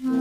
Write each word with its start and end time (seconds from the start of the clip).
It's 0.00 0.12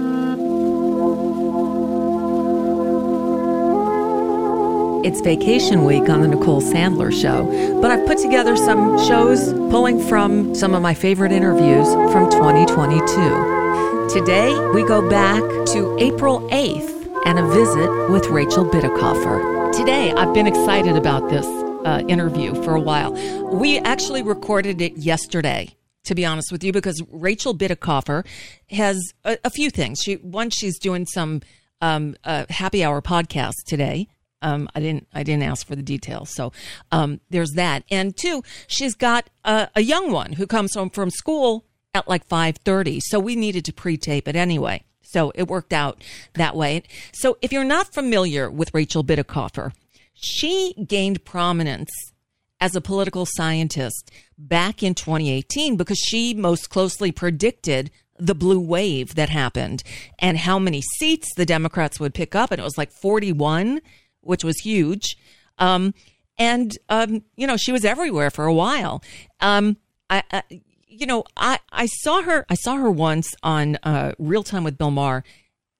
vacation 5.22 5.86
week 5.86 6.09
on 6.09 6.22
the 6.22 6.28
Nicole 6.28 6.64
Sandler 6.64 7.11
Show, 7.11 7.45
but 7.80 7.92
I've 7.92 8.08
put 8.08 8.17
together 8.17 8.58
some 8.58 8.98
shows 9.08 9.53
pulling 9.70 10.02
from 10.02 10.55
some 10.55 10.73
of 10.73 10.81
my 10.81 10.95
favorite 10.95 11.31
interviews 11.31 11.94
from 12.11 12.28
2022. 12.31 14.09
Today, 14.11 14.59
we 14.73 14.83
go 14.83 15.08
back 15.08 15.44
to 15.67 15.95
April 16.00 16.39
8th 16.50 17.22
and 17.28 17.38
a 17.38 17.48
visit 17.48 18.09
with 18.09 18.25
Rachel 18.30 18.66
Bitecofer. 18.66 19.72
Today, 19.78 20.11
I've 20.11 20.33
been 20.33 20.48
excited 20.48 20.98
about 20.98 21.30
this 21.30 21.45
uh, 21.45 22.02
interview 22.08 22.55
for 22.64 22.73
a 22.73 22.81
while. 22.81 23.14
We 23.53 23.78
actually 23.78 24.23
recorded 24.23 24.81
it 24.81 24.98
yesterday 24.98 25.77
to 26.08 26.16
be 26.16 26.25
honest 26.25 26.52
with 26.52 26.63
you, 26.63 26.72
because 26.72 27.02
Rachel 27.11 27.55
Bitecofer 27.55 28.25
has 28.69 29.00
a, 29.23 29.38
a, 29.44 29.50
few 29.50 29.69
things. 29.69 30.00
She 30.03 30.16
one, 30.16 30.49
she's 30.49 30.80
doing 30.80 31.05
some 31.05 31.41
um, 31.81 32.16
uh, 32.23 32.45
happy 32.49 32.83
hour 32.83 33.02
podcast 33.02 33.53
today. 33.66 34.08
Um, 34.41 34.69
I 34.75 34.80
didn't 34.80 35.08
I 35.14 35.23
didn't 35.23 35.44
ask 35.44 35.66
for 35.66 35.75
the 35.75 35.83
details, 35.83 36.33
so 36.33 36.52
um, 36.91 37.19
there's 37.30 37.52
that. 37.52 37.83
And 37.89 38.16
two, 38.16 38.44
she's 38.67 38.95
got 38.95 39.30
a, 39.44 39.69
a 39.75 39.81
young 39.81 40.11
one 40.11 40.33
who 40.33 40.47
comes 40.47 40.75
home 40.75 40.89
from 40.89 41.09
school 41.09 41.66
at 41.94 42.08
like 42.08 42.25
five 42.27 42.58
thirty, 42.58 42.99
so 42.99 43.19
we 43.19 43.36
needed 43.36 43.66
to 43.66 43.73
pre-tape 43.73 44.27
it 44.27 44.36
anyway. 44.36 44.83
So 45.02 45.31
it 45.36 45.47
worked 45.47 45.73
out 45.73 46.03
that 46.33 46.55
way. 46.55 46.83
So 47.14 47.38
if 47.42 47.52
you're 47.52 47.64
not 47.64 47.94
familiar 47.94 48.49
with 48.52 48.73
Rachel 48.73 49.03
Bitecofer, 49.03 49.71
she 50.14 50.73
gained 50.86 51.23
prominence 51.26 51.89
as 52.59 52.75
a 52.75 52.81
political 52.81 53.25
scientist 53.25 54.11
back 54.37 54.81
in 54.81 54.95
2018 54.95 55.77
because 55.77 55.99
she 55.99 56.33
most 56.33 56.69
closely 56.69 57.11
predicted 57.11 57.91
the 58.19 58.35
blue 58.35 58.59
wave 58.59 59.15
that 59.15 59.29
happened 59.29 59.83
and 60.19 60.39
how 60.39 60.57
many 60.57 60.81
seats 60.97 61.33
the 61.35 61.45
Democrats 61.45 61.99
would 61.99 62.13
pick 62.13 62.33
up. 62.35 62.51
And 62.51 62.59
it 62.59 62.63
was 62.63 62.77
like 62.77 62.91
41, 62.91 63.81
which 64.21 64.43
was 64.43 64.59
huge. 64.59 65.17
Um, 65.59 65.93
and, 66.37 66.75
um, 66.89 67.23
you 67.35 67.47
know, 67.47 67.57
she 67.57 67.71
was 67.71 67.85
everywhere 67.85 68.31
for 68.31 68.45
a 68.45 68.53
while. 68.53 69.03
Um, 69.39 69.77
I, 70.09 70.23
I, 70.31 70.43
you 70.87 71.05
know, 71.05 71.25
I, 71.35 71.59
I 71.71 71.85
saw 71.85 72.21
her, 72.21 72.45
I 72.49 72.55
saw 72.55 72.75
her 72.77 72.89
once 72.89 73.35
on 73.43 73.77
uh, 73.83 74.13
Real 74.17 74.43
Time 74.43 74.63
with 74.63 74.77
Bill 74.77 74.91
Maher 74.91 75.23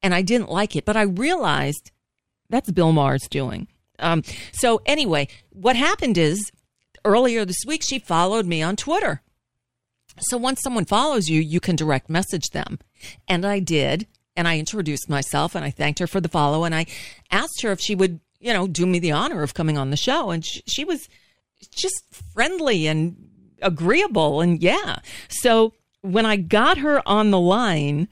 and 0.04 0.14
I 0.14 0.22
didn't 0.22 0.50
like 0.50 0.76
it, 0.76 0.86
but 0.86 0.96
I 0.96 1.04
realized 1.04 1.92
that's 2.50 2.72
Bill 2.72 2.92
Maher's 2.92 3.28
doing. 3.28 3.68
Um, 4.00 4.24
so 4.52 4.82
anyway, 4.86 5.28
what 5.50 5.76
happened 5.76 6.18
is 6.18 6.52
earlier 7.08 7.46
this 7.46 7.64
week, 7.66 7.82
she 7.84 8.00
followed 8.00 8.46
me 8.46 8.62
on 8.62 8.76
Twitter. 8.76 9.22
So 10.20 10.38
once 10.38 10.62
someone 10.62 10.86
follows 10.86 11.30
you, 11.30 11.42
you 11.42 11.60
can 11.60 11.76
direct 11.76 12.10
message 12.10 12.50
them. 12.50 12.80
And 13.28 13.46
I 13.46 13.60
did. 13.60 14.08
And 14.36 14.48
I 14.48 14.60
introduced 14.60 15.10
myself 15.10 15.56
and 15.56 15.66
I 15.66 15.72
thanked 15.72 16.00
her 16.00 16.08
for 16.08 16.22
the 16.22 16.30
follow. 16.30 16.64
And 16.64 16.76
I 16.76 16.86
asked 17.32 17.62
her 17.64 17.72
if 17.72 17.80
she 17.80 17.96
would, 17.96 18.20
you 18.40 18.54
know, 18.54 18.68
do 18.68 18.86
me 18.86 19.00
the 19.00 19.12
honor 19.12 19.42
of 19.42 19.54
coming 19.54 19.78
on 19.78 19.90
the 19.90 19.98
show. 19.98 20.30
And 20.30 20.46
she, 20.46 20.62
she 20.68 20.86
was 20.86 21.08
just 21.76 22.04
friendly 22.34 22.88
and 22.88 23.16
agreeable. 23.62 24.42
And 24.42 24.62
yeah. 24.62 25.00
So 25.30 25.74
when 26.02 26.26
I 26.26 26.36
got 26.36 26.78
her 26.78 27.02
on 27.08 27.32
the 27.32 27.40
line 27.40 28.08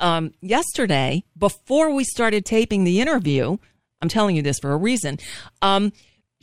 um, 0.00 0.34
yesterday, 0.40 1.24
before 1.38 1.94
we 1.94 2.04
started 2.04 2.44
taping 2.44 2.84
the 2.84 3.00
interview, 3.00 3.56
I'm 4.02 4.08
telling 4.08 4.34
you 4.36 4.42
this 4.42 4.58
for 4.58 4.72
a 4.72 4.76
reason. 4.76 5.18
Um, 5.62 5.92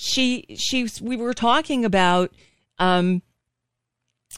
she 0.02 0.46
she 0.58 0.88
we 1.00 1.16
were 1.16 1.34
talking 1.34 1.86
about 1.86 2.34
um 2.80 3.22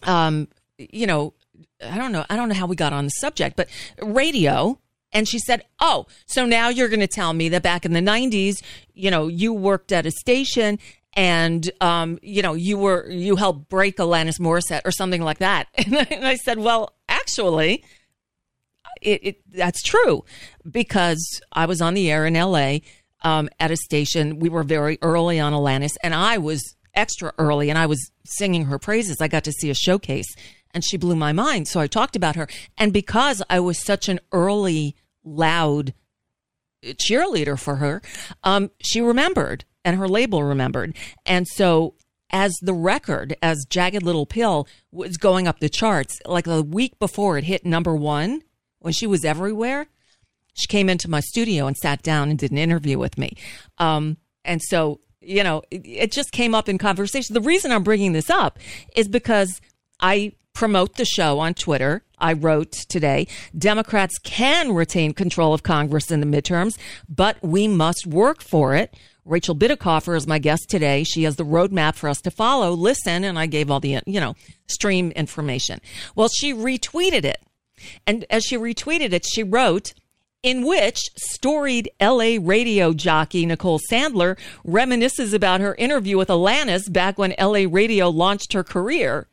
um 0.03 0.49
you 0.77 1.07
know 1.07 1.33
I 1.81 1.97
don't 1.97 2.11
know 2.11 2.25
I 2.29 2.35
don't 2.35 2.49
know 2.49 2.55
how 2.55 2.65
we 2.65 2.75
got 2.75 2.91
on 2.91 3.05
the 3.05 3.11
subject 3.11 3.55
but 3.55 3.69
radio 4.01 4.77
and 5.13 5.25
she 5.25 5.39
said 5.39 5.63
oh 5.79 6.05
so 6.25 6.45
now 6.45 6.67
you're 6.67 6.89
going 6.89 6.99
to 6.99 7.07
tell 7.07 7.31
me 7.31 7.47
that 7.47 7.63
back 7.63 7.85
in 7.85 7.93
the 7.93 8.01
90s 8.01 8.61
you 8.93 9.09
know 9.09 9.29
you 9.29 9.53
worked 9.53 9.93
at 9.93 10.05
a 10.05 10.11
station 10.11 10.79
and 11.13 11.71
um 11.79 12.19
you 12.21 12.41
know 12.41 12.55
you 12.55 12.77
were 12.77 13.09
you 13.09 13.37
helped 13.37 13.69
break 13.69 13.95
Alanis 13.97 14.41
Morissette 14.41 14.81
or 14.83 14.91
something 14.91 15.21
like 15.21 15.37
that. 15.37 15.67
And 15.77 15.97
I, 15.97 16.07
and 16.11 16.27
I 16.27 16.35
said 16.35 16.59
well 16.59 16.93
actually 17.07 17.85
it, 19.01 19.19
it 19.23 19.41
that's 19.49 19.81
true 19.81 20.25
because 20.69 21.41
I 21.53 21.67
was 21.67 21.81
on 21.81 21.93
the 21.93 22.11
air 22.11 22.25
in 22.25 22.33
LA 22.33 22.79
um, 23.23 23.49
at 23.59 23.71
a 23.71 23.77
station. 23.77 24.39
We 24.39 24.49
were 24.49 24.63
very 24.63 24.97
early 25.01 25.39
on 25.39 25.53
Alanis, 25.53 25.95
and 26.03 26.13
I 26.13 26.37
was 26.37 26.75
extra 26.93 27.33
early, 27.37 27.69
and 27.69 27.79
I 27.79 27.85
was 27.85 28.11
singing 28.25 28.65
her 28.65 28.79
praises. 28.79 29.17
I 29.19 29.27
got 29.27 29.43
to 29.45 29.51
see 29.51 29.69
a 29.69 29.75
showcase, 29.75 30.27
and 30.71 30.83
she 30.83 30.97
blew 30.97 31.15
my 31.15 31.31
mind. 31.31 31.67
So 31.67 31.79
I 31.79 31.87
talked 31.87 32.15
about 32.15 32.35
her, 32.35 32.47
and 32.77 32.93
because 32.93 33.41
I 33.49 33.59
was 33.59 33.83
such 33.83 34.09
an 34.09 34.19
early, 34.31 34.95
loud 35.23 35.93
cheerleader 36.83 37.57
for 37.57 37.77
her, 37.77 38.01
um, 38.43 38.71
she 38.81 39.01
remembered, 39.01 39.65
and 39.85 39.97
her 39.97 40.07
label 40.07 40.43
remembered, 40.43 40.95
and 41.25 41.47
so. 41.47 41.95
As 42.35 42.55
the 42.63 42.73
record, 42.73 43.35
as 43.43 43.63
Jagged 43.69 44.01
Little 44.01 44.25
Pill 44.25 44.67
was 44.91 45.17
going 45.17 45.47
up 45.47 45.59
the 45.59 45.69
charts, 45.69 46.19
like 46.25 46.45
the 46.45 46.63
week 46.63 46.97
before 46.97 47.37
it 47.37 47.43
hit 47.43 47.63
number 47.63 47.95
one, 47.95 48.41
when 48.79 48.91
she 48.91 49.05
was 49.05 49.23
everywhere, 49.23 49.85
she 50.53 50.67
came 50.67 50.89
into 50.89 51.09
my 51.09 51.19
studio 51.19 51.67
and 51.67 51.77
sat 51.77 52.03
down 52.03 52.29
and 52.29 52.39
did 52.39 52.51
an 52.51 52.57
interview 52.57 52.97
with 52.97 53.17
me. 53.17 53.37
Um, 53.77 54.17
and 54.45 54.61
so, 54.61 54.99
you 55.21 55.43
know, 55.43 55.63
it, 55.71 55.81
it 55.85 56.11
just 56.11 56.31
came 56.31 56.53
up 56.53 56.69
in 56.69 56.77
conversation. 56.77 57.33
The 57.33 57.41
reason 57.41 57.71
I'm 57.71 57.83
bringing 57.83 58.13
this 58.13 58.29
up 58.29 58.59
is 58.95 59.07
because 59.07 59.61
I 59.99 60.33
promote 60.53 60.95
the 60.95 61.05
show 61.05 61.39
on 61.39 61.53
Twitter. 61.53 62.03
I 62.19 62.33
wrote 62.33 62.71
today 62.71 63.27
Democrats 63.57 64.17
can 64.23 64.73
retain 64.73 65.13
control 65.13 65.53
of 65.53 65.63
Congress 65.63 66.11
in 66.11 66.19
the 66.19 66.25
midterms, 66.25 66.77
but 67.09 67.37
we 67.41 67.67
must 67.67 68.05
work 68.07 68.41
for 68.41 68.75
it. 68.75 68.95
Rachel 69.25 69.55
Bitecofer 69.55 70.17
is 70.17 70.27
my 70.27 70.37
guest 70.37 70.69
today. 70.69 71.03
She 71.03 71.23
has 71.23 71.37
the 71.37 71.45
roadmap 71.45 71.95
for 71.95 72.09
us 72.09 72.21
to 72.21 72.31
follow. 72.31 72.71
Listen, 72.71 73.23
and 73.23 73.39
I 73.39 73.45
gave 73.45 73.71
all 73.71 73.79
the, 73.79 73.99
you 74.05 74.19
know, 74.19 74.35
stream 74.67 75.11
information. 75.11 75.79
Well, 76.15 76.27
she 76.27 76.53
retweeted 76.53 77.23
it. 77.23 77.41
And 78.05 78.25
as 78.29 78.43
she 78.43 78.57
retweeted 78.57 79.13
it, 79.13 79.25
she 79.25 79.43
wrote, 79.43 79.93
in 80.43 80.65
which 80.65 80.99
storied 81.15 81.89
LA 82.01 82.37
radio 82.39 82.93
jockey 82.93 83.45
Nicole 83.45 83.79
Sandler 83.89 84.37
reminisces 84.67 85.33
about 85.33 85.61
her 85.61 85.73
interview 85.75 86.17
with 86.17 86.27
Alanis 86.27 86.91
back 86.91 87.17
when 87.17 87.33
LA 87.39 87.65
radio 87.67 88.09
launched 88.09 88.51
her 88.53 88.63
career. 88.63 89.27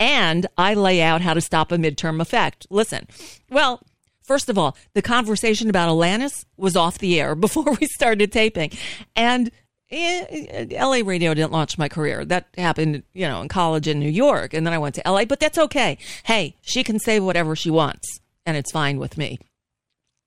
And 0.00 0.46
I 0.58 0.74
lay 0.74 1.00
out 1.00 1.20
how 1.20 1.34
to 1.34 1.40
stop 1.40 1.70
a 1.70 1.76
midterm 1.76 2.20
effect. 2.20 2.66
Listen, 2.70 3.06
well, 3.50 3.82
first 4.22 4.48
of 4.48 4.58
all, 4.58 4.76
the 4.94 5.02
conversation 5.02 5.70
about 5.70 5.88
Alanis 5.88 6.44
was 6.56 6.76
off 6.76 6.98
the 6.98 7.20
air 7.20 7.34
before 7.36 7.76
we 7.80 7.86
started 7.86 8.32
taping. 8.32 8.72
And 9.14 9.52
eh, 9.92 10.66
LA 10.72 11.02
radio 11.04 11.34
didn't 11.34 11.52
launch 11.52 11.78
my 11.78 11.88
career. 11.88 12.24
That 12.24 12.48
happened, 12.58 13.04
you 13.12 13.28
know, 13.28 13.42
in 13.42 13.48
college 13.48 13.86
in 13.86 14.00
New 14.00 14.10
York. 14.10 14.54
And 14.54 14.66
then 14.66 14.74
I 14.74 14.78
went 14.78 14.96
to 14.96 15.02
LA, 15.06 15.24
but 15.24 15.38
that's 15.38 15.58
okay. 15.58 15.98
Hey, 16.24 16.56
she 16.62 16.82
can 16.82 16.98
say 16.98 17.20
whatever 17.20 17.54
she 17.54 17.70
wants, 17.70 18.20
and 18.44 18.56
it's 18.56 18.72
fine 18.72 18.98
with 18.98 19.16
me. 19.16 19.38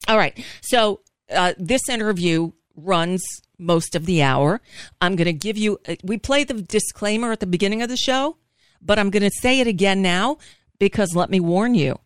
All 0.07 0.17
right. 0.17 0.37
So 0.61 1.01
uh, 1.33 1.53
this 1.57 1.87
interview 1.89 2.51
runs 2.75 3.23
most 3.57 3.95
of 3.95 4.05
the 4.05 4.21
hour. 4.21 4.61
I'm 5.01 5.15
going 5.15 5.25
to 5.25 5.33
give 5.33 5.57
you, 5.57 5.79
uh, 5.87 5.95
we 6.03 6.17
play 6.17 6.43
the 6.43 6.61
disclaimer 6.61 7.31
at 7.31 7.39
the 7.39 7.47
beginning 7.47 7.81
of 7.81 7.89
the 7.89 7.97
show, 7.97 8.37
but 8.81 8.99
I'm 8.99 9.09
going 9.09 9.23
to 9.23 9.31
say 9.41 9.59
it 9.59 9.67
again 9.67 10.01
now 10.01 10.37
because 10.79 11.15
let 11.15 11.29
me 11.29 11.39
warn 11.39 11.75
you. 11.75 11.99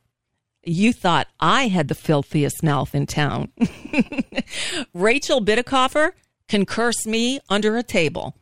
You 0.64 0.92
thought 0.92 1.28
I 1.40 1.68
had 1.68 1.88
the 1.88 1.96
filthiest 1.96 2.62
mouth 2.62 2.94
in 2.94 3.06
town. 3.06 3.52
Rachel 4.94 5.44
Bitecofer 5.44 6.12
can 6.48 6.66
curse 6.66 7.06
me 7.06 7.40
under 7.50 7.78
a 7.78 7.84
table, 7.84 8.36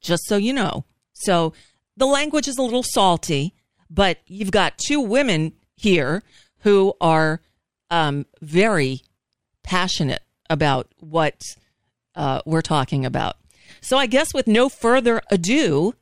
just 0.00 0.24
so 0.26 0.36
you 0.36 0.52
know. 0.52 0.84
So 1.12 1.52
the 1.96 2.06
language 2.06 2.48
is 2.48 2.56
a 2.56 2.62
little 2.62 2.82
salty, 2.82 3.54
but 3.90 4.18
you've 4.26 4.50
got 4.50 4.78
two 4.78 5.00
women 5.00 5.52
here 5.76 6.22
who 6.60 6.94
are 7.00 7.42
um, 7.90 8.26
very 8.40 9.02
passionate 9.62 10.22
about 10.48 10.88
what 11.00 11.40
uh, 12.14 12.40
we're 12.46 12.62
talking 12.62 13.04
about. 13.04 13.36
So 13.80 13.98
I 13.98 14.06
guess 14.06 14.32
with 14.32 14.46
no 14.46 14.68
further 14.68 15.20
ado, 15.30 15.94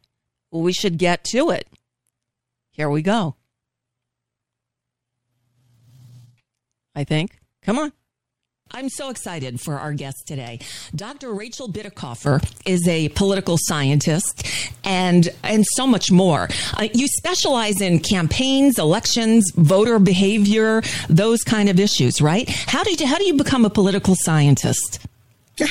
we 0.51 0.73
should 0.73 0.99
get 0.99 1.25
to 1.25 1.51
it. 1.51 1.67
Here 2.71 2.91
we 2.91 3.03
go. 3.03 3.37
I 6.95 7.05
think. 7.05 7.41
Come 7.63 7.79
on. 7.79 7.93
I'm 8.71 8.89
so 8.89 9.11
excited 9.11 9.61
for 9.61 9.79
our 9.79 9.93
guest 9.93 10.27
today. 10.27 10.59
Dr. 10.97 11.33
Rachel 11.33 11.69
Bitecofer 11.69 12.45
is 12.67 12.87
a 12.89 13.09
political 13.11 13.57
scientist 13.59 14.47
and 14.83 15.29
and 15.45 15.65
so 15.75 15.87
much 15.87 16.11
more. 16.11 16.49
Uh, 16.77 16.89
you 16.93 17.07
specialize 17.07 17.81
in 17.81 18.01
campaigns, 18.01 18.79
elections, 18.79 19.53
voter 19.55 19.99
behavior, 19.99 20.83
those 21.09 21.43
kind 21.43 21.69
of 21.69 21.79
issues, 21.79 22.21
right? 22.21 22.49
How 22.49 22.83
did 22.83 23.01
you, 23.01 23.07
how 23.07 23.19
do 23.19 23.25
you 23.25 23.35
become 23.35 23.65
a 23.65 23.71
political 23.71 24.17
scientist? 24.17 25.07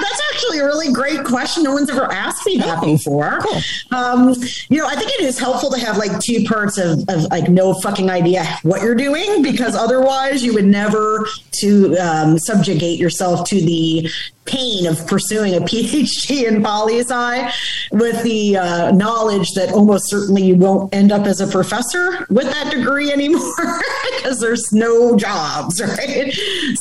That's 0.00 0.22
actually 0.32 0.60
a 0.60 0.64
really 0.64 0.92
great 0.92 1.24
question. 1.24 1.64
No 1.64 1.72
one's 1.72 1.90
ever 1.90 2.10
asked 2.10 2.46
me 2.46 2.56
that 2.58 2.78
oh, 2.82 2.86
before. 2.86 3.40
Cool. 3.42 3.60
Um, 3.90 4.34
you 4.68 4.78
know, 4.78 4.86
I 4.86 4.94
think 4.96 5.10
it 5.10 5.20
is 5.20 5.38
helpful 5.38 5.70
to 5.70 5.78
have 5.78 5.98
like 5.98 6.18
two 6.20 6.44
parts 6.44 6.78
of, 6.78 7.04
of 7.08 7.24
like 7.24 7.48
no 7.48 7.74
fucking 7.74 8.10
idea 8.10 8.44
what 8.62 8.80
you're 8.82 8.94
doing 8.94 9.42
because 9.42 9.74
otherwise 9.74 10.42
you 10.42 10.54
would 10.54 10.64
never 10.64 11.26
to 11.60 11.96
um, 11.98 12.38
subjugate 12.38 12.98
yourself 12.98 13.46
to 13.48 13.56
the 13.56 14.10
pain 14.48 14.86
of 14.86 15.06
pursuing 15.06 15.54
a 15.54 15.60
PhD 15.68 16.48
in 16.48 16.62
poli 16.62 17.00
sci 17.00 17.50
with 17.92 18.22
the 18.22 18.56
uh, 18.56 18.90
knowledge 18.92 19.50
that 19.52 19.72
almost 19.72 20.08
certainly 20.08 20.42
you 20.42 20.56
won't 20.56 20.94
end 20.94 21.12
up 21.12 21.26
as 21.26 21.40
a 21.40 21.46
professor 21.46 22.26
with 22.30 22.46
that 22.46 22.72
degree 22.72 23.12
anymore 23.12 23.54
because 24.16 24.40
there's 24.40 24.72
no 24.72 25.16
jobs, 25.16 25.80
right? 25.98 26.32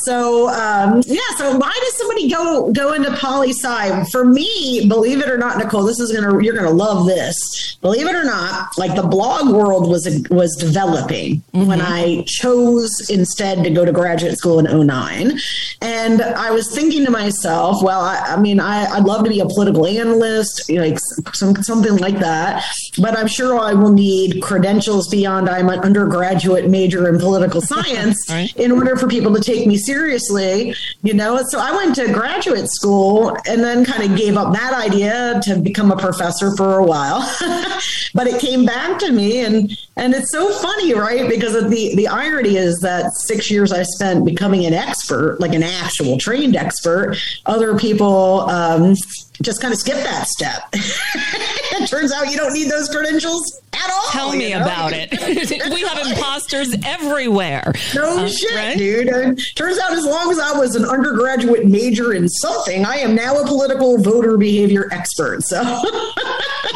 So 0.03 0.49
um, 0.49 1.01
yeah, 1.05 1.19
so 1.37 1.57
why 1.57 1.77
does 1.79 1.97
somebody 1.97 2.29
go 2.29 2.71
go 2.71 2.93
into 2.93 3.11
poli 3.17 3.51
sci? 3.51 4.03
For 4.11 4.25
me, 4.25 4.87
believe 4.87 5.19
it 5.19 5.29
or 5.29 5.37
not, 5.37 5.57
Nicole, 5.57 5.83
this 5.83 5.99
is 5.99 6.11
gonna 6.11 6.43
you're 6.43 6.55
gonna 6.55 6.69
love 6.69 7.05
this. 7.05 7.77
Believe 7.81 8.07
it 8.07 8.15
or 8.15 8.23
not, 8.23 8.77
like 8.77 8.95
the 8.95 9.07
blog 9.07 9.53
world 9.53 9.89
was 9.89 10.07
was 10.29 10.55
developing 10.55 11.41
mm-hmm. 11.53 11.67
when 11.67 11.81
I 11.81 12.23
chose 12.27 13.09
instead 13.09 13.63
to 13.63 13.69
go 13.69 13.85
to 13.85 13.91
graduate 13.91 14.37
school 14.37 14.59
in 14.59 14.87
09. 14.87 15.39
and 15.81 16.21
I 16.21 16.51
was 16.51 16.73
thinking 16.73 17.05
to 17.05 17.11
myself 17.11 17.56
myself, 17.57 17.83
well, 17.83 18.01
I, 18.01 18.17
I 18.33 18.39
mean, 18.39 18.59
I, 18.59 18.97
would 18.97 19.07
love 19.07 19.23
to 19.23 19.29
be 19.29 19.39
a 19.39 19.45
political 19.45 19.85
analyst, 19.85 20.69
like 20.71 20.97
some, 21.33 21.55
something 21.63 21.97
like 21.97 22.19
that. 22.19 22.63
But 22.99 23.17
I'm 23.17 23.27
sure 23.27 23.59
I 23.59 23.73
will 23.73 23.91
need 23.91 24.41
credentials 24.41 25.07
beyond 25.07 25.49
I'm 25.49 25.69
an 25.69 25.79
undergraduate 25.79 26.69
major 26.69 27.07
in 27.09 27.19
political 27.19 27.61
science 27.73 28.25
right. 28.29 28.55
in 28.57 28.71
order 28.71 28.95
for 28.95 29.07
people 29.07 29.33
to 29.33 29.41
take 29.41 29.67
me 29.67 29.77
seriously, 29.77 30.75
you 31.03 31.13
know. 31.13 31.39
So 31.49 31.59
I 31.59 31.71
went 31.71 31.95
to 31.95 32.11
graduate 32.11 32.69
school 32.69 33.35
and 33.47 33.63
then 33.63 33.85
kind 33.85 34.09
of 34.09 34.17
gave 34.17 34.37
up 34.37 34.53
that 34.53 34.73
idea 34.73 35.39
to 35.43 35.59
become 35.59 35.91
a 35.91 35.97
professor 35.97 36.55
for 36.55 36.79
a 36.79 36.83
while. 36.83 37.19
but 38.13 38.27
it 38.27 38.41
came 38.41 38.65
back 38.65 38.99
to 38.99 39.11
me 39.11 39.45
and 39.45 39.77
and 39.95 40.13
it's 40.13 40.31
so 40.31 40.51
funny, 40.51 40.93
right? 40.93 41.27
Because 41.29 41.53
the 41.53 41.95
the 41.95 42.07
irony 42.07 42.55
is 42.55 42.79
that 42.79 43.13
six 43.15 43.49
years 43.49 43.71
I 43.71 43.83
spent 43.83 44.25
becoming 44.25 44.65
an 44.65 44.73
expert, 44.73 45.39
like 45.39 45.53
an 45.53 45.63
actual 45.63 46.17
trained 46.17 46.55
expert, 46.55 47.17
other 47.47 47.77
people 47.77 48.41
um, 48.49 48.93
just 49.41 49.61
kind 49.61 49.73
of 49.73 49.79
skip 49.79 49.97
that 49.97 50.27
step. 50.27 50.63
it 50.73 51.87
turns 51.87 52.11
out 52.11 52.29
you 52.29 52.37
don't 52.37 52.53
need 52.53 52.69
those 52.69 52.89
credentials 52.89 53.61
at 53.73 53.89
all. 53.91 54.03
Tell 54.11 54.33
me 54.33 54.51
know? 54.51 54.61
about 54.61 54.91
it. 54.93 55.11
we 55.71 55.81
have 55.81 56.07
imposters 56.07 56.75
everywhere. 56.85 57.73
No 57.93 58.25
uh, 58.25 58.27
shit, 58.27 58.55
right? 58.55 58.77
dude. 58.77 59.07
And 59.07 59.39
turns 59.55 59.77
out 59.79 59.91
as 59.93 60.05
long 60.05 60.31
as 60.31 60.39
I 60.39 60.57
was 60.57 60.75
an 60.75 60.85
undergraduate 60.85 61.65
major 61.65 62.13
in 62.13 62.27
something, 62.27 62.85
I 62.85 62.97
am 62.97 63.15
now 63.15 63.39
a 63.39 63.45
political 63.45 63.97
voter 64.01 64.37
behavior 64.37 64.89
expert. 64.91 65.43
So 65.43 65.61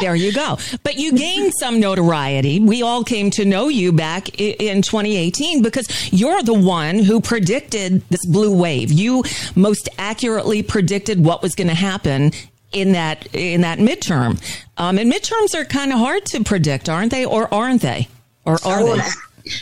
there 0.02 0.16
you 0.16 0.32
go. 0.32 0.58
But 0.82 0.96
you 0.96 1.12
gained 1.12 1.52
some 1.58 1.80
notoriety. 1.80 2.60
We 2.60 2.82
all 2.82 3.04
came 3.04 3.30
to 3.32 3.44
know 3.44 3.68
you 3.68 3.92
back 3.92 4.40
in 4.40 4.82
2018 4.82 5.62
because 5.62 5.86
you're 6.12 6.42
the 6.42 6.54
one 6.54 6.98
who 6.98 7.20
predicted 7.20 8.02
this 8.10 8.26
blue 8.26 8.54
wave. 8.54 8.90
You 8.90 9.24
most 9.54 9.88
accurately 9.98 10.62
predicted 10.62 11.24
what 11.24 11.40
was 11.40 11.54
going 11.54 11.68
to 11.68 11.74
happen 11.74 12.32
in 12.72 12.92
that 12.92 13.26
in 13.34 13.60
that 13.60 13.78
midterm. 13.78 14.42
Um, 14.76 14.98
and 14.98 15.10
midterms 15.10 15.54
are 15.54 15.64
kind 15.64 15.92
of 15.92 15.98
hard 15.98 16.24
to 16.26 16.42
predict, 16.42 16.88
aren't 16.88 17.12
they? 17.12 17.24
Or 17.24 17.52
aren't 17.52 17.82
they? 17.82 18.08
Or 18.44 18.54
are 18.64 18.80
oh, 18.80 18.96
they? 18.96 19.02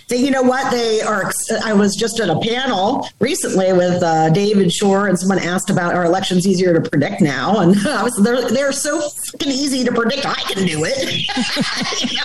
They, 0.08 0.16
you 0.16 0.30
know 0.30 0.42
what? 0.42 0.70
They 0.70 1.00
are. 1.00 1.30
I 1.64 1.72
was 1.72 1.96
just 1.96 2.20
at 2.20 2.28
a 2.28 2.38
panel 2.40 3.08
recently 3.18 3.72
with 3.72 4.02
uh, 4.02 4.30
David 4.30 4.72
Shor, 4.72 5.08
and 5.08 5.18
someone 5.18 5.38
asked 5.38 5.70
about 5.70 5.94
are 5.94 6.04
elections 6.04 6.46
easier 6.46 6.78
to 6.78 6.88
predict 6.88 7.20
now? 7.20 7.60
And 7.60 7.76
I 7.88 8.02
was 8.02 8.16
they're 8.16 8.48
they're 8.50 8.72
so 8.72 9.00
fucking 9.00 9.50
easy 9.50 9.84
to 9.84 9.92
predict. 9.92 10.26
I 10.26 10.34
can 10.34 10.66
do 10.66 10.84
it. 10.84 11.26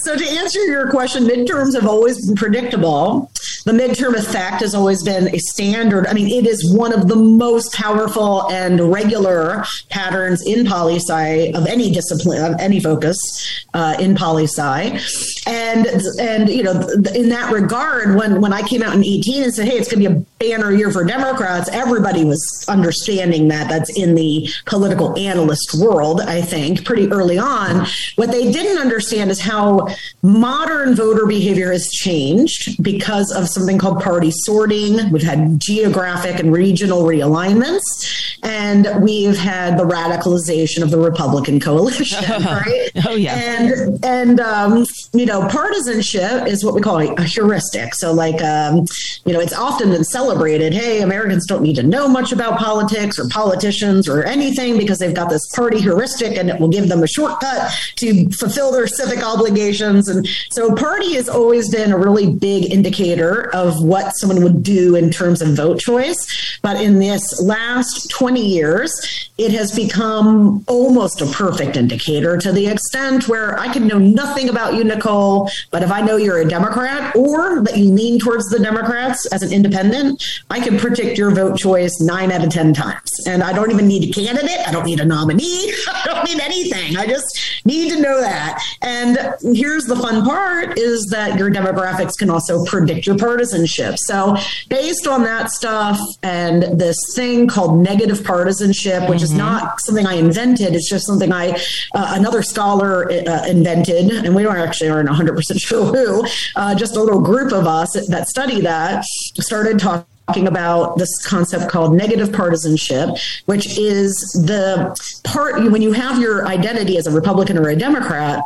So 0.00 0.16
to 0.16 0.24
answer 0.24 0.62
your 0.64 0.90
question, 0.90 1.24
midterms 1.24 1.74
have 1.74 1.86
always 1.86 2.26
been 2.26 2.36
predictable. 2.36 3.30
The 3.64 3.72
midterm 3.72 4.14
effect 4.14 4.60
has 4.60 4.74
always 4.74 5.02
been 5.02 5.34
a 5.34 5.38
standard. 5.38 6.06
I 6.06 6.12
mean, 6.12 6.28
it 6.28 6.46
is 6.46 6.70
one 6.70 6.92
of 6.92 7.08
the 7.08 7.16
most 7.16 7.72
powerful 7.72 8.50
and 8.52 8.92
regular 8.92 9.64
patterns 9.88 10.46
in 10.46 10.66
poli 10.66 10.96
sci 10.96 11.50
of 11.52 11.66
any 11.66 11.90
discipline, 11.90 12.44
of 12.44 12.60
any 12.60 12.78
focus 12.78 13.64
uh, 13.72 13.96
in 13.98 14.16
poli 14.16 14.44
sci, 14.44 15.00
and 15.46 15.86
and 16.20 16.50
you 16.50 16.62
know 16.62 16.72
in 17.14 17.30
that 17.30 17.50
regard, 17.52 18.16
when 18.16 18.42
when 18.42 18.52
I 18.52 18.62
came 18.62 18.82
out 18.82 18.94
in 18.94 19.02
18 19.02 19.44
and 19.44 19.54
said, 19.54 19.66
"Hey, 19.66 19.78
it's 19.78 19.90
going 19.90 20.02
to 20.02 20.10
be 20.10 20.14
a 20.14 20.24
banner 20.38 20.70
year 20.70 20.90
for 20.90 21.02
Democrats," 21.02 21.70
everybody 21.72 22.24
was 22.24 22.66
understanding 22.68 23.48
that. 23.48 23.70
That's 23.70 23.96
in 23.98 24.14
the 24.14 24.46
political 24.66 25.18
analyst 25.18 25.74
world, 25.74 26.20
I 26.20 26.42
think, 26.42 26.84
pretty 26.84 27.10
early 27.10 27.38
on. 27.38 27.86
What 28.16 28.30
they 28.30 28.52
didn't 28.52 28.78
understand 28.78 29.30
is 29.30 29.40
how 29.40 29.88
modern 30.22 30.94
voter 30.94 31.24
behavior 31.24 31.72
has 31.72 31.88
changed 31.88 32.82
because 32.82 33.32
of 33.32 33.48
something 33.54 33.78
called 33.78 34.02
party 34.02 34.30
sorting. 34.30 35.10
We've 35.10 35.22
had 35.22 35.58
geographic 35.58 36.38
and 36.38 36.52
regional 36.52 37.04
realignments, 37.04 38.36
and 38.42 39.02
we've 39.02 39.36
had 39.36 39.78
the 39.78 39.84
radicalization 39.84 40.82
of 40.82 40.90
the 40.90 40.98
Republican 40.98 41.60
coalition. 41.60 42.22
right? 42.44 42.90
Oh 43.06 43.14
yeah, 43.14 43.34
and 43.34 44.04
and 44.04 44.40
um, 44.40 44.84
you 45.14 45.24
know, 45.24 45.48
partisanship 45.48 46.46
is 46.46 46.62
what 46.62 46.74
what 46.74 46.80
we 46.80 46.82
call 46.82 47.18
a, 47.18 47.24
heuristic. 47.24 47.94
So, 47.94 48.12
like, 48.12 48.42
um, 48.42 48.86
you 49.24 49.32
know, 49.32 49.40
it's 49.40 49.52
often 49.52 49.90
been 49.90 50.04
celebrated. 50.04 50.74
Hey, 50.74 51.02
Americans 51.02 51.46
don't 51.46 51.62
need 51.62 51.76
to 51.76 51.82
know 51.82 52.08
much 52.08 52.32
about 52.32 52.58
politics 52.58 53.18
or 53.18 53.28
politicians 53.28 54.08
or 54.08 54.24
anything 54.24 54.76
because 54.76 54.98
they've 54.98 55.14
got 55.14 55.30
this 55.30 55.46
party 55.54 55.80
heuristic, 55.80 56.36
and 56.36 56.50
it 56.50 56.58
will 56.58 56.68
give 56.68 56.88
them 56.88 57.02
a 57.02 57.06
shortcut 57.06 57.72
to 57.96 58.28
fulfill 58.30 58.72
their 58.72 58.86
civic 58.86 59.24
obligations. 59.24 60.08
And 60.08 60.26
so, 60.50 60.74
party 60.74 61.14
has 61.14 61.28
always 61.28 61.70
been 61.70 61.92
a 61.92 61.98
really 61.98 62.30
big 62.30 62.72
indicator 62.72 63.43
of 63.52 63.82
what 63.82 64.12
someone 64.16 64.42
would 64.42 64.62
do 64.62 64.96
in 64.96 65.10
terms 65.10 65.42
of 65.42 65.48
vote 65.50 65.80
choice. 65.80 66.58
But 66.62 66.80
in 66.80 66.98
this 66.98 67.42
last 67.42 68.10
20 68.10 68.40
years, 68.40 69.30
it 69.36 69.50
has 69.52 69.74
become 69.74 70.64
almost 70.68 71.20
a 71.20 71.26
perfect 71.26 71.76
indicator 71.76 72.36
to 72.38 72.52
the 72.52 72.68
extent 72.68 73.28
where 73.28 73.58
I 73.58 73.72
can 73.72 73.86
know 73.86 73.98
nothing 73.98 74.48
about 74.48 74.74
you, 74.74 74.84
Nicole, 74.84 75.50
but 75.70 75.82
if 75.82 75.90
I 75.90 76.00
know 76.00 76.16
you're 76.16 76.38
a 76.38 76.48
Democrat 76.48 77.14
or 77.16 77.62
that 77.62 77.76
you 77.76 77.90
lean 77.90 78.20
towards 78.20 78.48
the 78.48 78.60
Democrats 78.60 79.26
as 79.32 79.42
an 79.42 79.52
independent, 79.52 80.22
I 80.50 80.60
can 80.60 80.78
predict 80.78 81.18
your 81.18 81.32
vote 81.32 81.58
choice 81.58 82.00
nine 82.00 82.30
out 82.30 82.44
of 82.44 82.50
10 82.50 82.74
times. 82.74 83.10
And 83.26 83.42
I 83.42 83.52
don't 83.52 83.70
even 83.70 83.88
need 83.88 84.08
a 84.08 84.12
candidate. 84.12 84.66
I 84.66 84.72
don't 84.72 84.86
need 84.86 85.00
a 85.00 85.04
nominee. 85.04 85.72
I 85.88 86.02
don't 86.06 86.24
need 86.24 86.40
anything. 86.40 86.96
I 86.96 87.06
just 87.06 87.53
need 87.64 87.90
to 87.90 88.00
know 88.00 88.20
that. 88.20 88.62
And 88.82 89.18
here's 89.56 89.84
the 89.84 89.96
fun 89.96 90.24
part 90.24 90.78
is 90.78 91.06
that 91.10 91.38
your 91.38 91.50
demographics 91.50 92.16
can 92.18 92.30
also 92.30 92.64
predict 92.64 93.06
your 93.06 93.16
partisanship. 93.16 93.96
So, 93.98 94.36
based 94.68 95.06
on 95.06 95.22
that 95.24 95.50
stuff 95.50 95.98
and 96.22 96.78
this 96.78 96.96
thing 97.14 97.46
called 97.46 97.78
negative 97.78 98.24
partisanship, 98.24 99.08
which 99.08 99.18
mm-hmm. 99.18 99.24
is 99.24 99.32
not 99.32 99.80
something 99.80 100.06
I 100.06 100.14
invented, 100.14 100.74
it's 100.74 100.88
just 100.88 101.06
something 101.06 101.32
I, 101.32 101.52
uh, 101.94 102.14
another 102.16 102.42
scholar 102.42 103.10
uh, 103.10 103.46
invented, 103.46 104.10
and 104.10 104.34
we 104.34 104.42
don't 104.42 104.56
actually 104.56 104.90
aren't 104.90 105.08
100% 105.08 105.42
sure 105.58 105.86
who, 105.86 106.26
uh, 106.56 106.74
just 106.74 106.96
a 106.96 107.02
little 107.02 107.20
group 107.20 107.52
of 107.52 107.66
us 107.66 107.92
that 108.08 108.28
study 108.28 108.60
that 108.60 109.04
started 109.04 109.78
talking 109.78 110.06
talking 110.26 110.46
about 110.46 110.96
this 110.98 111.10
concept 111.26 111.70
called 111.70 111.94
negative 111.94 112.32
partisanship, 112.32 113.10
which 113.46 113.78
is 113.78 114.14
the 114.46 114.96
part 115.24 115.62
when 115.70 115.82
you 115.82 115.92
have 115.92 116.20
your 116.20 116.46
identity 116.46 116.96
as 116.96 117.06
a 117.06 117.10
Republican 117.10 117.58
or 117.58 117.68
a 117.68 117.76
Democrat, 117.76 118.42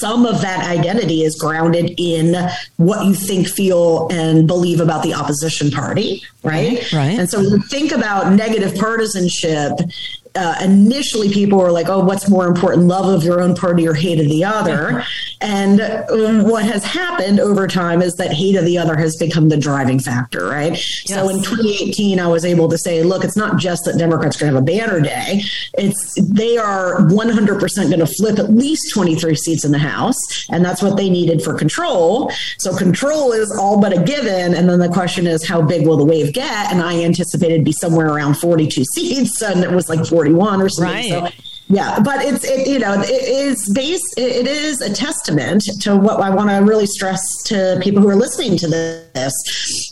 some 0.00 0.26
of 0.26 0.40
that 0.40 0.68
identity 0.68 1.22
is 1.22 1.36
grounded 1.36 1.94
in 1.98 2.34
what 2.76 3.06
you 3.06 3.14
think, 3.14 3.46
feel, 3.46 4.08
and 4.10 4.46
believe 4.46 4.80
about 4.80 5.02
the 5.02 5.14
opposition 5.14 5.70
party, 5.70 6.22
right? 6.42 6.92
Right. 6.92 7.18
And 7.18 7.30
so 7.30 7.38
when 7.38 7.50
you 7.50 7.62
think 7.62 7.92
about 7.92 8.32
negative 8.32 8.74
partisanship, 8.76 9.78
uh, 10.34 10.56
initially 10.62 11.30
people 11.32 11.58
were 11.58 11.72
like, 11.72 11.88
oh, 11.88 12.04
what's 12.04 12.28
more 12.28 12.46
important, 12.46 12.86
love 12.86 13.06
of 13.06 13.24
your 13.24 13.40
own 13.40 13.54
party 13.54 13.86
or 13.86 13.94
hate 13.94 14.20
of 14.20 14.26
the 14.26 14.44
other? 14.44 15.04
And 15.40 15.80
what 16.48 16.64
has 16.64 16.84
happened 16.84 17.38
over 17.38 17.68
time 17.68 18.02
is 18.02 18.14
that 18.14 18.32
hate 18.32 18.56
of 18.56 18.64
the 18.64 18.76
other 18.78 18.96
has 18.96 19.16
become 19.16 19.48
the 19.48 19.56
driving 19.56 20.00
factor, 20.00 20.48
right? 20.48 20.72
Yes. 20.72 21.06
So 21.06 21.28
in 21.28 21.42
2018, 21.42 22.18
I 22.18 22.26
was 22.26 22.44
able 22.44 22.68
to 22.68 22.78
say, 22.78 23.02
look, 23.02 23.24
it's 23.24 23.36
not 23.36 23.58
just 23.58 23.84
that 23.84 23.98
Democrats 23.98 24.36
are 24.36 24.40
going 24.40 24.52
to 24.52 24.56
have 24.56 24.62
a 24.62 24.66
banner 24.66 25.00
day. 25.00 25.42
It's 25.74 26.18
they 26.20 26.58
are 26.58 27.00
100% 27.02 27.76
going 27.76 27.98
to 27.98 28.06
flip 28.06 28.38
at 28.38 28.50
least 28.52 28.92
23 28.92 29.36
seats 29.36 29.64
in 29.64 29.70
the 29.70 29.78
House. 29.78 30.18
And 30.50 30.64
that's 30.64 30.82
what 30.82 30.96
they 30.96 31.08
needed 31.08 31.42
for 31.42 31.54
control. 31.54 32.32
So 32.58 32.76
control 32.76 33.32
is 33.32 33.50
all 33.56 33.80
but 33.80 33.96
a 33.96 34.02
given. 34.02 34.54
And 34.54 34.68
then 34.68 34.80
the 34.80 34.88
question 34.88 35.26
is, 35.26 35.46
how 35.46 35.62
big 35.62 35.86
will 35.86 35.96
the 35.96 36.04
wave 36.04 36.32
get? 36.32 36.72
And 36.72 36.82
I 36.82 37.02
anticipated 37.04 37.64
be 37.64 37.72
somewhere 37.72 38.08
around 38.08 38.34
42 38.34 38.84
seats. 38.94 39.40
And 39.42 39.62
it 39.62 39.70
was 39.70 39.88
like 39.88 40.04
41 40.18 40.60
or 40.60 40.68
something. 40.68 41.22
Right. 41.22 41.32
So 41.32 41.42
yeah, 41.68 42.00
but 42.00 42.24
it's 42.24 42.44
it, 42.44 42.66
you 42.66 42.78
know 42.78 43.00
it 43.00 43.10
is 43.10 43.70
based 43.74 44.14
it 44.16 44.46
is 44.46 44.80
a 44.80 44.92
testament 44.92 45.62
to 45.82 45.96
what 45.96 46.20
I 46.20 46.30
want 46.30 46.48
to 46.48 46.56
really 46.56 46.86
stress 46.86 47.20
to 47.46 47.78
people 47.82 48.02
who 48.02 48.08
are 48.08 48.16
listening 48.16 48.56
to 48.58 48.68
this. 48.68 49.32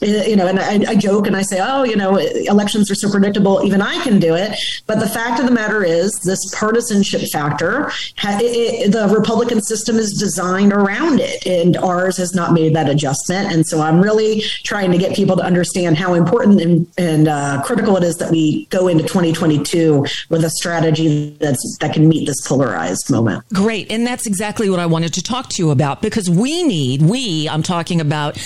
You 0.00 0.36
know, 0.36 0.46
and 0.46 0.58
I, 0.58 0.92
I, 0.92 0.94
joke 0.94 1.26
and 1.26 1.36
I 1.36 1.42
say, 1.42 1.58
oh, 1.62 1.84
you 1.84 1.96
know, 1.96 2.16
elections 2.16 2.90
are 2.90 2.94
so 2.94 3.10
predictable, 3.10 3.62
even 3.64 3.80
I 3.80 4.02
can 4.02 4.18
do 4.18 4.34
it. 4.34 4.58
But 4.86 5.00
the 5.00 5.08
fact 5.08 5.40
of 5.40 5.46
the 5.46 5.52
matter 5.52 5.82
is, 5.84 6.12
this 6.24 6.38
partisanship 6.54 7.22
factor, 7.30 7.90
it, 8.22 8.42
it, 8.42 8.92
the 8.92 9.08
Republican 9.08 9.60
system 9.62 9.96
is 9.96 10.12
designed 10.18 10.72
around 10.72 11.20
it, 11.20 11.46
and 11.46 11.76
ours 11.78 12.16
has 12.18 12.34
not 12.34 12.52
made 12.52 12.74
that 12.74 12.88
adjustment. 12.88 13.52
And 13.52 13.66
so 13.66 13.80
I'm 13.80 14.00
really 14.00 14.42
trying 14.64 14.92
to 14.92 14.98
get 14.98 15.16
people 15.16 15.36
to 15.36 15.42
understand 15.42 15.96
how 15.96 16.14
important 16.14 16.60
and, 16.60 16.86
and 16.98 17.28
uh, 17.28 17.62
critical 17.64 17.96
it 17.96 18.04
is 18.04 18.16
that 18.16 18.30
we 18.30 18.66
go 18.66 18.88
into 18.88 19.02
2022 19.04 20.06
with 20.28 20.44
a 20.44 20.50
strategy 20.50 21.36
that's 21.40 21.65
that 21.80 21.92
can 21.92 22.08
meet 22.08 22.26
this 22.26 22.46
polarized 22.46 23.10
moment. 23.10 23.44
Great. 23.52 23.90
And 23.90 24.06
that's 24.06 24.26
exactly 24.26 24.70
what 24.70 24.80
I 24.80 24.86
wanted 24.86 25.14
to 25.14 25.22
talk 25.22 25.48
to 25.50 25.62
you 25.62 25.70
about 25.70 26.02
because 26.02 26.28
we 26.28 26.62
need, 26.62 27.02
we, 27.02 27.48
I'm 27.48 27.62
talking 27.62 28.00
about 28.00 28.38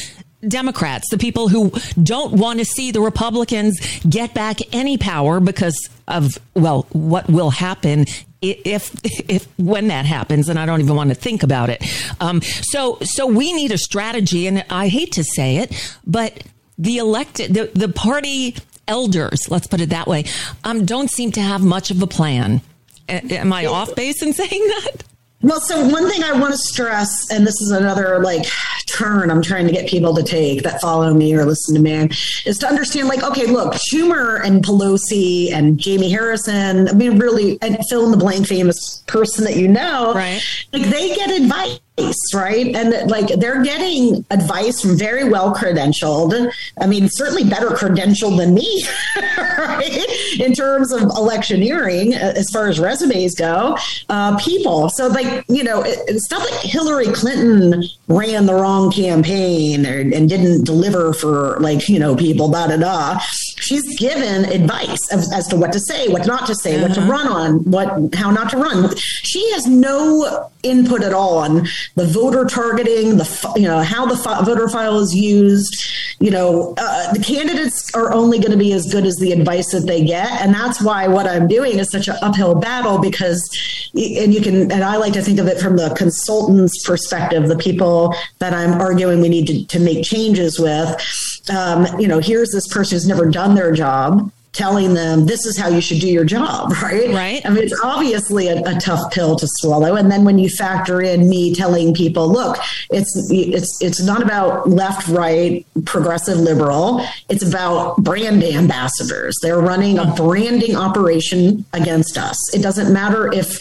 Democrats, 0.46 1.10
the 1.10 1.18
people 1.18 1.48
who 1.48 1.70
don't 2.02 2.32
want 2.32 2.58
to 2.60 2.64
see 2.64 2.90
the 2.90 3.00
Republicans 3.00 3.78
get 4.08 4.32
back 4.32 4.58
any 4.74 4.96
power 4.96 5.38
because 5.38 5.76
of, 6.08 6.38
well, 6.54 6.86
what 6.92 7.28
will 7.28 7.50
happen 7.50 8.06
if 8.42 8.94
if 9.28 9.46
when 9.58 9.88
that 9.88 10.06
happens 10.06 10.48
and 10.48 10.58
i 10.58 10.64
don't 10.64 10.80
even 10.80 10.96
want 10.96 11.10
to 11.10 11.14
think 11.14 11.42
about 11.42 11.68
it 11.68 11.84
um, 12.20 12.40
so 12.40 12.96
so 13.02 13.26
we 13.26 13.52
need 13.52 13.70
a 13.70 13.76
strategy 13.78 14.46
and 14.46 14.64
i 14.70 14.88
hate 14.88 15.12
to 15.12 15.22
say 15.22 15.58
it 15.58 15.98
but 16.06 16.42
the 16.78 16.96
elected 16.96 17.52
the, 17.52 17.70
the 17.74 17.88
party 17.88 18.56
elders 18.88 19.50
let's 19.50 19.66
put 19.66 19.80
it 19.80 19.90
that 19.90 20.06
way 20.06 20.24
um, 20.64 20.86
don't 20.86 21.10
seem 21.10 21.30
to 21.30 21.40
have 21.40 21.62
much 21.62 21.90
of 21.90 22.00
a 22.00 22.06
plan 22.06 22.62
am 23.08 23.52
I 23.52 23.66
off 23.66 23.94
base 23.94 24.22
in 24.22 24.32
saying 24.32 24.50
that? 24.50 25.04
Well, 25.42 25.60
so 25.60 25.88
one 25.88 26.06
thing 26.10 26.22
I 26.22 26.38
want 26.38 26.52
to 26.52 26.58
stress, 26.58 27.30
and 27.30 27.46
this 27.46 27.58
is 27.62 27.70
another 27.70 28.18
like 28.20 28.44
turn 28.86 29.30
I'm 29.30 29.40
trying 29.40 29.66
to 29.66 29.72
get 29.72 29.88
people 29.88 30.14
to 30.14 30.22
take 30.22 30.62
that 30.64 30.82
follow 30.82 31.14
me 31.14 31.34
or 31.34 31.46
listen 31.46 31.74
to 31.76 31.80
me, 31.80 32.10
is 32.44 32.58
to 32.58 32.66
understand 32.66 33.08
like, 33.08 33.22
okay, 33.22 33.46
look, 33.46 33.72
Schumer 33.74 34.44
and 34.44 34.62
Pelosi 34.62 35.50
and 35.50 35.78
Jamie 35.78 36.10
Harrison, 36.10 36.88
I 36.88 36.92
mean, 36.92 37.18
really, 37.18 37.58
and 37.62 37.78
fill 37.88 38.04
in 38.04 38.10
the 38.10 38.18
blank 38.18 38.46
famous 38.46 39.02
person 39.06 39.44
that 39.44 39.56
you 39.56 39.66
know, 39.66 40.12
right? 40.14 40.42
Like 40.74 40.82
they 40.82 41.14
get 41.14 41.30
advice 41.30 41.78
right? 42.34 42.74
And 42.74 43.10
like 43.10 43.28
they're 43.40 43.62
getting 43.62 44.24
advice 44.30 44.80
from 44.80 44.96
very 44.96 45.24
well 45.24 45.54
credentialed. 45.54 46.52
I 46.80 46.86
mean, 46.86 47.08
certainly 47.08 47.44
better 47.44 47.70
credentialed 47.70 48.38
than 48.38 48.54
me, 48.54 48.84
right? 49.38 50.40
In 50.40 50.52
terms 50.52 50.92
of 50.92 51.02
electioneering, 51.02 52.14
as 52.14 52.48
far 52.50 52.68
as 52.68 52.78
resumes 52.78 53.34
go, 53.34 53.76
uh, 54.08 54.36
people. 54.38 54.88
So, 54.90 55.08
like, 55.08 55.44
you 55.48 55.64
know, 55.64 55.82
it, 55.82 55.98
it's 56.08 56.30
not 56.30 56.40
like 56.40 56.60
Hillary 56.60 57.06
Clinton 57.06 57.84
ran 58.08 58.46
the 58.46 58.54
wrong 58.54 58.90
campaign 58.90 59.86
or, 59.86 60.00
and 60.00 60.28
didn't 60.28 60.64
deliver 60.64 61.12
for, 61.12 61.58
like, 61.60 61.88
you 61.88 61.98
know, 61.98 62.16
people, 62.16 62.48
da 62.48 62.68
da 62.68 62.76
da. 62.76 63.18
She's 63.56 63.98
given 63.98 64.46
advice 64.46 65.12
of, 65.12 65.20
as 65.32 65.46
to 65.48 65.56
what 65.56 65.72
to 65.72 65.80
say, 65.80 66.08
what 66.08 66.26
not 66.26 66.46
to 66.46 66.54
say, 66.54 66.76
uh-huh. 66.76 66.86
what 66.86 66.94
to 66.94 67.00
uh-huh. 67.00 67.12
run 67.12 67.28
on, 67.28 67.70
what 67.70 68.14
how 68.14 68.30
not 68.30 68.50
to 68.50 68.56
run. 68.56 68.94
She 68.96 69.50
has 69.52 69.66
no 69.66 70.50
input 70.62 71.02
at 71.02 71.12
all 71.12 71.38
on 71.38 71.66
the 71.96 72.06
voter 72.06 72.44
targeting, 72.44 73.16
the 73.16 73.52
you 73.56 73.62
know 73.62 73.82
how 73.82 74.06
the 74.06 74.14
voter 74.44 74.68
file 74.68 74.98
is 74.98 75.14
used. 75.14 75.74
You 76.18 76.30
know, 76.30 76.74
uh, 76.76 77.12
the 77.12 77.20
candidates 77.20 77.94
are 77.94 78.12
only 78.12 78.38
going 78.38 78.52
to 78.52 78.58
be 78.58 78.72
as 78.72 78.92
good 78.92 79.06
as 79.06 79.16
the 79.16 79.32
advice 79.32 79.72
that 79.72 79.86
they 79.86 80.04
get, 80.04 80.28
and 80.40 80.54
that's 80.54 80.80
why 80.82 81.08
what 81.08 81.26
I'm 81.26 81.48
doing 81.48 81.78
is 81.78 81.90
such 81.90 82.08
an 82.08 82.16
uphill 82.22 82.54
battle 82.54 82.98
because, 82.98 83.42
and 83.94 84.32
you 84.34 84.40
can, 84.40 84.70
and 84.70 84.84
I 84.84 84.96
like 84.96 85.14
to 85.14 85.22
think 85.22 85.38
of 85.38 85.46
it 85.46 85.58
from 85.58 85.76
the 85.76 85.94
consultant's 85.96 86.86
perspective, 86.86 87.48
the 87.48 87.56
people 87.56 88.14
that 88.38 88.52
I'm 88.52 88.80
arguing 88.80 89.20
we 89.20 89.28
need 89.28 89.46
to, 89.46 89.64
to 89.66 89.80
make 89.80 90.04
changes 90.04 90.58
with. 90.58 90.94
Um, 91.50 91.86
you 91.98 92.06
know, 92.06 92.18
here's 92.18 92.50
this 92.50 92.68
person 92.68 92.96
who's 92.96 93.08
never 93.08 93.30
done 93.30 93.54
their 93.54 93.72
job 93.72 94.30
telling 94.52 94.94
them 94.94 95.26
this 95.26 95.46
is 95.46 95.56
how 95.56 95.68
you 95.68 95.80
should 95.80 96.00
do 96.00 96.08
your 96.08 96.24
job, 96.24 96.72
right? 96.82 97.10
Right. 97.10 97.40
I 97.44 97.50
mean, 97.50 97.62
it's 97.62 97.80
obviously 97.82 98.48
a, 98.48 98.60
a, 98.62 98.80
tough 98.80 99.12
pill 99.12 99.36
to 99.36 99.46
swallow. 99.46 99.94
And 99.96 100.10
then 100.10 100.24
when 100.24 100.38
you 100.38 100.48
factor 100.48 101.00
in 101.00 101.28
me 101.28 101.54
telling 101.54 101.94
people, 101.94 102.30
look, 102.30 102.56
it's 102.90 103.28
it's 103.30 103.80
it's 103.82 104.02
not 104.02 104.22
about 104.22 104.68
left, 104.68 105.06
right, 105.08 105.64
progressive, 105.84 106.38
liberal. 106.38 107.00
It's 107.28 107.46
about 107.46 107.98
brand 107.98 108.42
ambassadors. 108.42 109.36
They're 109.42 109.60
running 109.60 109.98
a 109.98 110.06
branding 110.14 110.76
operation 110.76 111.64
against 111.72 112.18
us. 112.18 112.36
It 112.54 112.62
doesn't 112.62 112.92
matter 112.92 113.32
if, 113.32 113.58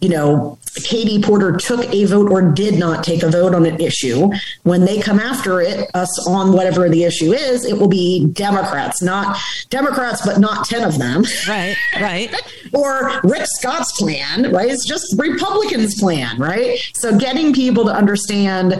you 0.00 0.08
know, 0.08 0.58
Katie 0.74 1.20
Porter 1.20 1.52
took 1.56 1.84
a 1.92 2.04
vote 2.04 2.30
or 2.30 2.42
did 2.42 2.78
not 2.78 3.04
take 3.04 3.22
a 3.22 3.30
vote 3.30 3.54
on 3.54 3.66
an 3.66 3.80
issue. 3.80 4.30
When 4.62 4.84
they 4.84 5.00
come 5.00 5.20
after 5.20 5.60
it, 5.60 5.90
us 5.94 6.26
on 6.26 6.52
whatever 6.52 6.88
the 6.88 7.04
issue 7.04 7.32
is, 7.32 7.64
it 7.64 7.78
will 7.78 7.88
be 7.88 8.26
Democrats, 8.28 9.02
not 9.02 9.38
Democrats, 9.68 10.24
but 10.24 10.38
not 10.38 10.66
10 10.66 10.84
of 10.84 10.98
them. 10.98 11.24
Right, 11.46 11.76
right. 12.00 12.34
or 12.72 13.20
Rick 13.22 13.46
Scott's 13.58 13.92
plan, 14.00 14.50
right? 14.52 14.70
It's 14.70 14.86
just 14.86 15.14
Republicans' 15.18 16.00
plan, 16.00 16.38
right? 16.38 16.78
So 16.94 17.18
getting 17.18 17.52
people 17.52 17.84
to 17.84 17.92
understand, 17.92 18.72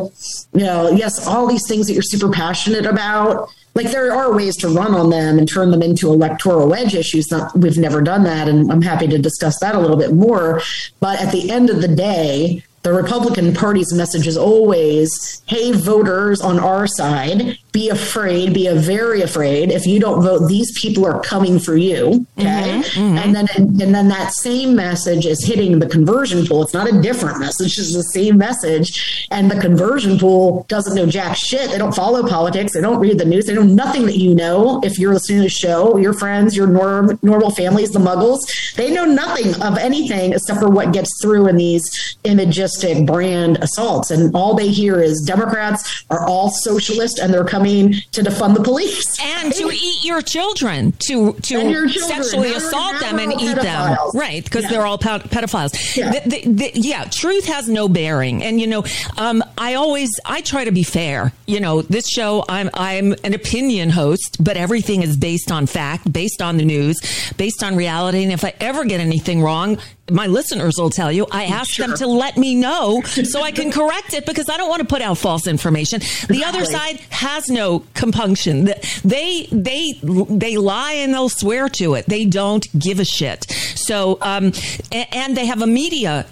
you 0.52 0.64
know, 0.64 0.90
yes, 0.90 1.26
all 1.26 1.46
these 1.46 1.66
things 1.68 1.86
that 1.86 1.92
you're 1.92 2.02
super 2.02 2.30
passionate 2.30 2.86
about 2.86 3.50
like 3.74 3.90
there 3.90 4.12
are 4.12 4.34
ways 4.34 4.56
to 4.56 4.68
run 4.68 4.94
on 4.94 5.10
them 5.10 5.38
and 5.38 5.48
turn 5.48 5.70
them 5.70 5.82
into 5.82 6.08
electoral 6.08 6.68
wedge 6.68 6.94
issues. 6.94 7.30
Not, 7.30 7.56
we've 7.56 7.78
never 7.78 8.02
done 8.02 8.24
that, 8.24 8.48
and 8.48 8.70
I'm 8.70 8.82
happy 8.82 9.06
to 9.08 9.18
discuss 9.18 9.58
that 9.60 9.74
a 9.74 9.78
little 9.78 9.96
bit 9.96 10.12
more. 10.12 10.60
But 11.00 11.20
at 11.20 11.32
the 11.32 11.50
end 11.50 11.70
of 11.70 11.80
the 11.82 11.88
day, 11.88 12.64
the 12.82 12.92
Republican 12.92 13.54
Party's 13.54 13.92
message 13.92 14.26
is 14.26 14.36
always, 14.36 15.42
hey, 15.46 15.72
voters 15.72 16.40
on 16.40 16.58
our 16.58 16.86
side, 16.86 17.58
be 17.72 17.88
afraid, 17.88 18.52
be 18.52 18.66
a 18.66 18.74
very 18.74 19.22
afraid. 19.22 19.72
If 19.72 19.86
you 19.86 19.98
don't 19.98 20.22
vote, 20.22 20.46
these 20.46 20.78
people 20.78 21.06
are 21.06 21.20
coming 21.22 21.58
for 21.58 21.76
you. 21.76 22.26
Okay. 22.38 22.46
Mm-hmm, 22.46 23.00
mm-hmm. 23.00 23.18
And 23.18 23.34
then 23.34 23.48
and 23.56 23.94
then 23.94 24.08
that 24.08 24.34
same 24.34 24.76
message 24.76 25.24
is 25.24 25.42
hitting 25.44 25.78
the 25.78 25.88
conversion 25.88 26.46
pool. 26.46 26.62
It's 26.62 26.74
not 26.74 26.92
a 26.92 27.00
different 27.00 27.40
message, 27.40 27.78
it's 27.78 27.94
the 27.94 28.02
same 28.02 28.36
message. 28.36 29.26
And 29.30 29.50
the 29.50 29.58
conversion 29.58 30.18
pool 30.18 30.66
doesn't 30.68 30.94
know 30.94 31.06
jack 31.06 31.36
shit. 31.36 31.70
They 31.70 31.78
don't 31.78 31.94
follow 31.94 32.28
politics, 32.28 32.74
they 32.74 32.82
don't 32.82 33.00
read 33.00 33.18
the 33.18 33.24
news, 33.24 33.46
they 33.46 33.54
know 33.54 33.62
nothing 33.62 34.04
that 34.04 34.18
you 34.18 34.34
know. 34.34 34.80
If 34.84 34.98
you're 34.98 35.14
listening 35.14 35.38
to 35.38 35.44
the 35.44 35.48
show, 35.48 35.96
your 35.96 36.12
friends, 36.12 36.54
your 36.54 36.66
norm, 36.66 37.18
normal 37.22 37.50
families, 37.50 37.90
the 37.90 38.00
muggles, 38.00 38.40
they 38.74 38.90
know 38.90 39.06
nothing 39.06 39.54
of 39.62 39.78
anything 39.78 40.34
except 40.34 40.60
for 40.60 40.68
what 40.68 40.92
gets 40.92 41.10
through 41.22 41.48
in 41.48 41.56
these 41.56 41.82
imagistic 42.24 43.06
brand 43.06 43.56
assaults. 43.62 44.10
And 44.10 44.34
all 44.34 44.54
they 44.54 44.68
hear 44.68 45.00
is 45.00 45.22
Democrats 45.22 46.04
are 46.10 46.26
all 46.26 46.50
socialist 46.50 47.18
and 47.18 47.32
they're 47.32 47.44
coming 47.44 47.61
coming 47.62 47.92
to 48.12 48.22
defund 48.22 48.54
the 48.54 48.62
police 48.62 49.16
and 49.20 49.52
to 49.52 49.70
eat 49.70 50.04
your 50.04 50.20
children, 50.22 50.92
to 50.92 51.32
to 51.34 51.40
children. 51.42 51.88
sexually 51.88 52.52
assault 52.52 52.98
them 53.00 53.18
and 53.18 53.32
eat 53.40 53.56
them, 53.56 53.96
right? 54.14 54.44
Because 54.44 54.64
yeah. 54.64 54.70
they're 54.70 54.86
all 54.86 54.98
pedophiles. 54.98 55.96
Yeah. 55.96 56.12
The, 56.12 56.28
the, 56.28 56.52
the, 56.52 56.70
yeah, 56.74 57.04
truth 57.04 57.46
has 57.46 57.68
no 57.68 57.88
bearing, 57.88 58.42
and 58.42 58.60
you 58.60 58.66
know, 58.66 58.84
um, 59.16 59.42
I 59.56 59.74
always 59.74 60.10
I 60.24 60.40
try 60.40 60.64
to 60.64 60.72
be 60.72 60.82
fair. 60.82 61.32
You 61.46 61.60
know, 61.60 61.82
this 61.82 62.08
show 62.08 62.44
I'm 62.48 62.70
I'm 62.74 63.14
an 63.24 63.34
opinion 63.34 63.90
host, 63.90 64.38
but 64.40 64.56
everything 64.56 65.02
is 65.02 65.16
based 65.16 65.52
on 65.52 65.66
fact, 65.66 66.12
based 66.12 66.42
on 66.42 66.56
the 66.56 66.64
news, 66.64 66.98
based 67.36 67.62
on 67.62 67.76
reality, 67.76 68.22
and 68.22 68.32
if 68.32 68.44
I 68.44 68.54
ever 68.60 68.84
get 68.84 69.00
anything 69.00 69.42
wrong, 69.42 69.78
my 70.12 70.26
listeners 70.26 70.74
will 70.78 70.90
tell 70.90 71.10
you, 71.10 71.26
I 71.30 71.44
ask 71.44 71.74
sure. 71.74 71.86
them 71.86 71.96
to 71.98 72.06
let 72.06 72.36
me 72.36 72.54
know 72.54 73.02
so 73.04 73.42
I 73.42 73.50
can 73.50 73.70
correct 73.70 74.14
it 74.14 74.26
because 74.26 74.48
I 74.48 74.56
don't 74.56 74.68
want 74.68 74.80
to 74.80 74.86
put 74.86 75.02
out 75.02 75.18
false 75.18 75.46
information. 75.46 76.00
The 76.00 76.04
exactly. 76.04 76.44
other 76.44 76.64
side 76.64 76.96
has 77.10 77.48
no 77.48 77.84
compunction. 77.94 78.70
They 79.04 79.48
they 79.50 79.94
they 80.02 80.56
lie 80.56 80.92
and 80.92 81.12
they'll 81.12 81.28
swear 81.28 81.68
to 81.70 81.94
it. 81.94 82.06
They 82.06 82.24
don't 82.24 82.66
give 82.78 83.00
a 83.00 83.04
shit. 83.04 83.50
So 83.74 84.18
um, 84.20 84.52
and 84.90 85.36
they 85.36 85.46
have 85.46 85.62
a 85.62 85.66
media 85.66 86.26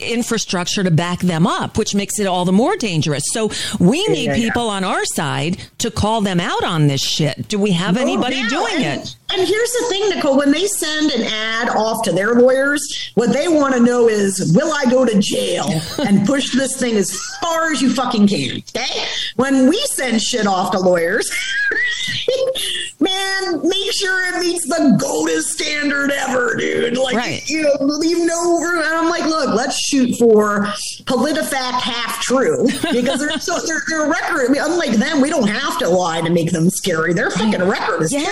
infrastructure 0.00 0.82
to 0.82 0.90
back 0.90 1.20
them 1.20 1.46
up, 1.46 1.78
which 1.78 1.94
makes 1.94 2.18
it 2.18 2.26
all 2.26 2.44
the 2.44 2.52
more 2.52 2.76
dangerous. 2.76 3.24
So 3.32 3.50
we 3.78 4.06
need 4.08 4.26
yeah, 4.26 4.34
people 4.34 4.66
yeah. 4.66 4.72
on 4.72 4.84
our 4.84 5.04
side 5.04 5.58
to 5.78 5.90
call 5.90 6.20
them 6.20 6.40
out 6.40 6.64
on 6.64 6.86
this 6.86 7.02
shit. 7.02 7.48
Do 7.48 7.58
we 7.58 7.72
have 7.72 7.96
anybody 7.96 8.46
doing 8.48 8.84
and, 8.84 9.02
it? 9.02 9.16
And 9.32 9.48
here's 9.48 9.72
the 9.72 9.86
thing, 9.88 10.10
Nicole, 10.10 10.36
when 10.36 10.50
they 10.50 10.66
send 10.66 11.10
an 11.10 11.22
ad 11.22 11.70
off 11.70 12.02
to 12.04 12.12
their 12.12 12.34
lawyers, 12.34 13.10
what 13.14 13.32
they 13.32 13.48
want 13.48 13.74
to 13.74 13.80
know 13.80 14.08
is, 14.08 14.52
will 14.54 14.72
I 14.72 14.90
go 14.90 15.04
to 15.04 15.18
jail 15.20 15.66
and 16.06 16.26
push 16.26 16.52
this 16.52 16.78
thing 16.78 16.96
as 16.96 17.18
far 17.40 17.72
as 17.72 17.80
you 17.80 17.92
fucking 17.92 18.28
can? 18.28 18.62
Okay. 18.76 19.04
When 19.36 19.68
we 19.68 19.78
send 19.86 20.20
shit 20.20 20.46
off 20.46 20.72
to 20.72 20.78
lawyers, 20.78 21.30
man, 23.00 23.11
make 23.62 23.92
sure 23.92 24.34
it 24.34 24.40
meets 24.40 24.66
the 24.66 24.96
goldest 25.00 25.50
standard 25.50 26.10
ever, 26.10 26.54
dude. 26.56 26.96
Like, 26.96 27.16
right. 27.16 27.48
you 27.48 27.62
know, 27.62 27.76
leave 27.80 28.18
no 28.18 28.58
room. 28.58 28.82
And 28.82 28.94
I'm 28.94 29.08
like, 29.08 29.24
look, 29.24 29.54
let's 29.54 29.78
shoot 29.86 30.16
for 30.16 30.66
PolitiFact 31.04 31.80
half 31.80 32.20
true 32.22 32.66
because 32.92 33.20
they're 33.20 33.38
so 33.38 33.58
their, 33.66 33.82
their 33.88 34.08
record. 34.08 34.48
I 34.48 34.52
mean, 34.52 34.62
unlike 34.62 34.92
them, 34.92 35.20
we 35.20 35.30
don't 35.30 35.48
have 35.48 35.78
to 35.80 35.88
lie 35.88 36.20
to 36.20 36.30
make 36.30 36.52
them 36.52 36.70
scary. 36.70 37.12
Their 37.12 37.30
fucking 37.30 37.62
record 37.62 38.02
is 38.02 38.12
yes, 38.12 38.26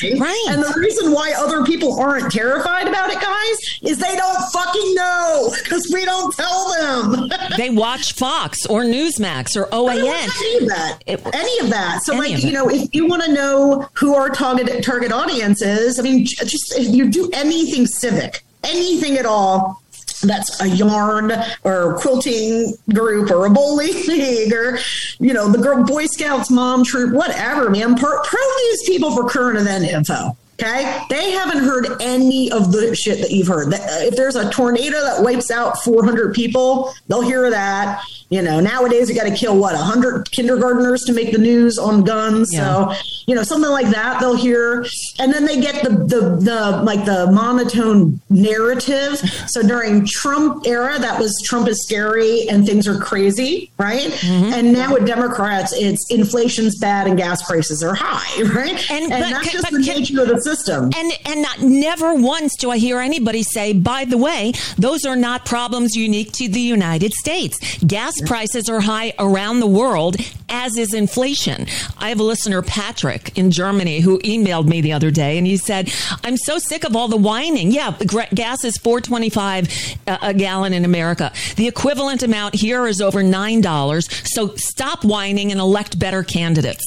terrifying. 0.00 0.20
Right. 0.20 0.44
And 0.48 0.62
the 0.62 0.78
reason 0.78 1.12
why 1.12 1.32
other 1.36 1.64
people 1.64 1.98
aren't 2.00 2.32
terrified 2.32 2.88
about 2.88 3.10
it, 3.10 3.20
guys, 3.20 3.56
is 3.82 3.98
they 3.98 4.16
don't 4.16 4.52
fucking 4.52 4.94
know 4.94 5.54
because 5.62 5.90
we 5.92 6.04
don't 6.04 6.34
tell 6.34 6.72
them. 6.74 7.30
they 7.56 7.70
watch 7.70 8.12
Fox 8.14 8.66
or 8.66 8.82
Newsmax 8.82 9.56
or 9.56 9.66
OAN. 9.66 9.94
Any 9.94 10.56
of 10.58 10.68
that. 10.68 10.98
It, 11.06 11.26
any 11.34 11.58
of 11.60 11.70
that. 11.70 12.00
So, 12.02 12.14
like, 12.14 12.42
you 12.42 12.52
know, 12.52 12.68
if 12.68 12.94
you 12.94 13.06
want 13.06 13.22
to 13.24 13.32
know 13.32 13.88
who 13.94 14.14
target 14.30 14.82
target 14.84 15.12
audience 15.12 15.62
is, 15.62 15.98
I 15.98 16.02
mean, 16.02 16.24
just 16.24 16.74
if 16.76 16.94
you 16.94 17.08
do 17.08 17.30
anything 17.32 17.86
civic, 17.86 18.44
anything 18.62 19.16
at 19.16 19.26
all, 19.26 19.82
that's 20.22 20.60
a 20.60 20.68
yarn 20.68 21.32
or 21.64 21.98
quilting 21.98 22.74
group 22.92 23.30
or 23.30 23.46
a 23.46 23.50
bowling 23.50 23.92
league 24.06 24.52
or 24.54 24.78
you 25.18 25.34
know 25.34 25.50
the 25.50 25.58
girl 25.58 25.84
boy 25.84 26.06
scouts 26.06 26.50
mom 26.50 26.82
troop 26.84 27.12
whatever 27.12 27.68
man 27.68 27.94
probe 27.94 28.22
these 28.24 28.82
people 28.86 29.14
for 29.14 29.28
current 29.28 29.58
event 29.58 29.84
info 29.84 30.34
Okay. 30.60 31.02
They 31.10 31.32
haven't 31.32 31.64
heard 31.64 32.00
any 32.00 32.50
of 32.52 32.70
the 32.70 32.94
shit 32.94 33.20
that 33.20 33.32
you've 33.32 33.48
heard. 33.48 33.72
If 33.72 34.14
there's 34.14 34.36
a 34.36 34.48
tornado 34.50 35.00
that 35.02 35.22
wipes 35.22 35.50
out 35.50 35.82
400 35.82 36.32
people, 36.32 36.94
they'll 37.08 37.22
hear 37.22 37.50
that. 37.50 38.04
You 38.34 38.42
know, 38.42 38.58
nowadays 38.58 39.08
you 39.08 39.14
got 39.14 39.28
to 39.28 39.34
kill 39.34 39.56
what, 39.56 39.74
a 39.74 39.78
100 39.78 40.28
kindergartners 40.32 41.02
to 41.02 41.12
make 41.12 41.30
the 41.30 41.38
news 41.38 41.78
on 41.78 42.02
guns. 42.02 42.48
Yeah. 42.52 42.90
So, 42.90 43.06
you 43.28 43.36
know, 43.36 43.44
something 43.44 43.70
like 43.70 43.86
that 43.90 44.18
they'll 44.18 44.34
hear. 44.34 44.84
And 45.20 45.32
then 45.32 45.44
they 45.44 45.60
get 45.60 45.84
the, 45.84 45.90
the, 45.90 46.20
the, 46.40 46.82
like 46.82 47.04
the 47.04 47.30
monotone 47.30 48.20
narrative. 48.30 49.18
So 49.46 49.62
during 49.62 50.04
Trump 50.04 50.66
era, 50.66 50.98
that 50.98 51.20
was 51.20 51.32
Trump 51.44 51.68
is 51.68 51.80
scary 51.84 52.48
and 52.48 52.66
things 52.66 52.88
are 52.88 52.98
crazy, 52.98 53.70
right? 53.78 54.10
Mm-hmm. 54.10 54.52
And 54.52 54.72
now 54.72 54.94
with 54.94 55.06
Democrats, 55.06 55.72
it's 55.72 56.04
inflation's 56.10 56.76
bad 56.80 57.06
and 57.06 57.16
gas 57.16 57.40
prices 57.46 57.84
are 57.84 57.94
high, 57.94 58.42
right? 58.52 58.90
And, 58.90 59.12
and 59.12 59.22
but, 59.22 59.30
that's 59.30 59.52
just 59.52 59.70
the 59.70 59.78
nature 59.78 60.22
of 60.22 60.28
the 60.28 60.40
system. 60.40 60.90
And 60.96 61.12
and 61.24 61.40
not 61.40 61.60
never 61.60 62.14
once 62.14 62.56
do 62.56 62.72
I 62.72 62.78
hear 62.78 62.98
anybody 62.98 63.44
say, 63.44 63.74
by 63.74 64.04
the 64.04 64.18
way, 64.18 64.54
those 64.76 65.04
are 65.04 65.14
not 65.14 65.44
problems 65.44 65.94
unique 65.94 66.32
to 66.32 66.48
the 66.48 66.60
United 66.60 67.12
States. 67.12 67.78
Gas 67.86 68.14
prices 68.26 68.68
are 68.68 68.80
high 68.80 69.12
around 69.18 69.60
the 69.60 69.66
world, 69.66 70.16
as 70.48 70.76
is 70.76 70.94
inflation. 70.94 71.66
I 71.98 72.08
have 72.08 72.20
a 72.20 72.22
listener, 72.22 72.62
Patrick, 72.62 73.36
in 73.36 73.50
Germany, 73.50 74.00
who 74.00 74.18
emailed 74.20 74.66
me 74.66 74.80
the 74.80 74.92
other 74.92 75.10
day, 75.10 75.38
and 75.38 75.46
he 75.46 75.56
said, 75.56 75.92
"I'm 76.22 76.36
so 76.36 76.58
sick 76.58 76.84
of 76.84 76.96
all 76.96 77.08
the 77.08 77.16
whining. 77.16 77.72
Yeah, 77.72 77.96
gas 78.34 78.64
is 78.64 78.76
four 78.78 79.00
twenty 79.00 79.30
five 79.30 79.68
uh, 80.06 80.18
a 80.22 80.34
gallon 80.34 80.72
in 80.72 80.84
America. 80.84 81.32
The 81.56 81.68
equivalent 81.68 82.22
amount 82.22 82.54
here 82.54 82.86
is 82.86 83.00
over 83.00 83.22
nine 83.22 83.60
dollars. 83.60 84.08
So 84.32 84.54
stop 84.56 85.04
whining 85.04 85.50
and 85.50 85.60
elect 85.60 85.98
better 85.98 86.22
candidates." 86.22 86.84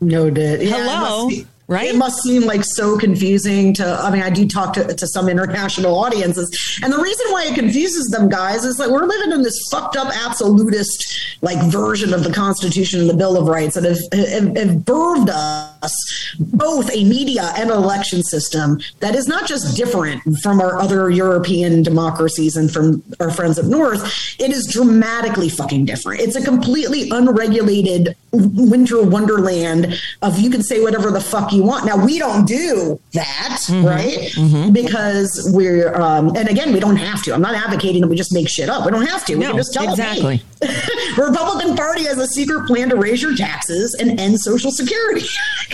No, 0.00 0.28
did 0.28 0.62
yeah, 0.62 0.76
hello 0.76 1.30
right? 1.68 1.88
It 1.88 1.96
must 1.96 2.22
seem 2.22 2.42
like 2.42 2.62
so 2.64 2.96
confusing 2.96 3.74
to, 3.74 3.84
I 3.84 4.10
mean, 4.10 4.22
I 4.22 4.30
do 4.30 4.46
talk 4.46 4.72
to, 4.74 4.84
to 4.94 5.06
some 5.06 5.28
international 5.28 5.96
audiences. 5.98 6.78
And 6.82 6.92
the 6.92 6.98
reason 6.98 7.26
why 7.30 7.46
it 7.46 7.54
confuses 7.54 8.06
them, 8.06 8.28
guys, 8.28 8.64
is 8.64 8.76
that 8.76 8.90
we're 8.90 9.04
living 9.04 9.32
in 9.32 9.42
this 9.42 9.60
fucked 9.70 9.96
up 9.96 10.08
absolutist 10.14 11.38
like 11.42 11.58
version 11.70 12.14
of 12.14 12.22
the 12.22 12.32
Constitution 12.32 13.00
and 13.00 13.10
the 13.10 13.14
Bill 13.14 13.36
of 13.36 13.48
Rights 13.48 13.74
that 13.74 13.84
have, 13.84 13.98
have, 14.12 14.56
have 14.56 14.76
birthed 14.84 15.28
us 15.28 16.34
both 16.38 16.90
a 16.92 17.04
media 17.04 17.52
and 17.56 17.70
an 17.70 17.76
election 17.76 18.22
system 18.22 18.80
that 19.00 19.14
is 19.14 19.26
not 19.26 19.46
just 19.46 19.76
different 19.76 20.22
from 20.42 20.60
our 20.60 20.78
other 20.78 21.10
European 21.10 21.82
democracies 21.82 22.56
and 22.56 22.70
from 22.70 23.02
our 23.20 23.30
friends 23.30 23.58
up 23.58 23.66
north. 23.66 24.02
It 24.38 24.50
is 24.50 24.66
dramatically 24.66 25.48
fucking 25.48 25.84
different. 25.84 26.20
It's 26.20 26.36
a 26.36 26.44
completely 26.44 27.10
unregulated 27.10 28.16
winter 28.32 29.02
wonderland 29.02 30.00
of 30.22 30.38
you 30.38 30.50
can 30.50 30.62
say 30.62 30.82
whatever 30.82 31.10
the 31.10 31.20
fuck 31.20 31.52
you 31.52 31.55
want. 31.60 31.86
Now 31.86 32.02
we 32.02 32.18
don't 32.18 32.46
do 32.46 33.00
that, 33.12 33.58
mm-hmm. 33.66 33.86
right? 33.86 34.32
Mm-hmm. 34.34 34.72
Because 34.72 35.50
we're 35.52 35.94
um, 35.94 36.34
and 36.36 36.48
again 36.48 36.72
we 36.72 36.80
don't 36.80 36.96
have 36.96 37.22
to. 37.24 37.34
I'm 37.34 37.42
not 37.42 37.54
advocating 37.54 38.02
that 38.02 38.08
we 38.08 38.16
just 38.16 38.32
make 38.32 38.48
shit 38.48 38.68
up. 38.68 38.84
We 38.84 38.92
don't 38.92 39.06
have 39.06 39.24
to. 39.26 39.34
We 39.34 39.40
no, 39.40 39.48
can 39.48 39.56
just 39.58 39.74
tell 39.74 39.88
exactly. 39.88 40.42
Republican 41.18 41.76
Party 41.76 42.04
has 42.04 42.18
a 42.18 42.26
secret 42.26 42.66
plan 42.66 42.88
to 42.88 42.96
raise 42.96 43.22
your 43.22 43.36
taxes 43.36 43.94
and 43.94 44.18
end 44.18 44.40
Social 44.40 44.70
Security. 44.70 45.26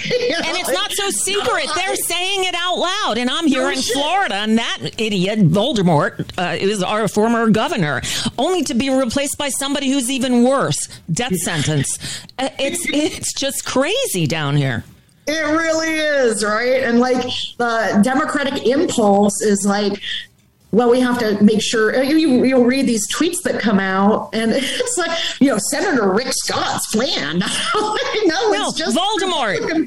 you 0.05 0.31
know? 0.31 0.37
And 0.45 0.57
it's 0.59 0.73
not 0.73 0.93
so 0.93 1.11
secret. 1.11 1.69
They're 1.75 1.97
saying 1.97 2.45
it 2.45 2.55
out 2.57 2.79
loud. 2.79 3.19
And 3.19 3.31
I'm 3.31 3.47
here 3.47 3.63
no 3.63 3.71
in 3.71 3.81
shit. 3.81 3.95
Florida, 3.95 4.35
and 4.37 4.59
that 4.59 4.79
idiot 4.99 5.41
Voldemort 5.41 6.31
uh, 6.39 6.57
is 6.57 6.83
our 6.83 7.09
former 7.09 7.49
governor, 7.51 8.03
only 8.39 8.65
to 8.65 8.75
be 8.75 8.91
replaced 8.91 9.39
by 9.39 9.49
somebody 9.49 9.91
who's 9.91 10.11
even 10.11 10.45
worse. 10.45 10.89
Death 11.11 11.37
sentence. 11.37 11.99
Uh, 12.39 12.49
it's 12.59 12.87
it's 12.89 13.33
just 13.35 13.65
crazy 13.65 14.27
down 14.27 14.57
here. 14.57 14.85
It 15.27 15.57
really 15.57 15.99
is, 15.99 16.45
right? 16.45 16.83
And 16.83 16.99
like 16.99 17.23
the 17.57 18.01
Democratic 18.03 18.67
impulse 18.67 19.41
is 19.41 19.65
like, 19.65 20.01
well, 20.73 20.91
we 20.91 21.01
have 21.01 21.19
to 21.19 21.43
make 21.45 21.63
sure 21.63 22.03
you, 22.03 22.45
you'll 22.45 22.65
read 22.65 22.87
these 22.87 23.07
tweets 23.15 23.43
that 23.45 23.61
come 23.61 23.79
out, 23.79 24.31
and 24.33 24.53
it's 24.55 24.97
like, 24.97 25.11
you 25.39 25.49
know, 25.49 25.59
Senator 25.71 26.11
Rick 26.11 26.29
Scott's 26.31 26.87
plan. 26.95 27.39
no, 27.41 27.47
it's 27.75 28.79
just 28.79 28.97
Voldemort. 28.97 29.59
Plan, 29.59 29.87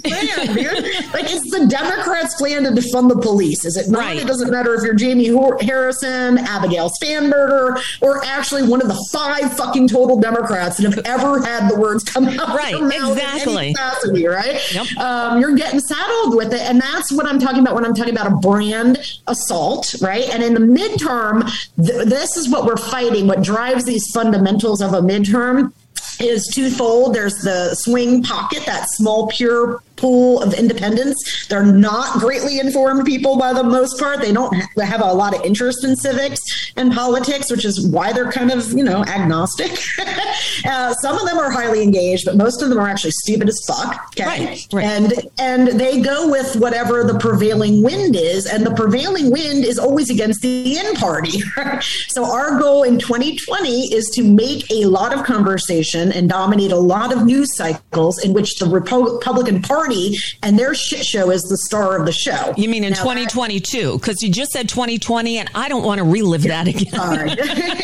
like 1.11 1.25
it's 1.25 1.49
the 1.49 1.65
Democrats' 1.67 2.35
plan 2.35 2.63
to 2.63 2.69
defund 2.69 3.09
the 3.09 3.19
police. 3.19 3.65
Is 3.65 3.77
it 3.77 3.89
not? 3.89 4.01
Right. 4.01 4.17
It 4.17 4.27
doesn't 4.27 4.51
matter 4.51 4.75
if 4.75 4.83
you're 4.83 4.93
Jamie 4.93 5.25
Harrison, 5.61 6.37
Abigail 6.37 6.91
Spanberger, 7.01 7.81
or 8.01 8.23
actually 8.23 8.67
one 8.67 8.81
of 8.81 8.87
the 8.87 9.07
five 9.11 9.57
fucking 9.57 9.87
total 9.87 10.19
Democrats 10.19 10.77
that 10.77 10.93
have 10.93 11.03
ever 11.05 11.43
had 11.43 11.67
the 11.69 11.79
words 11.79 12.03
come 12.03 12.27
out. 12.27 12.55
Right, 12.55 12.75
exactly. 12.75 13.73
Capacity, 13.73 14.27
right? 14.27 14.61
Yep. 14.71 14.97
Um, 14.97 15.41
you're 15.41 15.55
getting 15.55 15.79
saddled 15.79 16.35
with 16.35 16.53
it, 16.53 16.61
and 16.61 16.79
that's 16.79 17.11
what 17.11 17.25
I'm 17.25 17.39
talking 17.39 17.61
about 17.61 17.73
when 17.73 17.85
I'm 17.85 17.95
talking 17.95 18.13
about 18.13 18.27
a 18.31 18.35
brand 18.35 18.99
assault, 19.25 19.95
right? 19.99 20.29
And 20.29 20.43
in 20.43 20.53
the 20.53 20.74
midterm, 20.75 21.49
th- 21.77 22.07
this 22.07 22.37
is 22.37 22.49
what 22.49 22.65
we're 22.65 22.77
fighting. 22.77 23.27
What 23.27 23.41
drives 23.41 23.85
these 23.85 24.05
fundamentals 24.13 24.81
of 24.81 24.93
a 24.93 25.01
midterm 25.01 25.71
is 26.19 26.47
twofold. 26.53 27.13
There's 27.13 27.35
the 27.35 27.75
swing 27.75 28.23
pocket, 28.23 28.65
that 28.65 28.87
small, 28.91 29.27
pure 29.27 29.81
pool 29.95 30.41
of 30.41 30.53
independents. 30.53 31.47
They're 31.47 31.65
not 31.65 32.19
greatly 32.19 32.59
informed 32.59 33.05
people 33.05 33.37
by 33.37 33.53
the 33.53 33.63
most 33.63 33.99
part. 33.99 34.21
They 34.21 34.31
don't 34.31 34.53
have 34.79 35.01
a 35.01 35.13
lot 35.13 35.35
of 35.35 35.43
interest 35.43 35.83
in 35.83 35.95
civics 35.95 36.41
and 36.77 36.91
politics, 36.93 37.49
which 37.49 37.65
is 37.65 37.87
why 37.87 38.11
they're 38.11 38.31
kind 38.31 38.51
of, 38.51 38.71
you 38.73 38.83
know, 38.83 39.03
agnostic. 39.05 39.71
uh, 40.65 40.93
some 40.95 41.17
of 41.17 41.27
them 41.27 41.37
are 41.37 41.49
highly 41.49 41.81
engaged, 41.81 42.25
but 42.25 42.35
most 42.35 42.61
of 42.61 42.69
them 42.69 42.77
are 42.77 42.87
actually 42.87 43.11
stupid 43.11 43.47
as 43.47 43.59
fuck. 43.67 44.09
Okay. 44.09 44.45
Right, 44.45 44.67
right. 44.73 44.85
And 44.85 45.13
and 45.39 45.67
they 45.79 46.01
go 46.01 46.29
with 46.29 46.55
whatever 46.57 47.03
the 47.03 47.17
prevailing 47.17 47.83
wind 47.83 48.15
is, 48.15 48.45
and 48.45 48.65
the 48.65 48.73
prevailing 48.73 49.31
wind 49.31 49.65
is 49.65 49.79
always 49.79 50.09
against 50.09 50.41
the 50.41 50.77
in 50.77 50.95
party. 50.95 51.41
so 52.07 52.25
our 52.25 52.59
goal 52.59 52.83
in 52.83 52.99
2020 52.99 53.93
is 53.93 54.09
to 54.15 54.23
make 54.23 54.69
a 54.71 54.85
lot 54.85 55.13
of 55.13 55.25
conversation 55.25 56.11
and 56.11 56.29
dominate 56.29 56.71
a 56.71 56.77
lot 56.77 57.13
of 57.13 57.25
news 57.25 57.55
cycles 57.55 58.23
in 58.23 58.33
which 58.33 58.57
the 58.59 58.65
Republican 58.65 59.61
Party 59.61 60.15
and 60.43 60.57
their 60.57 60.75
shit 60.75 61.05
show 61.05 61.31
is 61.31 61.41
the 61.43 61.57
star 61.57 61.97
of 61.97 62.05
the 62.05 62.11
show. 62.11 62.53
You 62.57 62.69
mean 62.69 62.83
in 62.83 62.93
now, 62.93 62.99
2022? 62.99 63.97
Because 63.97 64.21
you 64.21 64.31
just 64.31 64.51
said 64.51 64.67
2020, 64.69 65.37
and 65.37 65.49
I 65.55 65.69
don't 65.69 65.83
want 65.83 65.99
to 65.99 66.03
relive 66.03 66.43
that 66.43 66.64
again. 66.67 67.37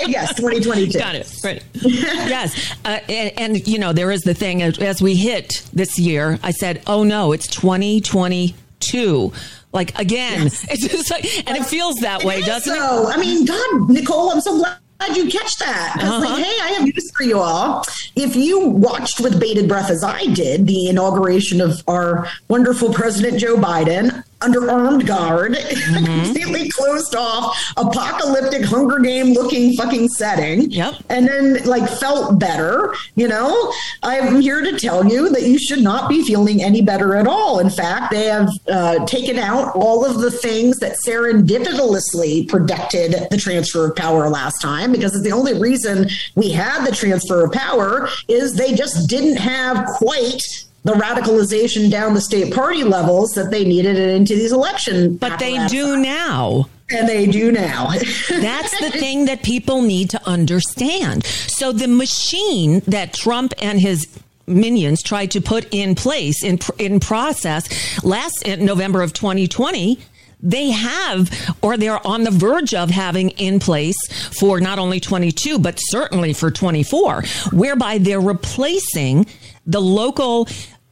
yes, 0.07 0.35
2022. 0.35 0.97
Got 0.97 1.15
it. 1.15 1.33
Right. 1.43 1.63
yes. 1.73 2.75
Uh, 2.85 2.99
and, 3.09 3.31
and, 3.37 3.67
you 3.67 3.79
know, 3.79 3.93
there 3.93 4.11
is 4.11 4.21
the 4.21 4.33
thing 4.33 4.61
as, 4.61 4.79
as 4.79 5.01
we 5.01 5.15
hit 5.15 5.63
this 5.73 5.97
year, 5.99 6.39
I 6.43 6.51
said, 6.51 6.83
oh 6.87 7.03
no, 7.03 7.31
it's 7.31 7.47
2022 7.47 9.33
like 9.73 9.97
again 9.97 10.43
yes. 10.43 10.65
it's 10.69 10.85
just 10.85 11.09
like 11.09 11.23
and 11.47 11.55
it 11.55 11.65
feels 11.65 11.95
that 12.01 12.25
way 12.25 12.41
doesn't 12.41 12.75
so. 12.75 13.07
it 13.07 13.15
i 13.15 13.17
mean 13.17 13.45
god 13.45 13.89
nicole 13.89 14.29
i'm 14.29 14.41
so 14.41 14.57
glad 14.57 14.77
glad 15.05 15.17
you 15.17 15.29
catch 15.29 15.57
that. 15.57 15.97
Uh-huh. 15.99 16.19
Like, 16.19 16.43
hey, 16.43 16.57
I 16.61 16.69
have 16.73 16.83
news 16.83 17.11
for 17.11 17.23
you 17.23 17.39
all. 17.39 17.83
If 18.15 18.35
you 18.35 18.67
watched 18.67 19.19
with 19.19 19.39
bated 19.39 19.67
breath 19.67 19.89
as 19.89 20.03
I 20.03 20.25
did 20.27 20.67
the 20.67 20.89
inauguration 20.89 21.61
of 21.61 21.83
our 21.87 22.27
wonderful 22.47 22.93
President 22.93 23.39
Joe 23.39 23.55
Biden, 23.55 24.23
under 24.41 24.69
armed 24.69 25.07
guard, 25.07 25.53
mm-hmm. 25.55 26.23
completely 26.23 26.69
closed 26.69 27.15
off, 27.15 27.57
apocalyptic 27.77 28.63
Hunger 28.63 28.99
Game 28.99 29.33
looking 29.33 29.75
fucking 29.75 30.09
setting. 30.09 30.71
Yep. 30.71 30.95
And 31.09 31.27
then 31.27 31.63
like 31.65 31.89
felt 31.89 32.39
better. 32.39 32.93
You 33.15 33.27
know, 33.27 33.73
I'm 34.03 34.41
here 34.41 34.61
to 34.61 34.77
tell 34.77 35.05
you 35.05 35.29
that 35.29 35.43
you 35.43 35.57
should 35.57 35.81
not 35.81 36.09
be 36.09 36.23
feeling 36.23 36.61
any 36.61 36.81
better 36.81 37.15
at 37.15 37.27
all. 37.27 37.59
In 37.59 37.69
fact, 37.69 38.11
they 38.11 38.25
have 38.25 38.49
uh, 38.67 39.05
taken 39.05 39.37
out 39.37 39.75
all 39.75 40.05
of 40.05 40.19
the 40.21 40.31
things 40.31 40.77
that 40.79 40.97
serendipitously 41.05 42.47
predicted 42.47 43.27
the 43.29 43.37
transfer 43.37 43.89
of 43.89 43.95
power 43.95 44.29
last 44.29 44.61
time 44.61 44.91
because 44.91 45.13
it's 45.13 45.23
the 45.23 45.31
only 45.31 45.59
reason 45.59 46.07
we 46.35 46.51
had 46.51 46.85
the 46.85 46.95
transfer 46.95 47.45
of 47.45 47.51
power 47.51 48.09
is 48.27 48.55
they 48.55 48.73
just 48.73 49.09
didn't 49.09 49.37
have 49.37 49.85
quite 49.85 50.41
the 50.83 50.93
radicalization 50.93 51.91
down 51.91 52.13
the 52.13 52.21
state 52.21 52.53
party 52.53 52.83
levels 52.83 53.31
that 53.31 53.51
they 53.51 53.63
needed 53.63 53.97
it 53.97 54.09
into 54.15 54.35
these 54.35 54.51
election. 54.51 55.15
But 55.17 55.39
they 55.39 55.65
do 55.67 55.97
now. 55.97 56.69
And 56.89 57.07
they 57.07 57.25
do 57.27 57.51
now. 57.51 57.89
That's 58.29 58.79
the 58.79 58.91
thing 58.91 59.25
that 59.25 59.43
people 59.43 59.81
need 59.81 60.09
to 60.09 60.27
understand. 60.27 61.23
So 61.23 61.71
the 61.71 61.87
machine 61.87 62.81
that 62.87 63.13
Trump 63.13 63.53
and 63.61 63.79
his 63.79 64.07
minions 64.47 65.01
tried 65.01 65.31
to 65.31 65.41
put 65.41 65.67
in 65.71 65.95
place 65.95 66.43
in 66.43 66.59
in 66.77 66.99
process 66.99 68.03
last 68.03 68.41
in 68.45 68.65
November 68.65 69.01
of 69.01 69.13
2020 69.13 69.99
they 70.43 70.71
have 70.71 71.55
or 71.61 71.77
they're 71.77 72.05
on 72.05 72.23
the 72.23 72.31
verge 72.31 72.73
of 72.73 72.89
having 72.89 73.29
in 73.31 73.59
place 73.59 73.95
for 74.37 74.59
not 74.59 74.79
only 74.79 74.99
22 74.99 75.59
but 75.59 75.75
certainly 75.77 76.33
for 76.33 76.49
24 76.51 77.23
whereby 77.51 77.97
they're 77.97 78.19
replacing 78.19 79.25
the 79.71 79.81
local 79.81 80.47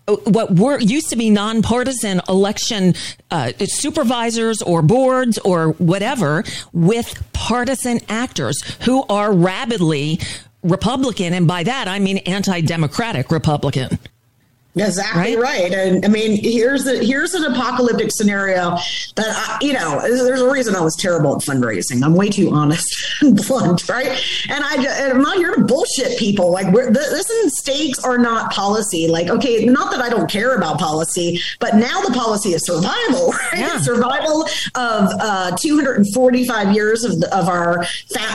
uh, 0.07 0.15
what 0.25 0.55
were 0.55 0.79
used 0.79 1.09
to 1.09 1.15
be 1.15 1.29
nonpartisan 1.29 2.21
election 2.27 2.95
uh, 3.31 3.51
supervisors 3.65 4.61
or 4.61 4.81
boards 4.81 5.37
or 5.39 5.73
whatever 5.73 6.43
with 6.73 7.21
partisan 7.33 7.99
actors 8.09 8.61
who 8.81 9.03
are 9.09 9.31
rabidly 9.31 10.19
Republican, 10.63 11.33
and 11.33 11.47
by 11.47 11.63
that 11.63 11.87
I 11.87 11.99
mean 11.99 12.17
anti-democratic 12.19 13.31
Republican. 13.31 13.99
Exactly 14.87 15.35
right? 15.35 15.71
right. 15.71 15.73
And 15.73 16.05
I 16.05 16.07
mean, 16.07 16.41
here's 16.41 16.83
the 16.83 17.03
here's 17.03 17.33
an 17.33 17.45
apocalyptic 17.45 18.11
scenario 18.11 18.77
that 19.15 19.27
I, 19.29 19.57
you 19.61 19.73
know. 19.73 19.99
There's 20.01 20.41
a 20.41 20.51
reason 20.51 20.75
I 20.75 20.81
was 20.81 20.95
terrible 20.95 21.35
at 21.35 21.41
fundraising. 21.41 22.03
I'm 22.03 22.15
way 22.15 22.29
too 22.29 22.51
honest 22.51 22.87
and 23.21 23.35
blunt, 23.35 23.87
right? 23.89 24.07
And 24.49 24.63
I 24.63 24.75
and 24.75 25.13
I'm 25.13 25.21
not 25.21 25.37
here 25.37 25.55
to 25.55 25.63
bullshit 25.63 26.17
people. 26.17 26.51
Like, 26.51 26.73
we're, 26.73 26.89
listen, 26.89 27.49
stakes 27.49 28.03
are 28.03 28.17
not 28.17 28.51
policy. 28.51 29.07
Like, 29.07 29.29
okay, 29.29 29.65
not 29.65 29.91
that 29.91 30.01
I 30.01 30.09
don't 30.09 30.29
care 30.29 30.55
about 30.55 30.79
policy, 30.79 31.41
but 31.59 31.75
now 31.75 32.01
the 32.01 32.13
policy 32.13 32.49
is 32.49 32.65
survival, 32.65 33.31
right? 33.51 33.59
Yeah. 33.59 33.79
Survival 33.79 34.43
of 34.75 35.09
uh, 35.19 35.55
245 35.57 36.73
years 36.73 37.03
of, 37.03 37.21
of 37.31 37.47
our, 37.47 37.85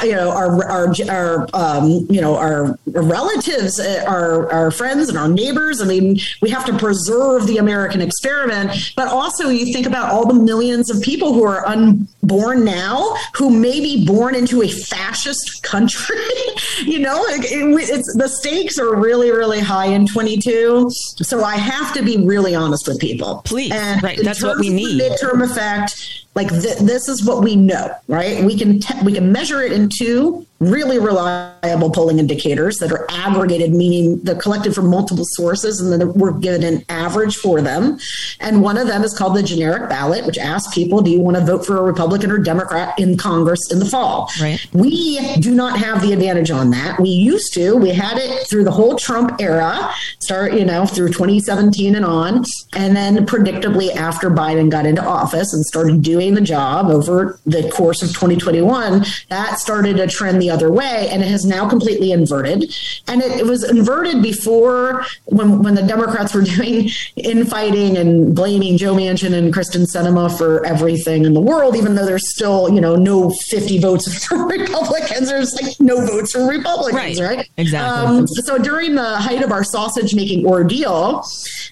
you 0.02 0.12
know, 0.12 0.30
our 0.30 0.64
our, 0.64 0.94
our 1.10 1.48
um, 1.54 2.06
you 2.10 2.20
know 2.20 2.36
our 2.36 2.78
relatives, 2.86 3.80
uh, 3.80 4.04
our 4.06 4.50
our 4.52 4.70
friends, 4.70 5.08
and 5.08 5.18
our 5.18 5.28
neighbors. 5.28 5.80
I 5.80 5.86
mean 5.86 6.18
we 6.40 6.50
have 6.50 6.64
to 6.66 6.76
preserve 6.76 7.46
the 7.46 7.58
American 7.58 8.00
experiment. 8.00 8.92
But 8.96 9.08
also, 9.08 9.48
you 9.48 9.72
think 9.72 9.86
about 9.86 10.10
all 10.10 10.26
the 10.26 10.34
millions 10.34 10.90
of 10.90 11.02
people 11.02 11.32
who 11.32 11.44
are 11.44 11.66
unborn 11.66 12.64
now 12.64 13.14
who 13.34 13.50
may 13.50 13.80
be 13.80 14.06
born 14.06 14.34
into 14.34 14.62
a 14.62 14.68
fascist 14.68 15.62
country. 15.62 16.16
you 16.84 16.98
know, 16.98 17.22
it, 17.28 17.46
it's 17.50 18.14
the 18.16 18.28
stakes 18.28 18.78
are 18.78 18.96
really, 18.96 19.30
really 19.30 19.60
high 19.60 19.86
in 19.86 20.06
22. 20.06 20.90
So 20.90 21.44
I 21.44 21.56
have 21.56 21.92
to 21.94 22.02
be 22.02 22.18
really 22.18 22.54
honest 22.54 22.86
with 22.88 22.98
people. 22.98 23.42
Please, 23.44 23.72
and 23.72 24.02
right? 24.02 24.18
That's 24.22 24.42
what 24.42 24.58
we 24.58 24.70
need. 24.70 25.00
Midterm 25.00 25.42
effect 25.42 26.24
like 26.34 26.48
th- 26.48 26.78
this 26.78 27.08
is 27.08 27.24
what 27.24 27.42
we 27.42 27.56
know 27.56 27.94
right 28.08 28.44
we 28.44 28.58
can 28.58 28.80
te- 28.80 29.00
we 29.04 29.12
can 29.12 29.30
measure 29.30 29.62
it 29.62 29.72
in 29.72 29.88
two 29.88 30.44
really 30.70 30.98
reliable 30.98 31.90
polling 31.90 32.18
indicators 32.18 32.78
that 32.78 32.90
are 32.90 33.06
aggregated 33.10 33.72
meaning 33.72 34.20
they're 34.22 34.34
collected 34.34 34.74
from 34.74 34.88
multiple 34.88 35.24
sources 35.28 35.80
and 35.80 35.92
then 35.92 36.12
we're 36.14 36.32
given 36.32 36.62
an 36.62 36.84
average 36.88 37.36
for 37.36 37.60
them. 37.60 37.98
And 38.40 38.62
one 38.62 38.76
of 38.76 38.86
them 38.86 39.02
is 39.04 39.16
called 39.16 39.36
the 39.36 39.42
generic 39.42 39.88
ballot 39.88 40.26
which 40.26 40.38
asks 40.38 40.74
people 40.74 41.02
do 41.02 41.10
you 41.10 41.20
want 41.20 41.36
to 41.36 41.44
vote 41.44 41.64
for 41.64 41.76
a 41.76 41.82
republican 41.82 42.30
or 42.30 42.38
democrat 42.38 42.98
in 42.98 43.16
congress 43.16 43.60
in 43.70 43.78
the 43.78 43.86
fall? 43.86 44.30
Right. 44.40 44.64
We 44.72 45.36
do 45.36 45.54
not 45.54 45.78
have 45.78 46.02
the 46.02 46.12
advantage 46.12 46.50
on 46.50 46.70
that. 46.70 47.00
We 47.00 47.10
used 47.10 47.54
to. 47.54 47.76
We 47.76 47.90
had 47.90 48.18
it 48.18 48.46
through 48.48 48.64
the 48.64 48.70
whole 48.70 48.96
trump 48.96 49.40
era 49.40 49.92
start 50.20 50.54
you 50.54 50.64
know 50.64 50.86
through 50.86 51.08
2017 51.08 51.94
and 51.94 52.04
on 52.04 52.44
and 52.74 52.96
then 52.96 53.26
predictably 53.26 53.94
after 53.94 54.30
biden 54.30 54.70
got 54.70 54.86
into 54.86 55.04
office 55.04 55.52
and 55.52 55.64
started 55.64 56.02
doing 56.02 56.24
doing 56.24 56.34
the 56.34 56.40
job 56.40 56.86
over 56.86 57.38
the 57.44 57.68
course 57.70 58.02
of 58.02 58.08
2021, 58.10 59.04
that 59.28 59.58
started 59.58 59.98
a 59.98 60.06
trend 60.06 60.40
the 60.40 60.50
other 60.54 60.70
way 60.72 61.08
and 61.10 61.22
it 61.22 61.28
has 61.28 61.44
now 61.44 61.68
completely 61.68 62.12
inverted. 62.12 62.74
And 63.08 63.20
it, 63.20 63.40
it 63.40 63.46
was 63.46 63.68
inverted 63.68 64.22
before 64.22 65.04
when, 65.26 65.62
when 65.62 65.74
the 65.74 65.82
Democrats 65.82 66.34
were 66.34 66.42
doing 66.56 66.88
infighting 67.16 67.96
and 67.96 68.34
blaming 68.34 68.78
Joe 68.78 68.94
Manchin 68.94 69.34
and 69.34 69.52
Kyrsten 69.52 69.84
Sinema 69.84 70.36
for 70.36 70.64
everything 70.64 71.24
in 71.24 71.34
the 71.34 71.40
world, 71.40 71.76
even 71.76 71.94
though 71.94 72.06
there's 72.06 72.32
still, 72.32 72.72
you 72.72 72.80
know, 72.80 72.96
no 72.96 73.30
50 73.30 73.78
votes 73.80 74.24
for 74.26 74.46
Republicans. 74.46 75.28
There's 75.28 75.54
like 75.60 75.78
no 75.80 75.96
votes 76.06 76.32
for 76.32 76.48
Republicans, 76.48 77.20
right? 77.20 77.36
right? 77.36 77.50
Exactly. 77.56 78.18
Um, 78.18 78.26
so 78.26 78.58
during 78.58 78.94
the 78.94 79.16
height 79.16 79.42
of 79.42 79.52
our 79.52 79.64
sausage 79.64 80.14
making 80.14 80.46
ordeal, 80.46 81.24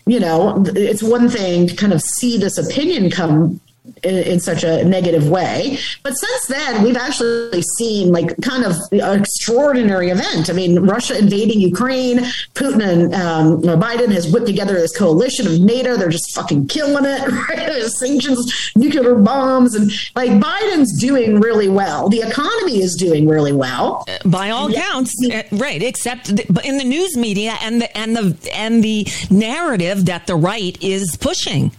you 0.06 0.20
know, 0.20 0.64
it's 0.74 1.02
one 1.02 1.28
thing 1.28 1.68
to 1.68 1.76
kind 1.76 1.92
of 1.92 2.00
see 2.00 2.36
this 2.36 2.58
opinion 2.58 3.10
come 3.10 3.60
in, 4.04 4.14
in, 4.18 4.40
such 4.40 4.62
a 4.62 4.84
negative 4.84 5.28
way. 5.28 5.78
But 6.04 6.12
since 6.12 6.46
then, 6.46 6.84
we've 6.84 6.96
actually 6.96 7.62
seen 7.78 8.12
like 8.12 8.36
kind 8.40 8.64
of 8.64 8.76
an 8.92 9.20
extraordinary 9.20 10.10
event. 10.10 10.50
I 10.50 10.52
mean, 10.52 10.80
Russia 10.80 11.18
invading 11.18 11.60
Ukraine, 11.60 12.18
Putin 12.54 12.82
and 12.82 13.14
um, 13.14 13.60
Biden 13.80 14.12
has 14.12 14.32
whipped 14.32 14.46
together 14.46 14.74
this 14.74 14.96
coalition 14.96 15.46
of 15.48 15.60
NATO. 15.60 15.96
They're 15.96 16.10
just 16.10 16.32
fucking 16.34 16.68
killing 16.68 17.04
it. 17.04 17.22
Right? 17.42 17.66
There's 17.66 17.98
sanctions, 17.98 18.70
nuclear 18.76 19.16
bombs, 19.16 19.74
and 19.74 19.90
like 20.14 20.30
Biden's 20.30 21.00
doing 21.00 21.40
really 21.40 21.68
well. 21.68 22.08
The 22.08 22.20
economy 22.20 22.80
is 22.80 22.94
doing 22.94 23.26
really 23.26 23.52
well 23.52 24.06
by 24.24 24.50
all 24.50 24.70
yeah. 24.70 24.82
counts, 24.82 25.12
uh, 25.32 25.42
right? 25.52 25.82
Except 25.82 26.28
in 26.28 26.78
the 26.78 26.84
news 26.84 27.16
media 27.16 27.56
and 27.62 27.80
the 27.80 27.96
and 27.96 28.16
the 28.16 28.50
and 28.54 28.84
the 28.84 29.08
narrative 29.30 30.06
that 30.06 30.26
the 30.26 30.36
right 30.36 30.80
is 30.82 31.16
pushing. 31.16 31.72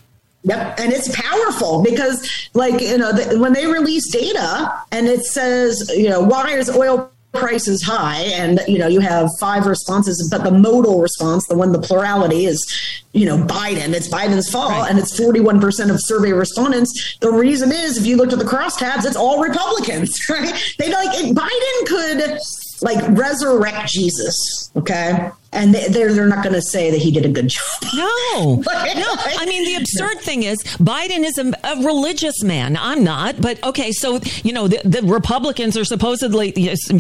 Yep. 0.44 0.80
And 0.80 0.92
it's 0.92 1.14
powerful 1.16 1.84
because, 1.84 2.50
like, 2.54 2.82
you 2.82 2.98
know, 2.98 3.14
the, 3.14 3.40
when 3.40 3.54
they 3.54 3.66
release 3.66 4.12
data 4.12 4.74
and 4.92 5.08
it 5.08 5.24
says, 5.24 5.90
you 5.96 6.10
know, 6.10 6.22
why 6.22 6.52
is 6.52 6.70
oil 6.70 7.12
prices 7.32 7.82
high? 7.82 8.20
And, 8.20 8.60
you 8.68 8.78
know, 8.78 8.88
you 8.88 9.00
have 9.00 9.30
five 9.40 9.66
responses, 9.66 10.28
but 10.30 10.44
the 10.44 10.52
modal 10.52 11.00
response, 11.02 11.48
the 11.48 11.56
one, 11.56 11.72
the 11.72 11.80
plurality 11.80 12.46
is, 12.46 12.66
you 13.14 13.26
know, 13.26 13.38
Biden. 13.38 13.94
It's 13.94 14.10
Biden's 14.10 14.50
fault. 14.50 14.72
Right. 14.72 14.90
And 14.90 15.00
it's 15.00 15.18
41% 15.18 15.90
of 15.90 15.98
survey 16.02 16.34
respondents. 16.34 17.18
The 17.22 17.32
reason 17.32 17.72
is, 17.72 17.98
if 17.98 18.06
you 18.06 18.18
looked 18.18 18.34
at 18.34 18.40
the 18.40 18.46
crosstabs, 18.46 19.06
it's 19.06 19.16
all 19.16 19.42
Republicans, 19.42 20.20
right? 20.30 20.54
They 20.78 20.92
like, 20.92 21.18
Biden 21.34 21.86
could 21.88 22.38
like 22.82 23.18
resurrect 23.18 23.88
Jesus. 23.88 24.72
Okay 24.76 25.32
and 25.54 25.74
they're 25.74 26.13
they're 26.13 26.28
not 26.28 26.44
going 26.44 26.56
to 26.56 26.62
say 26.62 26.92
that 26.92 27.02
he 27.02 27.12
did 27.12 27.26
a 27.26 27.30
good 27.30 27.48
job. 27.48 27.62
No, 27.94 28.56
no. 28.66 28.66
I 28.68 29.46
mean, 29.48 29.66
the 29.66 29.76
absurd 29.76 30.20
thing 30.22 30.44
is 30.44 30.62
Biden 30.63 31.24
is 31.24 31.38
a, 31.38 31.54
a, 31.63 31.84
religious 31.84 32.44
man. 32.44 32.78
I'm 32.78 33.04
not, 33.04 33.39
but 33.39 33.63
okay. 33.63 33.92
So 33.92 34.20
you 34.44 34.54
know, 34.54 34.68
the, 34.68 34.82
the, 34.84 35.04
Republicans 35.04 35.78
are 35.78 35.86
supposedly 35.86 36.54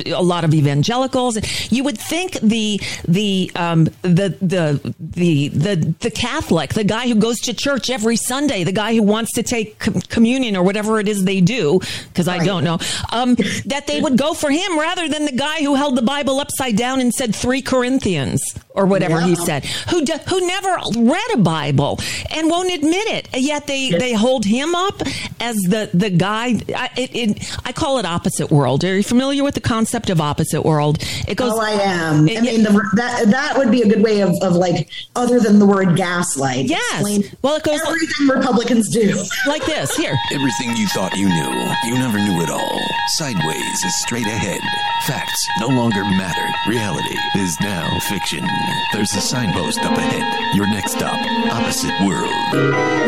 a 0.07 0.21
lot 0.21 0.43
of 0.43 0.53
evangelicals. 0.53 1.39
You 1.71 1.83
would 1.83 1.97
think 1.97 2.33
the 2.41 2.79
the 3.07 3.51
um, 3.55 3.85
the 4.01 4.37
the 4.41 4.93
the 4.99 5.49
the 5.49 5.75
the 5.99 6.11
Catholic, 6.11 6.73
the 6.73 6.83
guy 6.83 7.07
who 7.07 7.15
goes 7.15 7.39
to 7.41 7.53
church 7.53 7.89
every 7.89 8.15
Sunday, 8.15 8.63
the 8.63 8.71
guy 8.71 8.93
who 8.93 9.03
wants 9.03 9.33
to 9.33 9.43
take 9.43 9.79
communion 10.09 10.55
or 10.55 10.63
whatever 10.63 10.99
it 10.99 11.07
is 11.07 11.23
they 11.23 11.41
do, 11.41 11.79
because 12.09 12.27
I 12.27 12.43
don't 12.43 12.63
know, 12.63 12.77
um, 13.11 13.35
that 13.65 13.85
they 13.87 13.99
would 13.99 14.17
go 14.17 14.33
for 14.33 14.51
him 14.51 14.77
rather 14.77 15.07
than 15.07 15.25
the 15.25 15.31
guy 15.31 15.63
who 15.63 15.75
held 15.75 15.95
the 15.95 16.01
Bible 16.01 16.39
upside 16.39 16.75
down 16.75 16.99
and 16.99 17.13
said 17.13 17.35
three 17.35 17.61
Corinthians 17.61 18.42
Peace 18.43 18.72
or 18.75 18.85
whatever 18.85 19.19
yeah. 19.19 19.27
he 19.27 19.35
said, 19.35 19.65
who 19.65 20.03
do, 20.03 20.13
who 20.29 20.45
never 20.45 20.77
read 20.97 21.31
a 21.33 21.37
Bible 21.37 21.99
and 22.31 22.49
won't 22.49 22.71
admit 22.71 23.07
it. 23.07 23.29
Yet 23.33 23.67
they, 23.67 23.89
yes. 23.89 23.99
they 23.99 24.13
hold 24.13 24.45
him 24.45 24.75
up 24.75 25.01
as 25.39 25.55
the 25.57 25.89
the 25.93 26.09
guy. 26.09 26.59
I, 26.75 26.89
it, 26.97 27.15
it, 27.15 27.57
I 27.65 27.71
call 27.71 27.99
it 27.99 28.05
opposite 28.05 28.51
world. 28.51 28.83
Are 28.83 28.95
you 28.95 29.03
familiar 29.03 29.43
with 29.43 29.55
the 29.55 29.61
concept 29.61 30.09
of 30.09 30.19
opposite 30.21 30.63
world? 30.63 30.97
It 31.27 31.35
goes. 31.35 31.53
Oh, 31.53 31.59
I 31.59 31.71
am. 31.71 32.27
It, 32.27 32.37
I 32.37 32.41
mean, 32.41 32.63
the, 32.63 32.89
that 32.95 33.29
that 33.29 33.57
would 33.57 33.71
be 33.71 33.81
a 33.81 33.87
good 33.87 34.01
way 34.01 34.21
of, 34.21 34.31
of 34.41 34.53
like 34.53 34.89
other 35.15 35.39
than 35.39 35.59
the 35.59 35.65
word 35.65 35.95
gaslight. 35.95 36.65
Yes. 36.65 37.03
Well, 37.41 37.55
it 37.55 37.63
goes 37.63 37.81
everything 37.81 38.27
like, 38.27 38.37
Republicans 38.37 38.89
do 38.89 39.23
like 39.47 39.65
this. 39.65 39.95
Here, 39.95 40.15
everything 40.31 40.75
you 40.77 40.87
thought 40.89 41.15
you 41.15 41.27
knew, 41.27 41.73
you 41.85 41.95
never 41.95 42.17
knew 42.17 42.41
it 42.41 42.49
all. 42.49 42.81
Sideways 43.15 43.83
is 43.83 44.01
straight 44.01 44.25
ahead. 44.25 44.61
Facts 45.05 45.47
no 45.59 45.67
longer 45.67 46.03
matter. 46.03 46.47
Reality 46.69 47.17
is 47.35 47.55
now 47.61 47.99
fiction. 48.09 48.43
There's 48.93 49.13
a 49.15 49.21
signpost 49.21 49.79
up 49.79 49.97
ahead. 49.97 50.55
Your 50.55 50.67
next 50.67 50.93
stop, 50.93 51.19
opposite 51.51 51.93
world. 52.05 52.31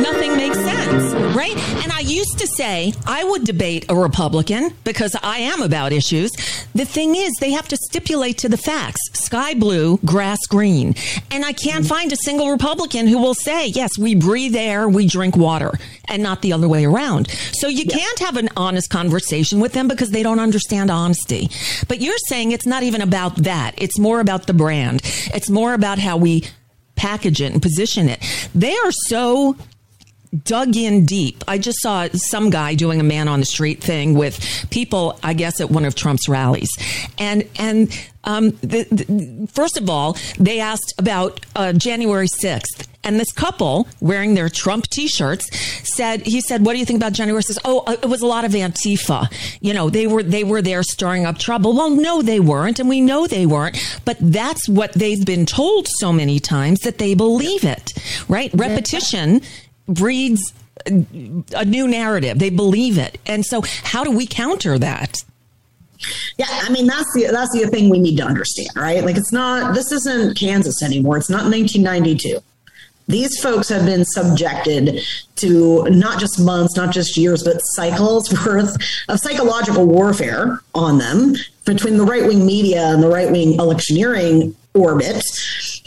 Nothing 0.02 0.36
makes 0.36 0.58
sense, 0.58 1.14
right? 1.36 1.56
And 1.84 1.92
I 1.92 2.00
used 2.00 2.40
to 2.40 2.48
say 2.48 2.94
I 3.06 3.24
would 3.24 3.44
debate 3.44 3.86
a 3.90 3.96
Republican 3.96 4.74
because 4.84 5.16
I 5.22 5.40
am 5.40 5.62
about 5.62 5.94
issues. 5.94 6.32
The 6.74 6.86
thing 6.86 7.16
is, 7.16 7.32
they 7.40 7.52
have 7.52 7.68
to 7.68 7.78
stipulate 7.78 8.40
to 8.40 8.50
the 8.50 8.58
facts 8.58 9.00
sky 9.14 9.54
blue, 9.54 9.98
grass 10.06 10.40
green. 10.48 10.96
And 11.32 11.44
I 11.44 11.54
can't 11.54 11.86
mm. 11.86 11.90
find 11.90 12.12
a 12.12 12.18
single 12.18 12.52
Republican 12.52 13.08
who 13.08 13.20
will 13.20 13.34
say, 13.34 13.68
yes, 13.68 13.98
we 13.98 14.16
breathe 14.16 14.56
air, 14.56 14.88
we 14.88 15.08
drink 15.08 15.36
water, 15.36 15.72
and 16.08 16.24
not 16.24 16.42
the 16.42 16.54
other 16.54 16.68
way 16.68 16.86
around. 16.86 17.30
So 17.54 17.68
you 17.68 17.84
yeah. 17.86 17.98
can't 17.98 18.20
have 18.20 18.38
an 18.38 18.50
honest 18.56 18.90
conversation 18.90 19.60
with 19.60 19.74
them 19.74 19.88
because 19.88 20.12
they 20.12 20.24
don't 20.24 20.40
understand 20.40 20.90
honesty. 20.90 21.50
But 21.88 22.02
you're 22.02 22.18
saying 22.30 22.52
it's 22.52 22.66
not 22.66 22.84
even 22.84 23.02
about 23.02 23.36
that. 23.38 23.74
It's 23.78 24.00
more 24.00 24.20
about 24.20 24.48
the 24.48 24.54
brand. 24.54 25.02
It's 25.34 25.45
more 25.50 25.74
about 25.74 26.00
how 26.00 26.18
we 26.18 26.44
package 26.96 27.42
it 27.42 27.52
and 27.52 27.62
position 27.62 28.10
it. 28.10 28.24
They 28.54 28.76
are 28.76 28.92
so 28.92 29.56
dug 30.44 30.76
in 30.76 31.06
deep. 31.06 31.44
I 31.48 31.58
just 31.58 31.82
saw 31.82 32.08
some 32.14 32.50
guy 32.50 32.76
doing 32.76 33.00
a 33.00 33.04
man 33.04 33.28
on 33.28 33.40
the 33.40 33.46
street 33.46 33.82
thing 33.82 34.16
with 34.16 34.68
people, 34.70 35.20
I 35.24 35.34
guess, 35.34 35.62
at 35.62 35.70
one 35.70 35.86
of 35.86 35.96
Trump's 35.96 36.28
rallies, 36.28 36.70
and 37.18 37.48
and 37.58 38.08
um, 38.24 38.52
the, 38.62 38.84
the, 38.84 39.48
first 39.52 39.78
of 39.78 39.90
all, 39.90 40.18
they 40.40 40.60
asked 40.60 40.94
about 40.98 41.46
uh, 41.56 41.74
January 41.74 42.28
sixth. 42.28 42.88
And 43.06 43.20
this 43.20 43.32
couple 43.32 43.88
wearing 44.02 44.34
their 44.34 44.50
Trump 44.50 44.88
T-shirts 44.88 45.48
said, 45.88 46.26
he 46.26 46.42
said, 46.42 46.66
"What 46.66 46.74
do 46.74 46.80
you 46.80 46.86
think 46.86 46.98
about 46.98 47.14
January 47.14 47.44
6th? 47.44 47.60
Oh, 47.64 47.84
uh, 47.88 47.96
it 48.04 48.08
was 48.08 48.22
a 48.22 48.26
lot 48.26 48.44
of 48.46 48.52
Antifa. 48.52 49.32
You 49.62 49.74
know, 49.74 49.90
they 49.90 50.08
were 50.08 50.24
they 50.24 50.44
were 50.44 50.62
there 50.62 50.84
stirring 50.84 51.26
up 51.26 51.38
trouble. 51.38 51.74
Well, 51.74 51.92
no, 51.92 52.22
they 52.22 52.40
weren't, 52.40 52.80
and 52.80 52.90
we 52.90 53.02
know 53.02 53.28
they 53.28 53.46
weren't. 53.46 53.78
But 54.06 54.18
that's 54.20 54.68
what 54.68 54.94
they've 54.94 55.26
been 55.26 55.46
told 55.46 55.88
so 55.88 56.12
many 56.12 56.40
times 56.40 56.82
that 56.82 56.98
they 56.98 57.14
believe 57.14 57.64
it. 57.64 57.94
Right? 58.28 58.52
Repetition 58.54 59.42
breeds 59.88 60.54
a 60.86 61.66
new 61.66 61.88
narrative. 61.88 62.40
They 62.40 62.50
believe 62.50 62.98
it. 62.98 63.20
And 63.26 63.46
so 63.46 63.62
how 63.84 64.04
do 64.04 64.12
we 64.12 64.28
counter 64.28 64.78
that? 64.80 65.24
Yeah, 66.38 66.48
I 66.50 66.70
mean 66.70 66.88
that's 66.88 67.12
the 67.14 67.28
that's 67.32 67.52
the 67.54 67.68
thing 67.68 67.90
we 67.90 68.00
need 68.00 68.18
to 68.18 68.24
understand, 68.24 68.70
right? 68.76 69.04
Like 69.04 69.16
it's 69.16 69.32
not 69.32 69.74
this 69.74 69.92
isn't 69.92 70.38
Kansas 70.38 70.84
anymore. 70.84 71.18
It's 71.18 71.30
not 71.30 71.46
1992. 71.50 72.40
These 73.08 73.40
folks 73.40 73.70
have 73.70 73.86
been 73.86 74.04
subjected 74.04 75.02
to 75.38 75.84
not 75.90 76.20
just 76.20 76.40
months, 76.40 76.76
not 76.76 76.92
just 76.92 77.18
years, 77.18 77.44
but 77.44 77.60
cycles 77.60 78.32
worth 78.46 78.76
of 79.08 79.20
psychological 79.20 79.86
warfare 79.86 80.62
on 80.74 80.98
them 80.98 81.36
between 81.66 81.98
the 81.98 82.06
right 82.06 82.26
wing 82.26 82.46
media 82.46 82.88
and 82.88 83.04
the 83.04 83.10
right 83.10 83.32
wing 83.32 83.60
electioneering 83.60 84.56
orbit 84.74 85.24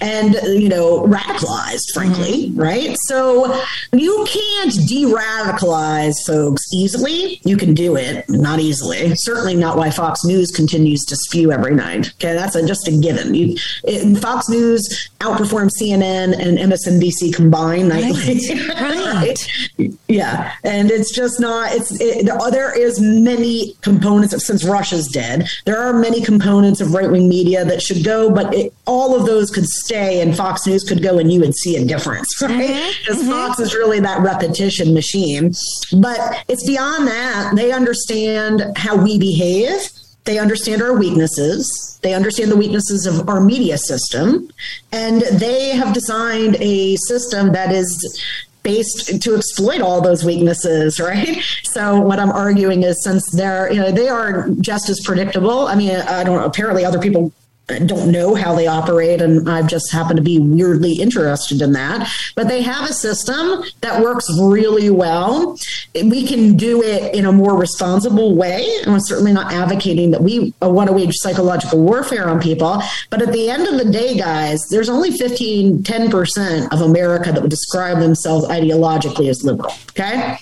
and 0.00 0.34
you 0.44 0.68
know 0.68 1.02
radicalized 1.02 1.92
frankly 1.92 2.48
mm-hmm. 2.48 2.60
right 2.60 2.96
so 3.06 3.60
you 3.92 4.26
can't 4.28 4.72
de-radicalize 4.86 6.14
folks 6.26 6.62
easily 6.72 7.40
you 7.44 7.56
can 7.56 7.74
do 7.74 7.96
it 7.96 8.24
not 8.28 8.60
easily 8.60 9.12
certainly 9.16 9.54
not 9.54 9.76
why 9.76 9.90
fox 9.90 10.24
news 10.24 10.50
continues 10.50 11.04
to 11.04 11.16
spew 11.16 11.50
every 11.50 11.74
night 11.74 12.08
okay 12.14 12.34
that's 12.34 12.54
a, 12.54 12.66
just 12.66 12.86
a 12.86 12.92
given 12.92 13.34
you 13.34 13.56
it, 13.84 14.16
fox 14.18 14.48
news 14.48 15.10
outperforms 15.18 15.72
cnn 15.80 16.32
and 16.38 16.58
msnbc 16.58 17.34
combined 17.34 17.88
nightly 17.88 18.40
right. 18.68 19.48
right. 19.78 19.98
yeah 20.06 20.52
and 20.64 20.90
it's 20.90 21.14
just 21.14 21.40
not 21.40 21.72
it's 21.72 22.00
it, 22.00 22.26
there 22.50 22.78
is 22.78 23.00
many 23.00 23.74
components 23.82 24.32
of 24.32 24.40
since 24.40 24.64
Rush's 24.64 25.08
dead 25.08 25.48
there 25.64 25.78
are 25.78 25.92
many 25.92 26.22
components 26.22 26.80
of 26.80 26.94
right-wing 26.94 27.28
media 27.28 27.64
that 27.64 27.82
should 27.82 28.04
go 28.04 28.30
but 28.30 28.52
it, 28.54 28.72
all 28.86 29.18
of 29.18 29.26
those 29.26 29.50
could 29.50 29.66
stay 29.88 30.20
and 30.20 30.36
Fox 30.36 30.66
News 30.66 30.84
could 30.84 31.02
go 31.02 31.18
and 31.18 31.32
you 31.32 31.40
would 31.40 31.54
see 31.54 31.76
a 31.76 31.84
difference, 31.84 32.28
right? 32.42 32.94
Because 33.00 33.22
mm-hmm. 33.22 33.30
mm-hmm. 33.30 33.30
Fox 33.30 33.60
is 33.60 33.74
really 33.74 34.00
that 34.00 34.20
repetition 34.20 34.94
machine. 34.94 35.52
But 35.96 36.44
it's 36.48 36.66
beyond 36.66 37.08
that. 37.08 37.52
They 37.56 37.72
understand 37.72 38.62
how 38.76 39.02
we 39.02 39.18
behave. 39.18 39.88
They 40.24 40.38
understand 40.38 40.82
our 40.82 40.96
weaknesses. 40.96 41.98
They 42.02 42.12
understand 42.12 42.50
the 42.50 42.56
weaknesses 42.56 43.06
of 43.06 43.28
our 43.28 43.40
media 43.40 43.78
system. 43.78 44.50
And 44.92 45.22
they 45.22 45.70
have 45.70 45.94
designed 45.94 46.56
a 46.60 46.96
system 46.96 47.52
that 47.52 47.72
is 47.72 48.22
based 48.62 49.22
to 49.22 49.34
exploit 49.34 49.80
all 49.80 50.02
those 50.02 50.24
weaknesses, 50.24 51.00
right? 51.10 51.42
So 51.64 51.98
what 52.00 52.18
I'm 52.18 52.30
arguing 52.30 52.82
is 52.82 53.02
since 53.02 53.24
they're, 53.30 53.72
you 53.72 53.80
know, 53.80 53.90
they 53.90 54.08
are 54.08 54.50
just 54.60 54.90
as 54.90 55.00
predictable. 55.02 55.66
I 55.66 55.74
mean, 55.74 55.96
I 55.96 56.24
don't 56.24 56.36
know, 56.36 56.44
apparently 56.44 56.84
other 56.84 56.98
people 56.98 57.32
don't 57.68 58.10
know 58.10 58.34
how 58.34 58.54
they 58.54 58.66
operate 58.66 59.20
and 59.20 59.48
I've 59.48 59.66
just 59.66 59.92
happened 59.92 60.16
to 60.16 60.22
be 60.22 60.38
weirdly 60.38 60.94
interested 60.94 61.60
in 61.60 61.72
that. 61.72 62.10
But 62.34 62.48
they 62.48 62.62
have 62.62 62.88
a 62.88 62.92
system 62.92 63.62
that 63.82 64.02
works 64.02 64.26
really 64.40 64.90
well. 64.90 65.58
We 65.94 66.26
can 66.26 66.56
do 66.56 66.82
it 66.82 67.14
in 67.14 67.26
a 67.26 67.32
more 67.32 67.58
responsible 67.58 68.34
way. 68.34 68.66
And 68.82 68.92
I'm 68.92 69.00
certainly 69.00 69.32
not 69.32 69.52
advocating 69.52 70.10
that 70.12 70.22
we 70.22 70.54
want 70.62 70.88
to 70.88 70.94
wage 70.94 71.14
psychological 71.16 71.80
warfare 71.80 72.28
on 72.28 72.40
people. 72.40 72.82
But 73.10 73.22
at 73.22 73.32
the 73.32 73.50
end 73.50 73.66
of 73.68 73.78
the 73.78 73.90
day, 73.92 74.16
guys, 74.16 74.66
there's 74.70 74.88
only 74.88 75.10
15, 75.10 75.82
10% 75.82 76.72
of 76.72 76.80
America 76.80 77.32
that 77.32 77.40
would 77.40 77.50
describe 77.50 78.00
themselves 78.00 78.46
ideologically 78.46 79.28
as 79.28 79.44
liberal. 79.44 79.72
Okay. 79.90 80.38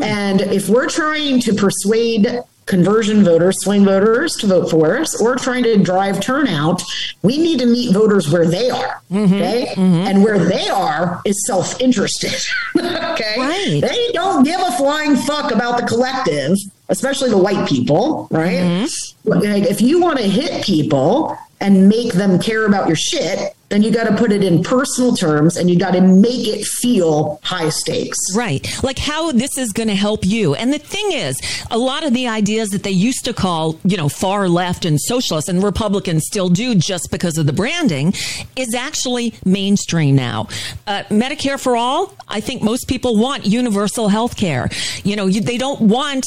And 0.00 0.42
if 0.42 0.68
we're 0.68 0.88
trying 0.88 1.40
to 1.40 1.54
persuade 1.54 2.40
conversion 2.68 3.24
voters, 3.24 3.60
swing 3.62 3.84
voters 3.84 4.34
to 4.36 4.46
vote 4.46 4.70
for 4.70 4.98
us, 4.98 5.20
or 5.20 5.34
trying 5.36 5.64
to 5.64 5.76
drive 5.78 6.20
turnout, 6.20 6.82
we 7.22 7.38
need 7.38 7.58
to 7.58 7.66
meet 7.66 7.92
voters 7.92 8.30
where 8.30 8.46
they 8.46 8.70
are. 8.70 9.02
Mm-hmm, 9.10 9.34
okay. 9.34 9.66
Mm-hmm. 9.74 10.06
And 10.06 10.22
where 10.22 10.38
they 10.38 10.68
are 10.68 11.20
is 11.24 11.46
self 11.46 11.80
interested. 11.80 12.34
okay. 12.76 13.34
Right. 13.36 13.80
They 13.80 14.10
don't 14.12 14.44
give 14.44 14.60
a 14.60 14.72
flying 14.72 15.16
fuck 15.16 15.50
about 15.52 15.80
the 15.80 15.86
collective, 15.86 16.56
especially 16.88 17.30
the 17.30 17.38
white 17.38 17.68
people. 17.68 18.28
Right. 18.30 18.86
Mm-hmm. 18.86 19.42
If 19.64 19.80
you 19.80 20.00
want 20.00 20.18
to 20.18 20.28
hit 20.28 20.64
people, 20.64 21.36
and 21.60 21.88
make 21.88 22.12
them 22.12 22.38
care 22.38 22.66
about 22.66 22.86
your 22.86 22.96
shit, 22.96 23.54
then 23.68 23.82
you 23.82 23.90
got 23.90 24.04
to 24.04 24.16
put 24.16 24.32
it 24.32 24.42
in 24.42 24.62
personal 24.62 25.14
terms 25.14 25.56
and 25.56 25.70
you 25.70 25.78
got 25.78 25.92
to 25.92 26.00
make 26.00 26.46
it 26.48 26.64
feel 26.64 27.38
high 27.42 27.68
stakes. 27.68 28.18
Right. 28.34 28.66
Like 28.82 28.98
how 28.98 29.32
this 29.32 29.58
is 29.58 29.72
going 29.72 29.88
to 29.88 29.94
help 29.94 30.24
you. 30.24 30.54
And 30.54 30.72
the 30.72 30.78
thing 30.78 31.12
is, 31.12 31.38
a 31.70 31.76
lot 31.76 32.04
of 32.04 32.14
the 32.14 32.28
ideas 32.28 32.70
that 32.70 32.82
they 32.82 32.90
used 32.90 33.24
to 33.26 33.34
call, 33.34 33.78
you 33.84 33.96
know, 33.96 34.08
far 34.08 34.48
left 34.48 34.84
and 34.84 34.98
socialist 35.00 35.48
and 35.48 35.62
Republicans 35.62 36.24
still 36.26 36.48
do 36.48 36.74
just 36.74 37.10
because 37.10 37.36
of 37.36 37.46
the 37.46 37.52
branding 37.52 38.14
is 38.56 38.74
actually 38.74 39.34
mainstream 39.44 40.16
now. 40.16 40.48
Uh, 40.86 41.02
Medicare 41.10 41.60
for 41.60 41.76
all, 41.76 42.14
I 42.26 42.40
think 42.40 42.62
most 42.62 42.88
people 42.88 43.16
want 43.16 43.46
universal 43.46 44.08
health 44.08 44.36
care. 44.36 44.70
You 45.04 45.16
know, 45.16 45.26
you, 45.26 45.40
they 45.40 45.58
don't 45.58 45.82
want 45.82 46.24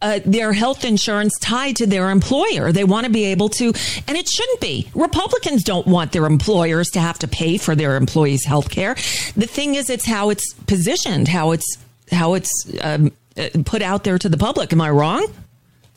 uh, 0.00 0.20
their 0.24 0.52
health 0.52 0.84
insurance 0.84 1.36
tied 1.40 1.76
to 1.76 1.86
their 1.86 2.10
employer. 2.10 2.70
They 2.72 2.84
want 2.84 3.06
to 3.06 3.12
be 3.12 3.24
able 3.24 3.48
to, 3.50 3.66
and 4.06 4.16
it 4.16 4.28
shouldn't 4.28 4.60
be. 4.60 4.88
Republicans 4.94 5.64
don't 5.64 5.86
want 5.86 6.12
their 6.12 6.26
employers 6.26 6.83
to 6.90 7.00
have 7.00 7.18
to 7.20 7.28
pay 7.28 7.58
for 7.58 7.74
their 7.74 7.96
employees' 7.96 8.44
health 8.44 8.70
care. 8.70 8.94
The 9.36 9.46
thing 9.46 9.74
is, 9.74 9.90
it's 9.90 10.06
how 10.06 10.30
it's 10.30 10.54
positioned, 10.66 11.28
how 11.28 11.52
it's 11.52 11.78
how 12.10 12.34
it's 12.34 12.50
um, 12.82 13.12
uh, 13.36 13.48
put 13.64 13.82
out 13.82 14.04
there 14.04 14.18
to 14.18 14.28
the 14.28 14.36
public. 14.36 14.72
Am 14.72 14.80
I 14.80 14.90
wrong? 14.90 15.26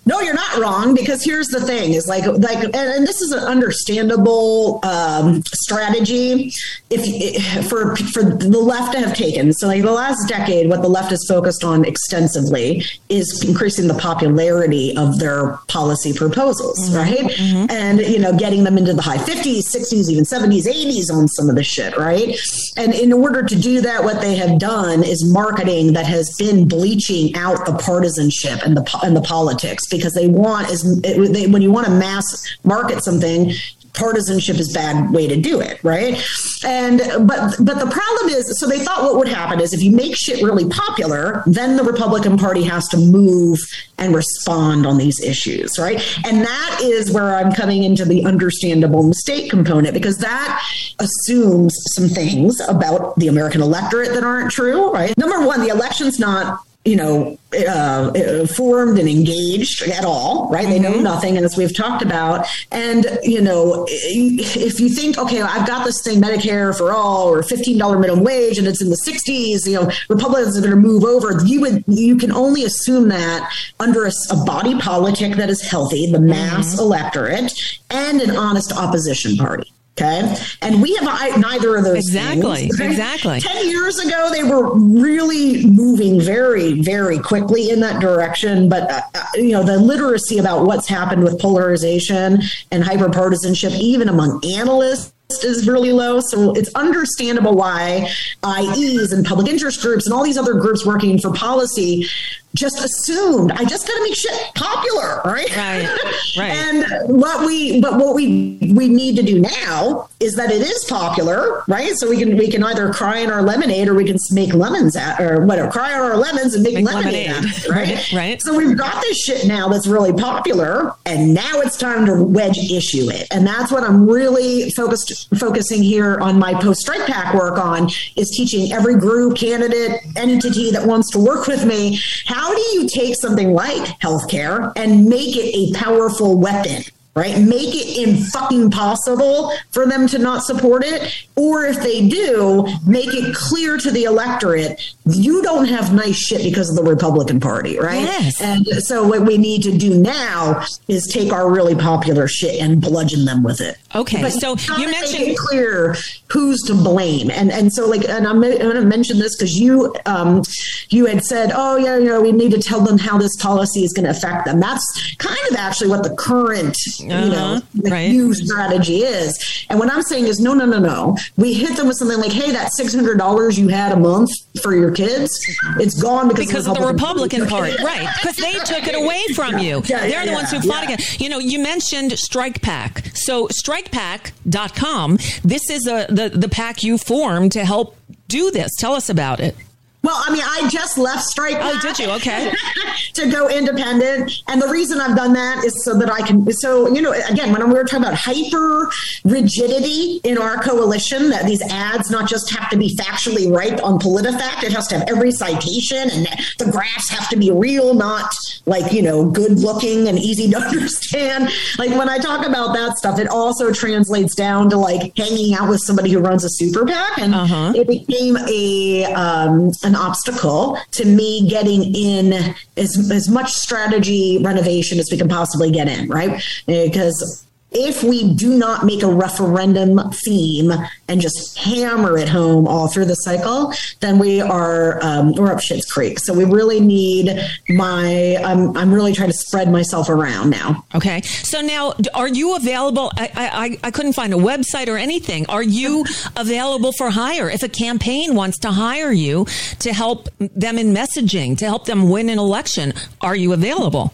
No, 0.08 0.22
you're 0.22 0.34
not 0.34 0.58
wrong 0.58 0.96
because 0.96 1.24
here's 1.24 1.48
the 1.48 1.60
thing: 1.60 1.94
is 1.94 2.08
like 2.08 2.26
like, 2.26 2.64
and, 2.64 2.76
and 2.76 3.08
this 3.08 3.22
is 3.22 3.32
an 3.32 3.44
understandable 3.44 4.80
um, 4.84 5.44
strategy 5.54 6.54
if 6.90 7.68
for 7.70 7.98
for 7.98 8.24
the 8.24 8.58
left 8.58 8.94
to 8.94 9.00
have 9.00 9.14
taken. 9.14 9.52
So, 9.52 9.68
like 9.68 9.84
the 9.84 9.92
last 9.92 10.30
decade, 10.30 10.70
what 10.70 10.82
the 10.82 10.88
left 10.88 11.10
has 11.12 11.26
focused 11.28 11.66
on 11.66 11.84
extensively 11.84 12.84
is 13.10 13.44
increasing 13.46 13.88
the 13.88 13.96
popularity 13.96 14.96
of 14.96 15.20
their 15.20 15.58
policy 15.68 16.14
proposals, 16.14 16.90
mm-hmm, 16.90 16.96
right? 16.96 17.32
Mm-hmm. 17.32 17.72
And 17.72 18.00
you 18.00 18.20
know, 18.20 18.32
getting 18.38 18.64
them 18.64 18.78
into 18.78 18.94
the 18.94 19.02
high 19.02 19.18
50s, 19.18 19.64
60s, 19.76 20.10
even 20.10 20.24
70s, 20.24 20.66
80s 20.66 21.14
on 21.14 21.28
some 21.28 21.50
of 21.50 21.56
the 21.56 21.64
shit, 21.64 21.98
right? 21.98 22.34
And 22.78 22.94
in 22.94 23.12
order 23.12 23.44
to 23.44 23.56
do 23.56 23.82
that, 23.82 24.06
what 24.06 24.22
they 24.22 24.36
have 24.36 24.58
done 24.58 25.04
is 25.04 25.26
marketing 25.26 25.92
that 25.94 26.06
has 26.06 26.34
been 26.40 26.66
bleaching 26.66 27.36
out 27.36 27.66
the 27.66 27.74
partisanship 27.74 28.62
and 28.64 28.78
the 28.78 29.00
and 29.04 29.16
the 29.16 29.22
politics 29.22 29.86
because 29.98 30.14
they 30.14 30.28
want 30.28 30.70
is 30.70 31.02
they, 31.02 31.48
when 31.48 31.62
you 31.62 31.72
want 31.72 31.88
to 31.88 31.94
mass 31.94 32.58
market 32.64 33.04
something 33.04 33.52
partisanship 33.98 34.58
is 34.58 34.72
bad 34.74 35.12
way 35.12 35.28
to 35.28 35.36
do 35.36 35.60
it 35.60 35.84
right? 35.84 36.24
And 36.64 37.00
but 37.28 37.56
but 37.60 37.80
the 37.80 37.90
problem 37.90 38.30
is 38.30 38.60
so 38.60 38.68
they 38.68 38.80
thought 38.80 39.04
what 39.04 39.16
would 39.18 39.28
happen 39.28 39.60
is 39.60 39.74
if 39.74 39.82
you 39.82 39.92
make 39.92 40.16
shit 40.16 40.44
really 40.44 40.68
popular 40.70 41.44
then 41.46 41.78
the 41.78 41.84
republican 41.84 42.38
party 42.38 42.64
has 42.64 42.88
to 42.90 42.98
move 42.98 43.60
and 43.98 44.16
respond 44.16 44.86
on 44.86 44.98
these 44.98 45.20
issues 45.22 45.78
right? 45.80 46.00
And 46.26 46.46
that 46.46 46.80
is 46.84 47.12
where 47.12 47.36
i'm 47.36 47.52
coming 47.52 47.84
into 47.84 48.06
the 48.06 48.26
understandable 48.26 49.04
mistake 49.04 49.50
component 49.50 49.94
because 49.94 50.18
that 50.18 50.64
assumes 51.00 51.76
some 51.96 52.08
things 52.08 52.60
about 52.68 53.16
the 53.18 53.28
american 53.28 53.62
electorate 53.62 54.14
that 54.14 54.24
aren't 54.24 54.52
true 54.52 54.92
right? 54.92 55.18
Number 55.18 55.46
one 55.46 55.62
the 55.62 55.70
election's 55.70 56.20
not 56.20 56.67
you 56.88 56.96
know, 56.96 57.38
uh, 57.68 58.48
formed 58.48 58.98
and 58.98 59.10
engaged 59.10 59.84
at 59.84 60.06
all, 60.06 60.50
right? 60.50 60.64
Mm-hmm. 60.64 60.72
They 60.72 60.80
know 60.80 60.94
mm-hmm. 60.94 61.04
nothing, 61.04 61.38
as 61.38 61.58
we've 61.58 61.76
talked 61.76 62.02
about. 62.02 62.48
And, 62.72 63.06
you 63.24 63.42
know, 63.42 63.86
if 63.90 64.80
you 64.80 64.90
think, 64.90 65.18
okay, 65.18 65.42
I've 65.42 65.68
got 65.68 65.86
this 65.86 66.02
thing, 66.02 66.22
Medicare 66.22 66.76
for 66.78 66.94
all 66.94 67.28
or 67.28 67.42
$15 67.42 68.00
minimum 68.00 68.24
wage, 68.24 68.58
and 68.58 68.68
it's 68.68 68.82
in 68.82 68.90
the 68.90 69.02
60s, 69.06 69.68
you 69.68 69.74
know, 69.74 69.92
Republicans 70.10 70.58
are 70.58 70.62
going 70.62 70.72
to 70.72 70.78
move 70.78 71.04
over, 71.04 71.44
you 71.46 71.62
would, 71.62 71.84
you 71.88 72.18
can 72.18 72.32
only 72.32 72.64
assume 72.64 73.10
that 73.10 73.52
under 73.80 74.06
a, 74.06 74.12
a 74.32 74.46
body 74.46 74.80
politic 74.80 75.36
that 75.36 75.50
is 75.50 75.62
healthy, 75.62 76.10
the 76.10 76.20
mass 76.20 76.72
mm-hmm. 76.74 76.84
electorate, 76.84 77.54
and 77.90 78.22
an 78.22 78.36
honest 78.36 78.72
opposition 78.72 79.36
party. 79.36 79.72
Okay. 80.00 80.36
And 80.62 80.82
we 80.82 80.94
have 80.96 81.40
neither 81.40 81.76
of 81.76 81.84
those. 81.84 81.98
Exactly. 81.98 82.70
Things. 82.70 82.80
Exactly. 82.80 83.40
10 83.40 83.68
years 83.68 83.98
ago, 83.98 84.30
they 84.32 84.44
were 84.44 84.78
really 84.78 85.66
moving 85.66 86.22
very, 86.22 86.80
very 86.82 87.18
quickly 87.18 87.72
in 87.72 87.80
that 87.80 88.00
direction. 88.00 88.70
But, 88.70 88.92
uh, 88.92 89.02
uh 89.16 89.24
you 89.36 89.54
know, 89.54 89.64
the 89.64 89.80
literacy 89.80 90.38
about 90.38 90.68
what's 90.68 90.88
happened 90.88 91.24
with 91.24 91.40
polarization 91.40 92.44
and 92.72 92.84
hyperpartisanship, 92.84 93.76
even 93.80 94.08
among 94.08 94.44
analysts, 94.46 95.14
is 95.44 95.68
really 95.68 95.92
low. 95.92 96.20
So 96.20 96.54
it's 96.54 96.74
understandable 96.76 97.56
why 97.56 98.10
IEs 98.46 99.12
and 99.12 99.26
public 99.26 99.48
interest 99.48 99.82
groups 99.82 100.06
and 100.06 100.14
all 100.14 100.24
these 100.24 100.38
other 100.38 100.54
groups 100.54 100.86
working 100.86 101.20
for 101.20 101.34
policy 101.34 102.08
just 102.56 102.84
assumed 102.84 103.52
I 103.52 103.66
just 103.66 103.88
got 103.88 103.96
to 103.96 104.04
make 104.04 104.16
shit 104.16 104.56
popular, 104.56 105.22
right? 105.26 105.56
Right. 105.56 105.98
Right. 106.38 106.52
and 106.52 106.86
what 107.08 107.46
we, 107.46 107.82
but 107.82 107.98
what 107.98 108.16
we 108.16 108.58
we 108.74 108.88
need 108.88 109.16
to 109.18 109.24
do 109.24 109.40
now 109.40 110.10
is 110.20 110.36
that 110.36 110.52
it 110.52 110.62
is 110.62 110.86
popular, 110.86 111.64
right? 111.68 111.96
So 111.96 112.10
we 112.10 112.18
can 112.18 112.38
we 112.38 112.50
can 112.50 112.64
either 112.64 112.92
cry 112.94 113.20
in 113.20 113.32
our 113.32 113.42
lemonade 113.42 113.88
or 113.88 113.94
we 113.94 114.06
can 114.06 114.18
make 114.32 114.54
lemons 114.54 114.96
at 114.96 115.20
or 115.20 115.46
whatever, 115.46 115.72
cry 115.72 115.94
on 115.94 116.00
our 116.02 116.18
lemons 116.18 116.56
and 116.56 116.64
make, 116.64 116.76
make 116.76 116.86
lemonade, 116.86 117.30
lemonade. 117.32 117.54
At, 117.56 117.68
right? 117.70 117.88
right? 117.88 118.14
Right. 118.14 118.42
So 118.42 118.56
we've 118.56 118.78
got 118.78 119.02
this 119.02 119.18
shit 119.18 119.48
now 119.48 119.68
that's 119.68 119.88
really 119.88 120.14
popular, 120.14 120.94
and 121.06 121.34
now 121.34 121.62
it's 121.62 121.78
time 121.78 122.06
to 122.06 122.24
wedge 122.24 122.58
issue 122.58 123.10
it, 123.10 123.28
and 123.32 123.46
that's 123.46 123.72
what 123.72 123.84
I'm 123.84 124.10
really 124.10 124.70
focused 124.72 125.34
focusing 125.38 125.84
here 125.84 126.20
on 126.20 126.40
my 126.40 126.54
post 126.54 126.82
Strike 126.82 127.08
PAC 127.08 127.34
work 127.34 127.58
on 127.58 127.90
is 128.16 128.30
teaching 128.36 128.72
every 128.72 128.96
group, 128.96 129.38
candidate, 129.38 130.02
entity 130.16 130.72
that 130.72 130.86
wants 130.86 131.12
to 131.12 131.20
work 131.20 131.48
with 131.48 131.66
me 131.66 132.00
how 132.26 132.54
do 132.54 132.62
you 132.74 132.88
take 132.88 133.16
something 133.16 133.54
like 133.54 134.00
healthcare 134.00 134.72
and 134.76 135.06
make 135.06 135.36
it 135.36 135.54
a 135.56 135.72
powerful 136.08 136.38
weapon 136.38 136.97
right? 137.18 137.38
Make 137.40 137.74
it 137.74 137.98
in 137.98 138.18
fucking 138.18 138.70
possible 138.70 139.52
for 139.72 139.88
them 139.88 140.08
to 140.08 140.20
not 140.20 140.44
support 140.44 140.84
it. 140.86 141.26
Or 141.36 141.66
if 141.66 141.82
they 141.82 142.08
do, 142.08 142.68
make 142.86 143.10
it 143.12 143.36
clear 143.36 143.78
to 143.78 143.92
the 143.92 144.04
electorate, 144.04 144.94
you 145.06 145.42
don't 145.42 145.66
have 145.66 145.94
nice 145.94 146.16
shit 146.16 146.44
because 146.44 146.70
of 146.70 146.76
the 146.76 146.90
Republican 146.90 147.40
Party, 147.40 147.80
right? 147.80 148.02
Yes. 148.02 148.42
And 148.42 148.66
so 148.84 149.08
what 149.08 149.26
we 149.26 149.38
need 149.38 149.64
to 149.64 149.76
do 149.76 150.00
now 150.00 150.64
is 150.88 151.08
take 151.12 151.34
our 151.34 151.52
really 151.52 151.76
popular 151.76 152.28
shit 152.28 152.62
and 152.62 152.80
bludgeon 152.80 153.26
them 153.26 153.44
with 153.44 153.62
it. 153.62 153.78
Okay. 153.96 154.22
But 154.22 154.32
so 154.32 154.56
you 154.78 154.92
mentioned 154.92 155.20
make 155.20 155.30
it 155.30 155.38
clear 155.38 155.96
who's 156.32 156.62
to 156.64 156.74
blame. 156.74 157.32
And 157.32 157.52
and 157.52 157.74
so 157.74 157.88
like 157.88 158.08
and 158.08 158.28
I'm, 158.28 158.44
I'm 158.44 158.58
going 158.58 158.76
to 158.76 158.82
mention 158.82 159.18
this 159.18 159.36
because 159.36 159.60
you 159.60 159.96
um 160.06 160.44
you 160.90 161.06
had 161.06 161.24
said, 161.24 161.52
oh 161.54 161.78
yeah, 161.78 161.98
you 161.98 162.06
know, 162.06 162.22
we 162.22 162.32
need 162.32 162.52
to 162.52 162.62
tell 162.62 162.82
them 162.82 162.98
how 162.98 163.18
this 163.18 163.36
policy 163.38 163.84
is 163.84 163.94
going 163.94 164.06
to 164.06 164.12
affect 164.12 164.46
them. 164.46 164.60
That's 164.60 165.16
kind 165.18 165.40
of 165.50 165.56
actually 165.56 165.90
what 165.90 166.04
the 166.04 166.16
current 166.16 166.78
uh-huh, 167.12 167.26
you 167.26 167.32
know, 167.32 167.62
the 167.76 167.90
right. 167.90 168.12
new 168.12 168.34
strategy 168.34 168.98
is. 169.04 169.66
And 169.70 169.80
what 169.80 169.92
I'm 169.92 170.02
saying 170.04 170.28
is, 170.28 170.40
no, 170.40 170.54
no, 170.54 170.66
no, 170.66 170.80
no. 170.80 171.18
We 171.36 171.54
hit 171.54 171.76
them 171.78 171.88
with 171.88 171.98
something 171.98 172.20
like, 172.20 172.32
hey, 172.32 172.52
that 172.52 172.72
$600 172.80 173.58
you 173.58 173.68
had 173.68 173.92
a 173.92 173.98
month 173.98 174.30
for 174.62 174.76
your 174.76 174.92
kids, 174.92 175.32
it's 175.80 176.02
gone 176.02 176.28
because, 176.28 176.48
because 176.48 176.68
of 176.68 176.76
the 176.76 176.86
Republican, 176.86 177.42
of 177.42 177.50
the 177.50 177.56
Republican 177.56 177.78
Party. 177.78 177.84
right. 177.84 178.08
Because 178.22 178.36
they 178.38 178.54
took 178.54 178.88
it 178.88 178.96
away 178.96 179.24
from 179.36 179.58
you. 179.60 179.82
Yeah, 179.86 180.02
They're 180.02 180.10
yeah, 180.10 180.26
the 180.26 180.34
ones 180.34 180.52
who 180.52 180.62
fought 180.62 180.84
again. 180.84 180.98
You 181.20 181.30
know, 181.30 181.40
you 181.40 181.60
mentioned 181.60 182.18
Strike 182.18 182.62
PAC. 182.62 183.06
So 183.14 183.48
strikepack.com, 183.48 185.18
this 185.44 185.70
is 185.70 185.88
a, 185.88 186.08
the, 186.10 186.30
the 186.34 186.50
pack 186.50 186.84
you 186.84 186.98
formed 186.98 187.52
to 187.54 187.66
help 187.66 187.98
do 188.28 188.52
this. 188.52 188.72
Tell 188.80 188.94
us 188.94 189.10
about 189.10 189.40
it. 189.40 189.56
Well, 190.04 190.16
I 190.26 190.32
mean, 190.32 190.44
I 190.44 190.70
just 190.70 190.98
left 190.98 191.24
Strike. 191.24 191.58
Oh, 191.60 191.80
did 191.82 192.00
you? 192.00 192.10
Okay. 192.12 192.54
to 193.14 193.30
go 193.30 193.50
independent, 193.50 194.32
and 194.48 194.62
the 194.62 194.68
reason 194.68 195.02
I've 195.02 195.18
done 195.18 195.34
that 195.34 195.66
is 195.66 195.84
so 195.84 195.98
that 195.98 196.10
I 196.12 196.22
can. 196.26 196.50
So 196.54 196.94
you 196.94 197.02
know, 197.02 197.12
again, 197.12 197.52
when 197.52 197.68
we 197.68 197.74
were 197.74 197.84
talking 197.84 198.06
about 198.06 198.14
hyper 198.14 198.90
rigidity 199.26 200.22
in 200.24 200.38
our 200.38 200.62
coalition, 200.62 201.30
that 201.32 201.46
these 201.46 201.62
ads 201.64 202.12
not 202.12 202.30
just 202.30 202.50
have 202.52 202.70
to 202.70 202.78
be 202.78 202.96
factually 202.96 203.52
right 203.52 203.80
on 203.82 204.00
PolitiFact, 204.00 204.64
it 204.64 204.72
has 204.72 204.88
to 204.88 205.00
have 205.00 205.10
every 205.10 205.32
citation, 205.32 206.10
and 206.12 206.28
the 206.60 206.70
graphs 206.72 207.10
have 207.10 207.28
to 207.30 207.36
be 207.36 207.52
real, 207.52 207.94
not 207.96 208.32
like 208.66 208.94
you 208.94 209.02
know, 209.02 209.30
good 209.30 209.60
looking 209.60 210.08
and 210.08 210.20
easy 210.20 210.50
to 210.52 210.58
understand. 210.68 211.50
Like 211.80 211.90
when 211.90 212.08
I 212.08 212.20
talk 212.20 212.46
about 212.46 212.74
that 212.76 212.98
stuff, 212.98 213.20
it 213.20 213.28
also 213.28 213.74
translates 213.74 214.36
down 214.36 214.70
to 214.70 214.78
like 214.78 215.18
hanging 215.18 215.56
out 215.56 215.70
with 215.70 215.82
somebody 215.82 216.12
who 216.12 216.20
runs 216.20 216.46
a 216.46 216.50
super 216.50 216.86
PAC, 216.86 217.18
and 217.18 217.34
uh-huh. 217.34 217.74
it 217.76 217.88
became 217.88 218.38
a 218.48 219.06
um, 219.14 219.72
an 219.88 219.96
obstacle 219.96 220.78
to 220.92 221.06
me 221.06 221.50
getting 221.50 221.96
in 221.96 222.54
as, 222.76 223.10
as 223.12 223.30
much 223.30 223.52
strategy 223.54 224.38
renovation 224.44 225.00
as 225.00 225.10
we 225.12 225.18
can 225.18 225.30
possibly 225.30 225.72
get 225.72 225.88
in, 225.88 226.08
right? 226.10 226.44
Because 226.68 227.47
if 227.72 228.04
we 228.04 228.34
do 228.34 228.58
not 228.58 228.86
make 228.86 229.04
a 229.04 229.08
referendum 229.08 230.00
theme 230.26 230.72
and 231.08 231.22
just 231.22 231.58
hammer 231.58 232.18
it 232.18 232.30
home 232.30 232.68
all 232.68 232.88
through 232.88 233.06
the 233.06 233.16
cycle, 233.16 233.74
then 234.00 234.20
we 234.20 234.40
are 234.40 235.04
um, 235.04 235.34
we're 235.34 235.52
up 235.52 235.60
shit's 235.60 235.86
creek. 235.86 236.20
So 236.20 236.34
we 236.34 236.46
really 236.46 236.80
need 236.80 237.40
my. 237.70 238.38
I'm 238.44 238.76
I'm 238.78 238.94
really 238.94 239.14
trying 239.14 239.30
to 239.30 239.38
spread 239.38 239.70
myself 239.70 240.10
around 240.10 240.50
now. 240.50 240.86
Okay. 240.96 241.22
So 241.22 241.62
now, 241.62 241.94
are 242.14 242.28
you 242.28 242.56
available? 242.56 243.12
I 243.18 243.32
I, 243.36 243.88
I 243.88 243.92
couldn't 243.92 244.14
find 244.14 244.34
a 244.34 244.38
website 244.38 244.88
or 244.88 244.98
anything. 244.98 245.46
Are 245.48 245.64
you 245.64 246.06
available 246.36 246.94
for 246.94 247.10
hire? 247.10 247.50
If 247.50 247.64
a 247.64 247.70
campaign 247.70 248.36
wants 248.36 248.60
to 248.60 248.72
hire 248.72 249.12
you 249.12 249.46
to 249.80 249.94
help 249.94 250.30
them 250.40 250.78
in 250.78 250.94
messaging, 250.94 251.58
to 251.58 251.66
help 251.66 251.86
them 251.86 252.10
win 252.10 252.30
an 252.30 252.40
election, 252.40 252.94
are 253.22 253.36
you 253.36 253.54
available? 253.54 254.14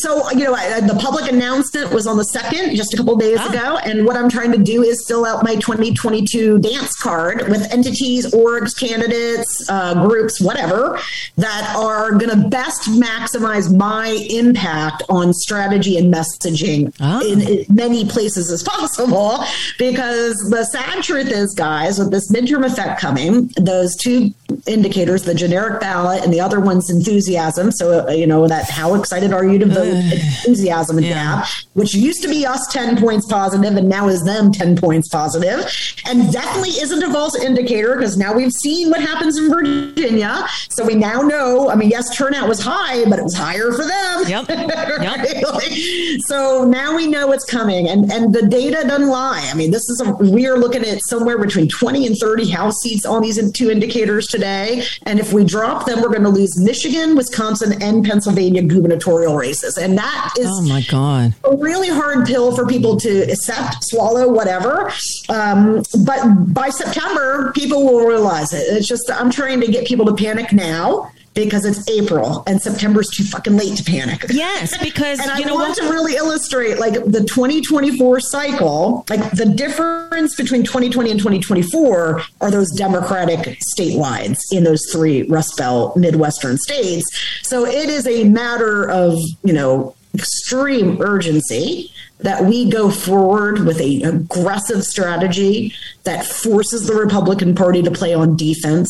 So, 0.00 0.30
you 0.30 0.44
know, 0.44 0.54
I, 0.54 0.80
the 0.80 0.94
public 0.94 1.30
announcement 1.30 1.92
was 1.92 2.06
on 2.06 2.16
the 2.16 2.24
second, 2.24 2.76
just 2.76 2.94
a 2.94 2.96
couple 2.96 3.16
days 3.16 3.38
ah. 3.40 3.50
ago. 3.50 3.78
And 3.78 4.06
what 4.06 4.16
I'm 4.16 4.28
trying 4.28 4.52
to 4.52 4.58
do 4.58 4.82
is 4.82 5.04
fill 5.06 5.24
out 5.24 5.44
my 5.44 5.54
2022 5.56 6.58
dance 6.60 6.96
card 6.96 7.48
with 7.48 7.70
entities, 7.72 8.26
orgs, 8.32 8.78
candidates, 8.78 9.68
uh, 9.68 10.06
groups, 10.06 10.40
whatever, 10.40 10.98
that 11.36 11.74
are 11.76 12.12
going 12.12 12.30
to 12.30 12.48
best 12.48 12.82
maximize 12.90 13.74
my 13.74 14.08
impact 14.30 15.02
on 15.08 15.32
strategy 15.32 15.96
and 15.98 16.12
messaging 16.12 16.94
ah. 17.00 17.20
in, 17.22 17.40
in 17.40 17.66
many 17.68 18.06
places 18.06 18.50
as 18.50 18.62
possible. 18.74 19.44
Because 19.78 20.34
the 20.50 20.64
sad 20.64 21.02
truth 21.02 21.28
is, 21.28 21.54
guys, 21.54 21.98
with 21.98 22.10
this 22.10 22.30
midterm 22.30 22.64
effect 22.64 23.00
coming, 23.00 23.50
those 23.56 23.96
two 23.96 24.32
indicators 24.66 25.22
the 25.22 25.34
generic 25.34 25.80
ballot 25.80 26.22
and 26.22 26.32
the 26.32 26.40
other 26.40 26.60
one's 26.60 26.90
enthusiasm. 26.90 27.70
So, 27.72 28.06
uh, 28.06 28.12
you 28.12 28.26
know, 28.26 28.46
that 28.46 28.70
how 28.70 28.94
excited 28.94 29.32
are 29.32 29.44
you 29.44 29.58
to 29.58 29.66
vote? 29.66 29.83
enthusiasm 30.12 30.98
and 30.98 31.06
yeah. 31.06 31.46
which 31.74 31.94
used 31.94 32.22
to 32.22 32.28
be 32.28 32.46
us 32.46 32.66
10 32.72 32.98
points 32.98 33.26
positive 33.26 33.76
and 33.76 33.88
now 33.88 34.08
is 34.08 34.22
them 34.24 34.52
10 34.52 34.76
points 34.76 35.08
positive, 35.08 35.70
and 36.06 36.32
definitely 36.32 36.70
isn't 36.70 37.02
a 37.02 37.12
false 37.12 37.36
indicator 37.36 37.96
because 37.96 38.16
now 38.16 38.34
we've 38.34 38.52
seen 38.52 38.90
what 38.90 39.00
happens 39.00 39.38
in 39.38 39.50
Virginia. 39.50 40.46
So 40.70 40.84
we 40.84 40.94
now 40.94 41.20
know, 41.22 41.70
I 41.70 41.74
mean, 41.74 41.90
yes, 41.90 42.16
turnout 42.16 42.48
was 42.48 42.60
high, 42.60 43.04
but 43.08 43.18
it 43.18 43.22
was 43.22 43.34
higher 43.34 43.72
for 43.72 43.84
them. 43.84 44.24
Yep. 44.26 44.48
yep. 44.48 46.22
so 46.26 46.64
now 46.64 46.96
we 46.96 47.06
know 47.06 47.32
it's 47.32 47.44
coming 47.44 47.88
and, 47.88 48.10
and 48.12 48.34
the 48.34 48.46
data 48.46 48.84
doesn't 48.86 49.08
lie. 49.08 49.48
I 49.50 49.54
mean, 49.54 49.70
this 49.70 49.88
is 49.88 50.00
a, 50.00 50.12
we 50.12 50.46
are 50.46 50.58
looking 50.58 50.84
at 50.84 51.00
somewhere 51.08 51.38
between 51.38 51.68
20 51.68 52.06
and 52.06 52.16
30 52.16 52.50
House 52.50 52.80
seats 52.80 53.04
on 53.04 53.22
these 53.22 53.38
two 53.52 53.70
indicators 53.70 54.26
today. 54.26 54.84
And 55.04 55.18
if 55.18 55.32
we 55.32 55.44
drop 55.44 55.86
them, 55.86 56.02
we're 56.02 56.08
going 56.08 56.22
to 56.22 56.28
lose 56.28 56.58
Michigan, 56.58 57.16
Wisconsin, 57.16 57.82
and 57.82 58.04
Pennsylvania 58.04 58.62
gubernatorial 58.62 59.36
races. 59.36 59.63
And 59.78 59.98
that 59.98 60.34
is 60.38 60.46
oh 60.48 60.62
my 60.68 60.82
God. 60.82 61.34
a 61.44 61.56
really 61.56 61.88
hard 61.88 62.26
pill 62.26 62.54
for 62.54 62.66
people 62.66 62.98
to 63.00 63.22
accept, 63.30 63.76
swallow, 63.82 64.28
whatever. 64.28 64.92
Um, 65.28 65.82
but 66.04 66.52
by 66.54 66.70
September, 66.70 67.52
people 67.52 67.84
will 67.84 68.06
realize 68.06 68.52
it. 68.52 68.64
It's 68.68 68.88
just, 68.88 69.10
I'm 69.12 69.30
trying 69.30 69.60
to 69.60 69.66
get 69.66 69.86
people 69.86 70.06
to 70.06 70.14
panic 70.14 70.52
now 70.52 71.10
because 71.34 71.64
it's 71.64 71.88
April 71.90 72.44
and 72.46 72.60
September's 72.60 73.10
too 73.10 73.24
fucking 73.24 73.56
late 73.56 73.76
to 73.76 73.84
panic. 73.84 74.24
Yes, 74.30 74.76
because 74.82 75.18
and 75.18 75.38
you 75.38 75.44
I 75.44 75.48
know 75.48 75.54
want 75.54 75.70
what? 75.70 75.78
to 75.78 75.90
really 75.90 76.14
illustrate 76.14 76.78
like 76.78 76.94
the 76.94 77.24
2024 77.24 78.20
cycle, 78.20 79.04
like 79.10 79.30
the 79.32 79.46
difference 79.46 80.34
between 80.36 80.62
2020 80.64 81.10
and 81.10 81.18
2024 81.18 82.22
are 82.40 82.50
those 82.50 82.70
Democratic 82.72 83.58
statewide 83.76 84.38
in 84.52 84.64
those 84.64 84.80
three 84.92 85.24
Rust 85.24 85.56
Belt 85.56 85.96
Midwestern 85.96 86.56
states. 86.58 87.04
So 87.42 87.66
it 87.66 87.88
is 87.88 88.06
a 88.06 88.24
matter 88.24 88.88
of, 88.88 89.18
you 89.42 89.52
know, 89.52 89.94
extreme 90.14 91.00
urgency 91.02 91.90
that 92.20 92.44
we 92.44 92.70
go 92.70 92.90
forward 92.90 93.66
with 93.66 93.80
a 93.80 94.02
aggressive 94.02 94.84
strategy 94.84 95.74
that 96.04 96.24
forces 96.24 96.86
the 96.86 96.94
Republican 96.94 97.54
Party 97.54 97.82
to 97.82 97.90
play 97.90 98.14
on 98.14 98.36
defense 98.36 98.88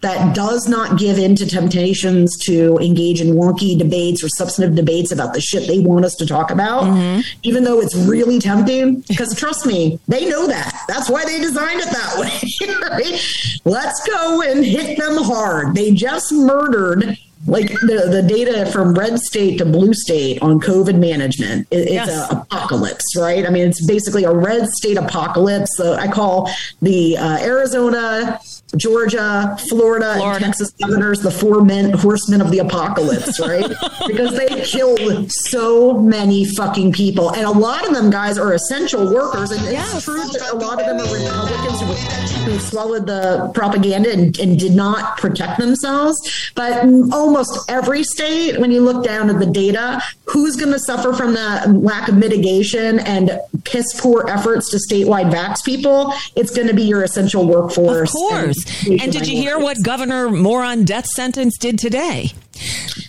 that 0.00 0.34
does 0.34 0.68
not 0.68 0.98
give 0.98 1.18
in 1.18 1.34
to 1.36 1.46
temptations 1.46 2.36
to 2.44 2.78
engage 2.78 3.20
in 3.20 3.34
wonky 3.34 3.76
debates 3.76 4.22
or 4.22 4.28
substantive 4.28 4.76
debates 4.76 5.10
about 5.10 5.34
the 5.34 5.40
shit 5.40 5.66
they 5.66 5.80
want 5.80 6.04
us 6.04 6.14
to 6.16 6.26
talk 6.26 6.50
about, 6.50 6.84
mm-hmm. 6.84 7.20
even 7.42 7.64
though 7.64 7.80
it's 7.80 7.96
really 7.96 8.38
tempting. 8.38 9.00
Because 9.08 9.34
trust 9.36 9.66
me, 9.66 9.98
they 10.06 10.28
know 10.28 10.46
that. 10.46 10.84
That's 10.86 11.10
why 11.10 11.24
they 11.24 11.38
designed 11.40 11.80
it 11.80 11.90
that 11.90 12.16
way. 12.18 12.78
right? 12.90 13.60
Let's 13.64 14.06
go 14.06 14.42
and 14.42 14.64
hit 14.64 14.98
them 14.98 15.16
hard. 15.16 15.74
They 15.74 15.92
just 15.92 16.32
murdered 16.32 17.18
like 17.46 17.68
the, 17.68 18.08
the 18.10 18.22
data 18.22 18.70
from 18.70 18.94
red 18.94 19.18
state 19.18 19.58
to 19.58 19.64
blue 19.64 19.94
state 19.94 20.42
on 20.42 20.60
COVID 20.60 20.98
management. 20.98 21.66
It, 21.70 21.80
it's 21.80 21.92
yes. 21.92 22.30
an 22.30 22.38
apocalypse, 22.38 23.16
right? 23.16 23.46
I 23.46 23.50
mean, 23.50 23.68
it's 23.68 23.84
basically 23.86 24.24
a 24.24 24.32
red 24.32 24.66
state 24.68 24.96
apocalypse. 24.96 25.76
So 25.76 25.94
I 25.94 26.08
call 26.08 26.50
the 26.82 27.16
uh, 27.16 27.38
Arizona, 27.38 28.40
Georgia, 28.76 29.56
Florida, 29.68 30.14
Florida, 30.16 30.34
and 30.34 30.44
Texas 30.44 30.70
governors 30.72 31.20
the 31.20 31.30
four 31.30 31.64
men 31.64 31.92
horsemen 31.92 32.40
of 32.40 32.50
the 32.50 32.58
apocalypse, 32.58 33.40
right? 33.40 33.66
because 34.06 34.36
they 34.36 34.62
killed 34.62 35.32
so 35.32 35.98
many 35.98 36.44
fucking 36.44 36.92
people, 36.92 37.32
and 37.34 37.44
a 37.44 37.50
lot 37.50 37.86
of 37.86 37.94
them 37.94 38.10
guys 38.10 38.36
are 38.36 38.52
essential 38.52 39.12
workers. 39.12 39.50
And 39.52 39.62
yes. 39.72 39.94
it's 39.94 40.04
true 40.04 40.16
that 40.16 40.50
a 40.52 40.56
lot 40.56 40.80
of 40.80 40.86
them 40.86 40.98
are 40.98 41.14
Republicans 41.14 41.80
who, 41.80 42.50
who 42.50 42.58
swallowed 42.58 43.06
the 43.06 43.50
propaganda 43.54 44.12
and, 44.12 44.38
and 44.38 44.58
did 44.58 44.74
not 44.74 45.16
protect 45.16 45.58
themselves. 45.58 46.50
But 46.54 46.84
almost 47.12 47.70
every 47.70 48.04
state, 48.04 48.60
when 48.60 48.70
you 48.70 48.82
look 48.82 49.02
down 49.02 49.30
at 49.30 49.38
the 49.38 49.46
data, 49.46 50.02
who's 50.26 50.56
going 50.56 50.72
to 50.72 50.78
suffer 50.78 51.14
from 51.14 51.32
the 51.32 51.80
lack 51.80 52.08
of 52.08 52.16
mitigation 52.16 52.98
and 53.00 53.40
piss 53.64 53.98
poor 53.98 54.28
efforts 54.28 54.70
to 54.70 54.76
statewide 54.76 55.32
vax 55.32 55.64
people? 55.64 56.12
It's 56.36 56.54
going 56.54 56.68
to 56.68 56.74
be 56.74 56.82
your 56.82 57.02
essential 57.02 57.46
workforce. 57.46 58.10
Of 58.10 58.14
course. 58.14 58.57
And 58.86 59.12
did 59.12 59.26
you 59.26 59.36
hear 59.36 59.58
what 59.58 59.76
Governor 59.82 60.30
Moron 60.30 60.84
death 60.84 61.06
sentence 61.06 61.56
did 61.58 61.78
today? 61.78 62.32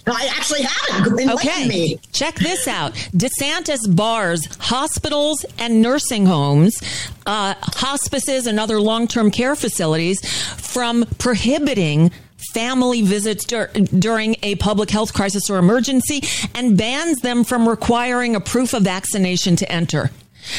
I 0.08 0.30
actually 0.36 0.62
haven't. 0.64 1.30
okay. 1.32 1.68
Me. 1.68 2.00
Check 2.12 2.36
this 2.36 2.68
out. 2.68 2.94
DeSantis 3.16 3.80
bars 3.96 4.48
hospitals 4.60 5.46
and 5.58 5.82
nursing 5.82 6.26
homes, 6.26 6.82
uh, 7.26 7.56
hospices, 7.60 8.48
and 8.48 8.60
other 8.60 8.80
long 8.80 9.08
term 9.08 9.32
care 9.32 9.56
facilities 9.56 10.20
from 10.58 11.06
prohibiting 11.18 12.12
family 12.54 13.02
visits 13.02 13.46
dur- 13.46 13.68
during 13.98 14.36
a 14.44 14.56
public 14.56 14.90
health 14.90 15.14
crisis 15.14 15.50
or 15.50 15.58
emergency 15.58 16.22
and 16.56 16.78
bans 16.78 17.20
them 17.20 17.44
from 17.44 17.68
requiring 17.68 18.36
a 18.36 18.40
proof 18.40 18.74
of 18.74 18.84
vaccination 18.84 19.56
to 19.58 19.70
enter. 19.72 20.10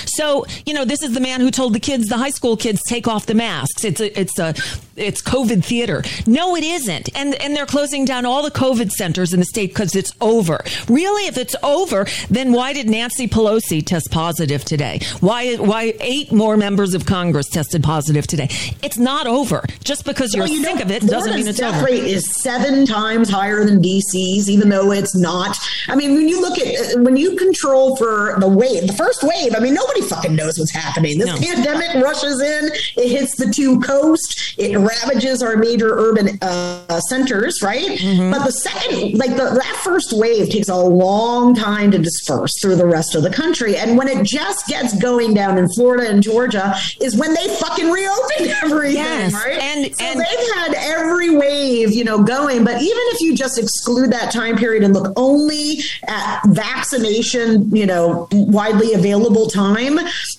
So, 0.06 0.46
you 0.66 0.74
know, 0.74 0.84
this 0.84 1.02
is 1.02 1.12
the 1.12 1.20
man 1.20 1.40
who 1.40 1.50
told 1.50 1.74
the 1.74 1.80
kids, 1.80 2.08
the 2.08 2.16
high 2.16 2.30
school 2.30 2.56
kids, 2.56 2.82
take 2.86 3.08
off 3.08 3.26
the 3.26 3.34
masks. 3.34 3.84
It's 3.84 4.00
a, 4.00 4.20
it's 4.20 4.38
a, 4.38 4.54
it's 4.96 5.22
COVID 5.22 5.64
theater. 5.64 6.02
No, 6.26 6.56
it 6.56 6.64
isn't. 6.64 7.08
And, 7.16 7.34
and 7.36 7.56
they're 7.56 7.66
closing 7.66 8.04
down 8.04 8.26
all 8.26 8.42
the 8.42 8.50
COVID 8.50 8.90
centers 8.90 9.32
in 9.32 9.40
the 9.40 9.46
state 9.46 9.70
because 9.70 9.94
it's 9.94 10.12
over. 10.20 10.62
Really, 10.88 11.26
if 11.26 11.36
it's 11.36 11.56
over, 11.62 12.06
then 12.28 12.52
why 12.52 12.72
did 12.72 12.88
Nancy 12.88 13.26
Pelosi 13.28 13.84
test 13.84 14.10
positive 14.10 14.64
today? 14.64 15.00
Why, 15.20 15.56
why 15.56 15.94
eight 16.00 16.32
more 16.32 16.56
members 16.56 16.94
of 16.94 17.06
Congress 17.06 17.48
tested 17.48 17.82
positive 17.82 18.26
today? 18.26 18.48
It's 18.82 18.98
not 18.98 19.26
over. 19.26 19.64
Just 19.84 20.04
because 20.04 20.34
you're 20.34 20.44
well, 20.44 20.52
you 20.52 20.62
sick 20.62 20.76
know, 20.76 20.82
of 20.82 20.90
it 20.90 21.02
doesn't 21.06 21.34
mean 21.34 21.48
it's 21.48 21.58
death 21.58 21.76
over. 21.76 21.86
rate 21.86 22.04
is 22.04 22.30
seven 22.42 22.86
times 22.86 23.30
higher 23.30 23.64
than 23.64 23.82
DC's, 23.82 24.50
even 24.50 24.68
though 24.68 24.92
it's 24.92 25.16
not. 25.16 25.56
I 25.88 25.94
mean, 25.94 26.14
when 26.14 26.28
you 26.28 26.40
look 26.40 26.58
at, 26.58 27.00
when 27.00 27.16
you 27.16 27.36
control 27.36 27.96
for 27.96 28.36
the 28.38 28.48
wave, 28.48 28.86
the 28.86 28.92
first 28.92 29.22
wave, 29.22 29.54
I 29.54 29.60
mean, 29.60 29.74
nobody 29.80 30.02
fucking 30.02 30.34
knows 30.34 30.58
what's 30.58 30.72
happening. 30.72 31.18
This 31.18 31.26
no. 31.26 31.38
pandemic 31.38 32.02
rushes 32.02 32.40
in, 32.40 32.70
it 33.02 33.08
hits 33.08 33.36
the 33.36 33.52
two 33.52 33.80
coast, 33.80 34.54
it 34.58 34.76
ravages 34.76 35.42
our 35.42 35.56
major 35.56 35.98
urban 35.98 36.38
uh, 36.42 37.00
centers, 37.00 37.62
right? 37.62 37.98
Mm-hmm. 37.98 38.30
But 38.30 38.44
the 38.44 38.52
second, 38.52 39.18
like 39.18 39.30
the, 39.30 39.50
that 39.54 39.80
first 39.82 40.12
wave 40.12 40.50
takes 40.50 40.68
a 40.68 40.76
long 40.76 41.54
time 41.54 41.90
to 41.92 41.98
disperse 41.98 42.60
through 42.60 42.76
the 42.76 42.86
rest 42.86 43.14
of 43.14 43.22
the 43.22 43.30
country. 43.30 43.76
And 43.76 43.96
when 43.96 44.08
it 44.08 44.24
just 44.24 44.66
gets 44.66 44.98
going 45.00 45.34
down 45.34 45.58
in 45.58 45.68
Florida 45.70 46.08
and 46.08 46.22
Georgia 46.22 46.74
is 47.00 47.16
when 47.16 47.34
they 47.34 47.48
fucking 47.56 47.90
reopened 47.90 48.50
everything, 48.62 48.96
yes. 48.96 49.32
right? 49.32 49.58
And, 49.58 49.94
so 49.94 50.04
and 50.04 50.20
they've 50.20 50.54
had 50.54 50.74
every 50.76 51.30
wave, 51.30 51.92
you 51.92 52.04
know, 52.04 52.22
going. 52.22 52.64
But 52.64 52.80
even 52.82 53.02
if 53.12 53.20
you 53.20 53.34
just 53.34 53.58
exclude 53.58 54.12
that 54.12 54.32
time 54.32 54.56
period 54.56 54.84
and 54.84 54.94
look 54.94 55.12
only 55.16 55.78
at 56.06 56.40
vaccination, 56.46 57.74
you 57.74 57.86
know, 57.86 58.28
widely 58.32 58.94
available 58.94 59.46
time, 59.48 59.59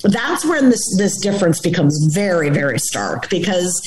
that's 0.04 0.46
when 0.46 0.70
this 0.70 0.96
this 0.98 1.18
difference 1.18 1.60
becomes 1.60 2.14
very, 2.14 2.50
very 2.50 2.80
stark 2.80 3.30
because 3.30 3.82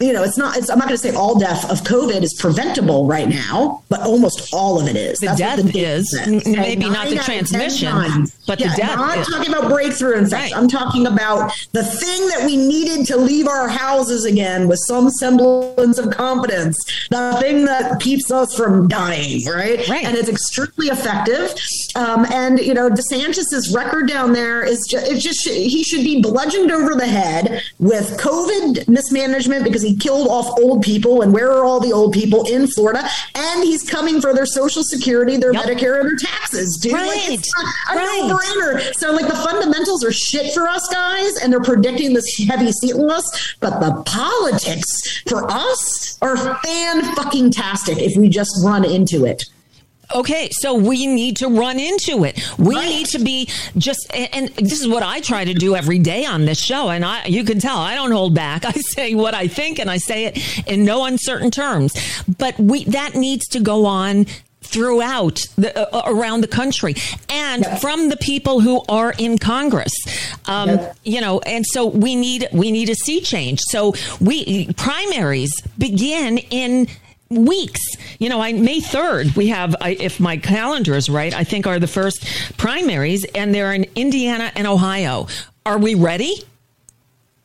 you 0.00 0.12
know, 0.12 0.22
it's 0.22 0.38
not, 0.38 0.56
it's, 0.56 0.70
I'm 0.70 0.78
not 0.78 0.88
going 0.88 0.96
to 0.96 1.02
say 1.02 1.14
all 1.14 1.38
death 1.38 1.70
of 1.70 1.80
COVID 1.82 2.22
is 2.22 2.34
preventable 2.38 3.06
right 3.06 3.28
now, 3.28 3.82
but 3.88 4.00
almost 4.00 4.52
all 4.52 4.80
of 4.80 4.88
it 4.88 4.96
is. 4.96 5.18
The 5.18 5.26
That's 5.26 5.38
death 5.38 5.62
the 5.62 5.78
is, 5.78 6.20
maybe 6.46 6.88
not 6.88 7.08
the 7.08 7.16
transmission, 7.16 8.26
but 8.46 8.60
yeah, 8.60 8.70
the 8.70 8.76
death. 8.76 8.98
I'm 8.98 9.18
not 9.18 9.26
talking 9.26 9.52
about 9.52 9.70
breakthrough 9.70 10.18
infection. 10.18 10.52
Right. 10.52 10.56
I'm 10.56 10.68
talking 10.68 11.06
about 11.06 11.52
the 11.72 11.84
thing 11.84 12.28
that 12.28 12.44
we 12.44 12.56
needed 12.56 13.06
to 13.08 13.16
leave 13.16 13.48
our 13.48 13.68
houses 13.68 14.24
again 14.24 14.68
with 14.68 14.78
some 14.86 15.10
semblance 15.10 15.98
of 15.98 16.10
confidence, 16.10 16.76
the 17.10 17.36
thing 17.40 17.64
that 17.64 18.00
keeps 18.00 18.30
us 18.30 18.54
from 18.56 18.88
dying, 18.88 19.44
right? 19.46 19.86
Right. 19.88 20.04
And 20.04 20.16
it's 20.16 20.28
extremely 20.28 20.88
effective. 20.88 21.54
Um, 21.94 22.26
and, 22.26 22.58
you 22.58 22.74
know, 22.74 22.88
DeSantis's 22.88 23.72
record 23.74 24.08
down 24.08 24.32
there 24.32 24.62
is 24.72 24.86
just, 24.88 25.06
it's 25.10 25.22
just, 25.22 25.48
he 25.48 25.84
should 25.84 26.02
be 26.02 26.20
bludgeoned 26.20 26.72
over 26.72 26.94
the 26.94 27.06
head 27.06 27.62
with 27.78 28.18
COVID 28.18 28.88
mismanagement 28.88 29.64
because 29.64 29.82
he 29.82 29.96
killed 29.96 30.28
off 30.28 30.46
old 30.58 30.82
people. 30.82 31.22
And 31.22 31.32
where 31.32 31.52
are 31.52 31.64
all 31.64 31.78
the 31.78 31.92
old 31.92 32.12
people 32.12 32.44
in 32.46 32.66
Florida? 32.66 33.08
And 33.34 33.62
he's 33.62 33.88
coming 33.88 34.20
for 34.20 34.34
their 34.34 34.46
Social 34.46 34.82
Security, 34.82 35.36
their 35.36 35.52
yep. 35.52 35.64
Medicare, 35.64 36.00
and 36.00 36.08
their 36.08 36.16
taxes, 36.16 36.78
dude. 36.82 36.94
Right. 36.94 37.06
Like, 37.06 37.38
it's 37.38 37.52
a 37.90 37.94
right. 37.94 38.24
no-brainer. 38.26 38.94
So, 38.94 39.12
like, 39.12 39.28
the 39.28 39.36
fundamentals 39.36 40.04
are 40.04 40.12
shit 40.12 40.52
for 40.54 40.66
us 40.68 40.88
guys, 40.88 41.36
and 41.42 41.52
they're 41.52 41.60
predicting 41.60 42.14
this 42.14 42.38
heavy 42.48 42.72
seat 42.72 42.96
loss. 42.96 43.54
But 43.60 43.80
the 43.80 44.02
politics 44.04 45.22
for 45.28 45.44
us 45.50 46.18
are 46.22 46.36
fan 46.36 47.14
fucking 47.14 47.50
tastic 47.50 47.98
if 47.98 48.16
we 48.16 48.28
just 48.28 48.64
run 48.64 48.84
into 48.84 49.24
it. 49.24 49.44
Okay, 50.14 50.48
so 50.52 50.74
we 50.74 51.06
need 51.06 51.36
to 51.38 51.48
run 51.48 51.78
into 51.78 52.24
it. 52.24 52.40
We 52.58 52.74
right. 52.74 52.88
need 52.88 53.06
to 53.08 53.18
be 53.18 53.48
just, 53.76 54.12
and 54.14 54.48
this 54.50 54.80
is 54.80 54.88
what 54.88 55.02
I 55.02 55.20
try 55.20 55.44
to 55.44 55.54
do 55.54 55.74
every 55.74 55.98
day 55.98 56.24
on 56.24 56.44
this 56.44 56.60
show. 56.60 56.90
And 56.90 57.04
I, 57.04 57.26
you 57.26 57.44
can 57.44 57.58
tell 57.58 57.78
I 57.78 57.94
don't 57.94 58.12
hold 58.12 58.34
back. 58.34 58.64
I 58.64 58.72
say 58.72 59.14
what 59.14 59.34
I 59.34 59.48
think 59.48 59.78
and 59.78 59.90
I 59.90 59.98
say 59.98 60.26
it 60.26 60.68
in 60.68 60.84
no 60.84 61.04
uncertain 61.04 61.50
terms. 61.50 61.94
But 62.38 62.58
we, 62.58 62.84
that 62.84 63.14
needs 63.14 63.46
to 63.48 63.60
go 63.60 63.86
on 63.86 64.26
throughout 64.62 65.46
the, 65.56 65.76
uh, 65.78 65.98
uh, 65.98 66.02
around 66.06 66.40
the 66.40 66.48
country 66.48 66.94
and 67.28 67.62
yep. 67.62 67.80
from 67.80 68.08
the 68.08 68.16
people 68.16 68.60
who 68.60 68.82
are 68.88 69.14
in 69.18 69.38
Congress. 69.38 69.92
Um, 70.46 70.68
yep. 70.70 70.96
You 71.04 71.20
know, 71.20 71.40
and 71.40 71.64
so 71.66 71.86
we 71.86 72.14
need 72.14 72.48
we 72.52 72.72
need 72.72 72.88
a 72.88 72.94
sea 72.94 73.20
change. 73.20 73.60
So 73.60 73.94
we 74.20 74.72
primaries 74.74 75.52
begin 75.76 76.38
in 76.38 76.88
weeks. 77.32 77.80
You 78.18 78.28
know, 78.28 78.40
I, 78.40 78.52
May 78.52 78.80
3rd, 78.80 79.36
we 79.36 79.48
have, 79.48 79.74
I, 79.80 79.90
if 79.90 80.20
my 80.20 80.36
calendar 80.36 80.94
is 80.94 81.08
right, 81.08 81.34
I 81.34 81.44
think 81.44 81.66
are 81.66 81.78
the 81.78 81.86
first 81.86 82.24
primaries, 82.56 83.24
and 83.34 83.54
they're 83.54 83.72
in 83.72 83.86
Indiana 83.94 84.52
and 84.54 84.66
Ohio. 84.66 85.26
Are 85.64 85.78
we 85.78 85.94
ready? 85.94 86.42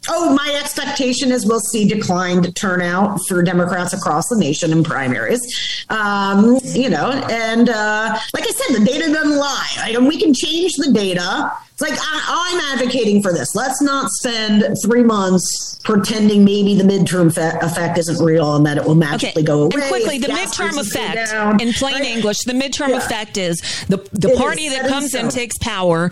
Oh, 0.09 0.33
my 0.33 0.57
expectation 0.59 1.31
is 1.31 1.45
we'll 1.45 1.59
see 1.59 1.87
declined 1.87 2.55
turnout 2.55 3.19
for 3.27 3.43
Democrats 3.43 3.93
across 3.93 4.29
the 4.29 4.37
nation 4.37 4.71
in 4.71 4.83
primaries. 4.83 5.85
Um, 5.89 6.59
you 6.63 6.89
know, 6.89 7.11
and 7.29 7.69
uh, 7.69 8.17
like 8.33 8.43
I 8.47 8.51
said, 8.51 8.79
the 8.79 8.85
data 8.85 9.11
doesn't 9.11 9.37
lie. 9.37 9.91
And 9.93 10.07
we 10.07 10.17
can 10.17 10.33
change 10.33 10.73
the 10.77 10.91
data 10.93 11.51
it's 11.79 11.91
like 11.91 11.99
I, 12.01 12.49
am 12.53 12.79
advocating 12.79 13.21
for 13.21 13.31
this. 13.31 13.53
Let's 13.53 13.83
not 13.83 14.09
spend 14.09 14.75
three 14.83 15.03
months 15.03 15.77
pretending 15.83 16.43
maybe 16.43 16.73
the 16.73 16.83
midterm 16.83 17.33
fe- 17.33 17.55
effect 17.61 17.99
isn't 17.99 18.25
real 18.25 18.55
and 18.55 18.65
that 18.65 18.77
it 18.77 18.83
will 18.83 18.95
magically 18.95 19.43
okay. 19.43 19.45
go 19.45 19.61
away. 19.63 19.71
And 19.75 19.83
quickly, 19.83 20.17
the 20.17 20.27
midterm 20.27 20.79
effect, 20.79 21.31
down, 21.31 21.61
in 21.61 21.73
plain 21.73 21.93
right? 21.93 22.05
English, 22.05 22.39
the 22.45 22.53
midterm 22.53 22.89
yeah. 22.89 22.97
effect 22.97 23.37
is 23.37 23.59
the 23.89 23.97
the 24.11 24.31
it 24.31 24.37
party 24.39 24.69
that 24.69 24.89
comes 24.89 25.13
in 25.13 25.29
takes 25.29 25.55
power 25.59 26.09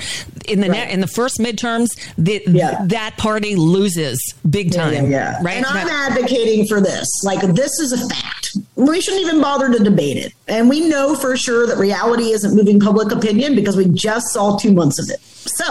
in 0.48 0.62
the 0.62 0.70
right. 0.70 0.92
in 0.92 1.00
the 1.00 1.08
first 1.08 1.40
midterms. 1.40 1.88
The, 2.16 2.44
yeah. 2.46 2.86
that 2.86 3.18
party 3.18 3.56
loses 3.56 4.20
big 4.48 4.72
time. 4.72 4.94
Yeah, 4.94 5.02
yeah 5.10 5.42
right. 5.42 5.58
And 5.58 5.66
I'm 5.66 5.88
advocating 5.88 6.68
for 6.68 6.80
this. 6.80 7.08
Like 7.24 7.42
this 7.42 7.80
is 7.80 7.92
a 7.92 8.08
fact. 8.08 8.50
We 8.76 9.02
shouldn't 9.02 9.24
even 9.24 9.42
bother 9.42 9.72
to 9.72 9.84
debate 9.84 10.18
it. 10.18 10.34
And 10.48 10.70
we 10.70 10.88
know 10.88 11.16
for 11.16 11.36
sure 11.36 11.66
that 11.66 11.78
reality 11.80 12.26
isn't 12.26 12.56
moving 12.56 12.80
public 12.80 13.12
opinion 13.12 13.56
because 13.56 13.76
we 13.76 13.90
just 13.90 14.28
saw 14.32 14.58
two 14.58 14.72
months 14.72 15.00
of 15.00 15.10
it. 15.10 15.20
So, 15.56 15.66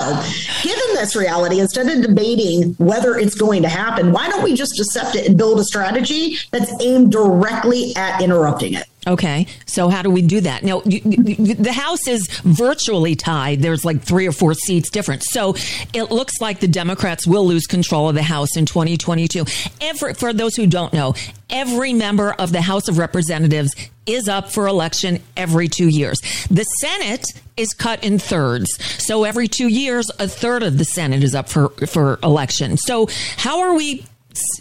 given 0.62 0.94
this 0.94 1.14
reality, 1.14 1.60
instead 1.60 1.88
of 1.88 2.00
debating 2.00 2.72
whether 2.78 3.18
it's 3.18 3.34
going 3.34 3.60
to 3.62 3.68
happen, 3.68 4.12
why 4.12 4.30
don't 4.30 4.42
we 4.42 4.54
just 4.54 4.80
accept 4.80 5.14
it 5.14 5.26
and 5.26 5.36
build 5.36 5.60
a 5.60 5.64
strategy 5.64 6.38
that's 6.52 6.72
aimed 6.82 7.12
directly 7.12 7.94
at 7.94 8.22
interrupting 8.22 8.72
it? 8.72 8.86
Okay. 9.06 9.46
So 9.66 9.88
how 9.88 10.02
do 10.02 10.10
we 10.10 10.22
do 10.22 10.40
that? 10.40 10.62
Now, 10.62 10.80
the 10.80 11.72
House 11.72 12.08
is 12.08 12.26
virtually 12.44 13.14
tied. 13.14 13.60
There's 13.60 13.84
like 13.84 14.00
three 14.00 14.26
or 14.26 14.32
four 14.32 14.54
seats 14.54 14.90
different. 14.90 15.22
So 15.24 15.54
it 15.92 16.10
looks 16.10 16.40
like 16.40 16.60
the 16.60 16.68
Democrats 16.68 17.26
will 17.26 17.46
lose 17.46 17.66
control 17.66 18.08
of 18.08 18.14
the 18.14 18.22
House 18.22 18.56
in 18.56 18.66
2022. 18.66 19.44
Every, 19.80 20.14
for 20.14 20.32
those 20.32 20.56
who 20.56 20.66
don't 20.66 20.92
know, 20.92 21.14
every 21.50 21.92
member 21.92 22.32
of 22.32 22.52
the 22.52 22.62
House 22.62 22.88
of 22.88 22.98
Representatives 22.98 23.74
is 24.06 24.28
up 24.28 24.50
for 24.50 24.66
election 24.66 25.20
every 25.36 25.68
two 25.68 25.88
years. 25.88 26.18
The 26.50 26.64
Senate 26.64 27.26
is 27.56 27.72
cut 27.74 28.02
in 28.04 28.18
thirds. 28.18 28.68
So 29.02 29.24
every 29.24 29.48
two 29.48 29.68
years, 29.68 30.10
a 30.18 30.28
third 30.28 30.62
of 30.62 30.78
the 30.78 30.84
Senate 30.84 31.22
is 31.22 31.34
up 31.34 31.48
for, 31.48 31.68
for 31.86 32.18
election. 32.22 32.76
So 32.76 33.08
how 33.36 33.60
are 33.60 33.74
we, 33.74 34.06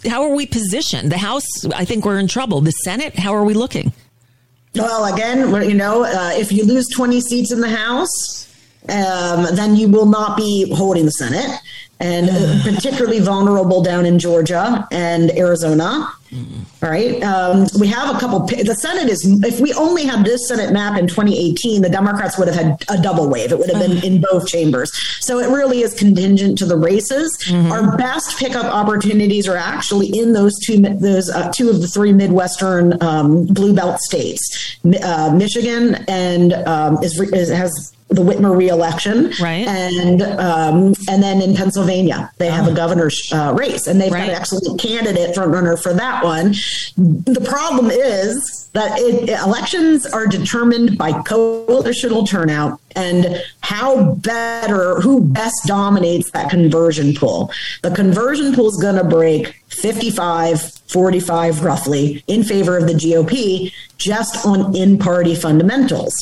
how 0.06 0.22
are 0.22 0.34
we 0.34 0.46
positioned? 0.46 1.10
The 1.10 1.18
House, 1.18 1.44
I 1.74 1.84
think 1.84 2.04
we're 2.04 2.18
in 2.18 2.28
trouble. 2.28 2.60
The 2.60 2.70
Senate, 2.70 3.18
how 3.18 3.34
are 3.34 3.44
we 3.44 3.54
looking? 3.54 3.92
Well, 4.74 5.12
again, 5.12 5.68
you 5.68 5.74
know, 5.74 6.04
uh, 6.04 6.32
if 6.34 6.50
you 6.50 6.64
lose 6.64 6.88
20 6.88 7.20
seats 7.20 7.52
in 7.52 7.60
the 7.60 7.68
House, 7.68 8.48
um, 8.88 9.54
then 9.54 9.76
you 9.76 9.88
will 9.88 10.06
not 10.06 10.36
be 10.36 10.72
holding 10.74 11.04
the 11.04 11.12
Senate, 11.12 11.60
and 12.00 12.28
uh, 12.28 12.62
particularly 12.74 13.20
vulnerable 13.20 13.82
down 13.82 14.04
in 14.04 14.18
Georgia 14.18 14.86
and 14.90 15.30
Arizona. 15.38 16.12
All 16.82 16.90
right. 16.90 17.22
Um, 17.22 17.66
we 17.78 17.86
have 17.88 18.14
a 18.14 18.18
couple. 18.18 18.40
The 18.40 18.74
Senate 18.74 19.10
is, 19.10 19.24
if 19.44 19.60
we 19.60 19.72
only 19.74 20.04
had 20.04 20.24
this 20.24 20.48
Senate 20.48 20.72
map 20.72 20.98
in 20.98 21.06
2018, 21.06 21.82
the 21.82 21.88
Democrats 21.88 22.38
would 22.38 22.48
have 22.48 22.56
had 22.56 22.84
a 22.88 23.00
double 23.00 23.28
wave. 23.28 23.52
It 23.52 23.58
would 23.58 23.70
have 23.70 23.80
been 23.80 24.04
in 24.04 24.20
both 24.20 24.46
chambers. 24.46 24.90
So 25.24 25.38
it 25.38 25.48
really 25.48 25.82
is 25.82 25.94
contingent 25.94 26.58
to 26.58 26.66
the 26.66 26.76
races. 26.76 27.36
Mm-hmm. 27.46 27.72
Our 27.72 27.96
best 27.96 28.38
pickup 28.38 28.66
opportunities 28.66 29.48
are 29.48 29.56
actually 29.56 30.08
in 30.08 30.32
those 30.32 30.58
two, 30.60 30.80
those 30.80 31.30
uh, 31.30 31.52
two 31.52 31.70
of 31.70 31.80
the 31.80 31.86
three 31.86 32.12
Midwestern 32.12 33.00
um, 33.02 33.46
blue 33.46 33.74
belt 33.74 34.00
states, 34.00 34.78
uh, 35.02 35.34
Michigan 35.34 36.04
and 36.08 36.52
um, 36.52 37.02
is, 37.02 37.18
is, 37.32 37.48
has 37.50 37.94
the 38.08 38.22
Whitmer 38.22 38.56
reelection, 38.56 39.32
right? 39.40 39.66
And 39.66 40.22
um, 40.22 40.94
and 41.08 41.22
then 41.22 41.42
in 41.42 41.54
Pennsylvania, 41.54 42.30
they 42.38 42.48
have 42.50 42.66
a 42.66 42.70
oh. 42.70 42.74
governor's 42.74 43.30
uh, 43.32 43.54
race, 43.56 43.86
and 43.86 44.00
they've 44.00 44.12
right. 44.12 44.26
got 44.26 44.28
an 44.30 44.34
excellent 44.34 44.80
candidate 44.80 45.34
front 45.34 45.52
runner 45.52 45.76
for 45.76 45.92
that 45.94 46.22
one. 46.24 46.52
The 46.96 47.44
problem 47.48 47.90
is 47.90 48.70
that 48.72 48.98
it, 48.98 49.28
elections 49.28 50.04
are 50.06 50.26
determined 50.26 50.98
by 50.98 51.12
coalitional 51.12 52.28
turnout 52.28 52.80
and 52.96 53.42
how 53.60 54.14
better, 54.16 55.00
who 55.00 55.20
best 55.20 55.66
dominates 55.66 56.30
that 56.32 56.50
conversion 56.50 57.14
pool. 57.14 57.52
The 57.82 57.90
conversion 57.92 58.54
pool 58.54 58.68
is 58.68 58.78
going 58.82 58.96
to 58.96 59.04
break 59.04 59.62
55, 59.68 60.72
45 60.88 61.64
roughly 61.64 62.24
in 62.26 62.42
favor 62.42 62.76
of 62.76 62.86
the 62.86 62.94
GOP 62.94 63.72
just 63.98 64.44
on 64.44 64.74
in 64.74 64.98
party 64.98 65.34
fundamentals. 65.34 66.14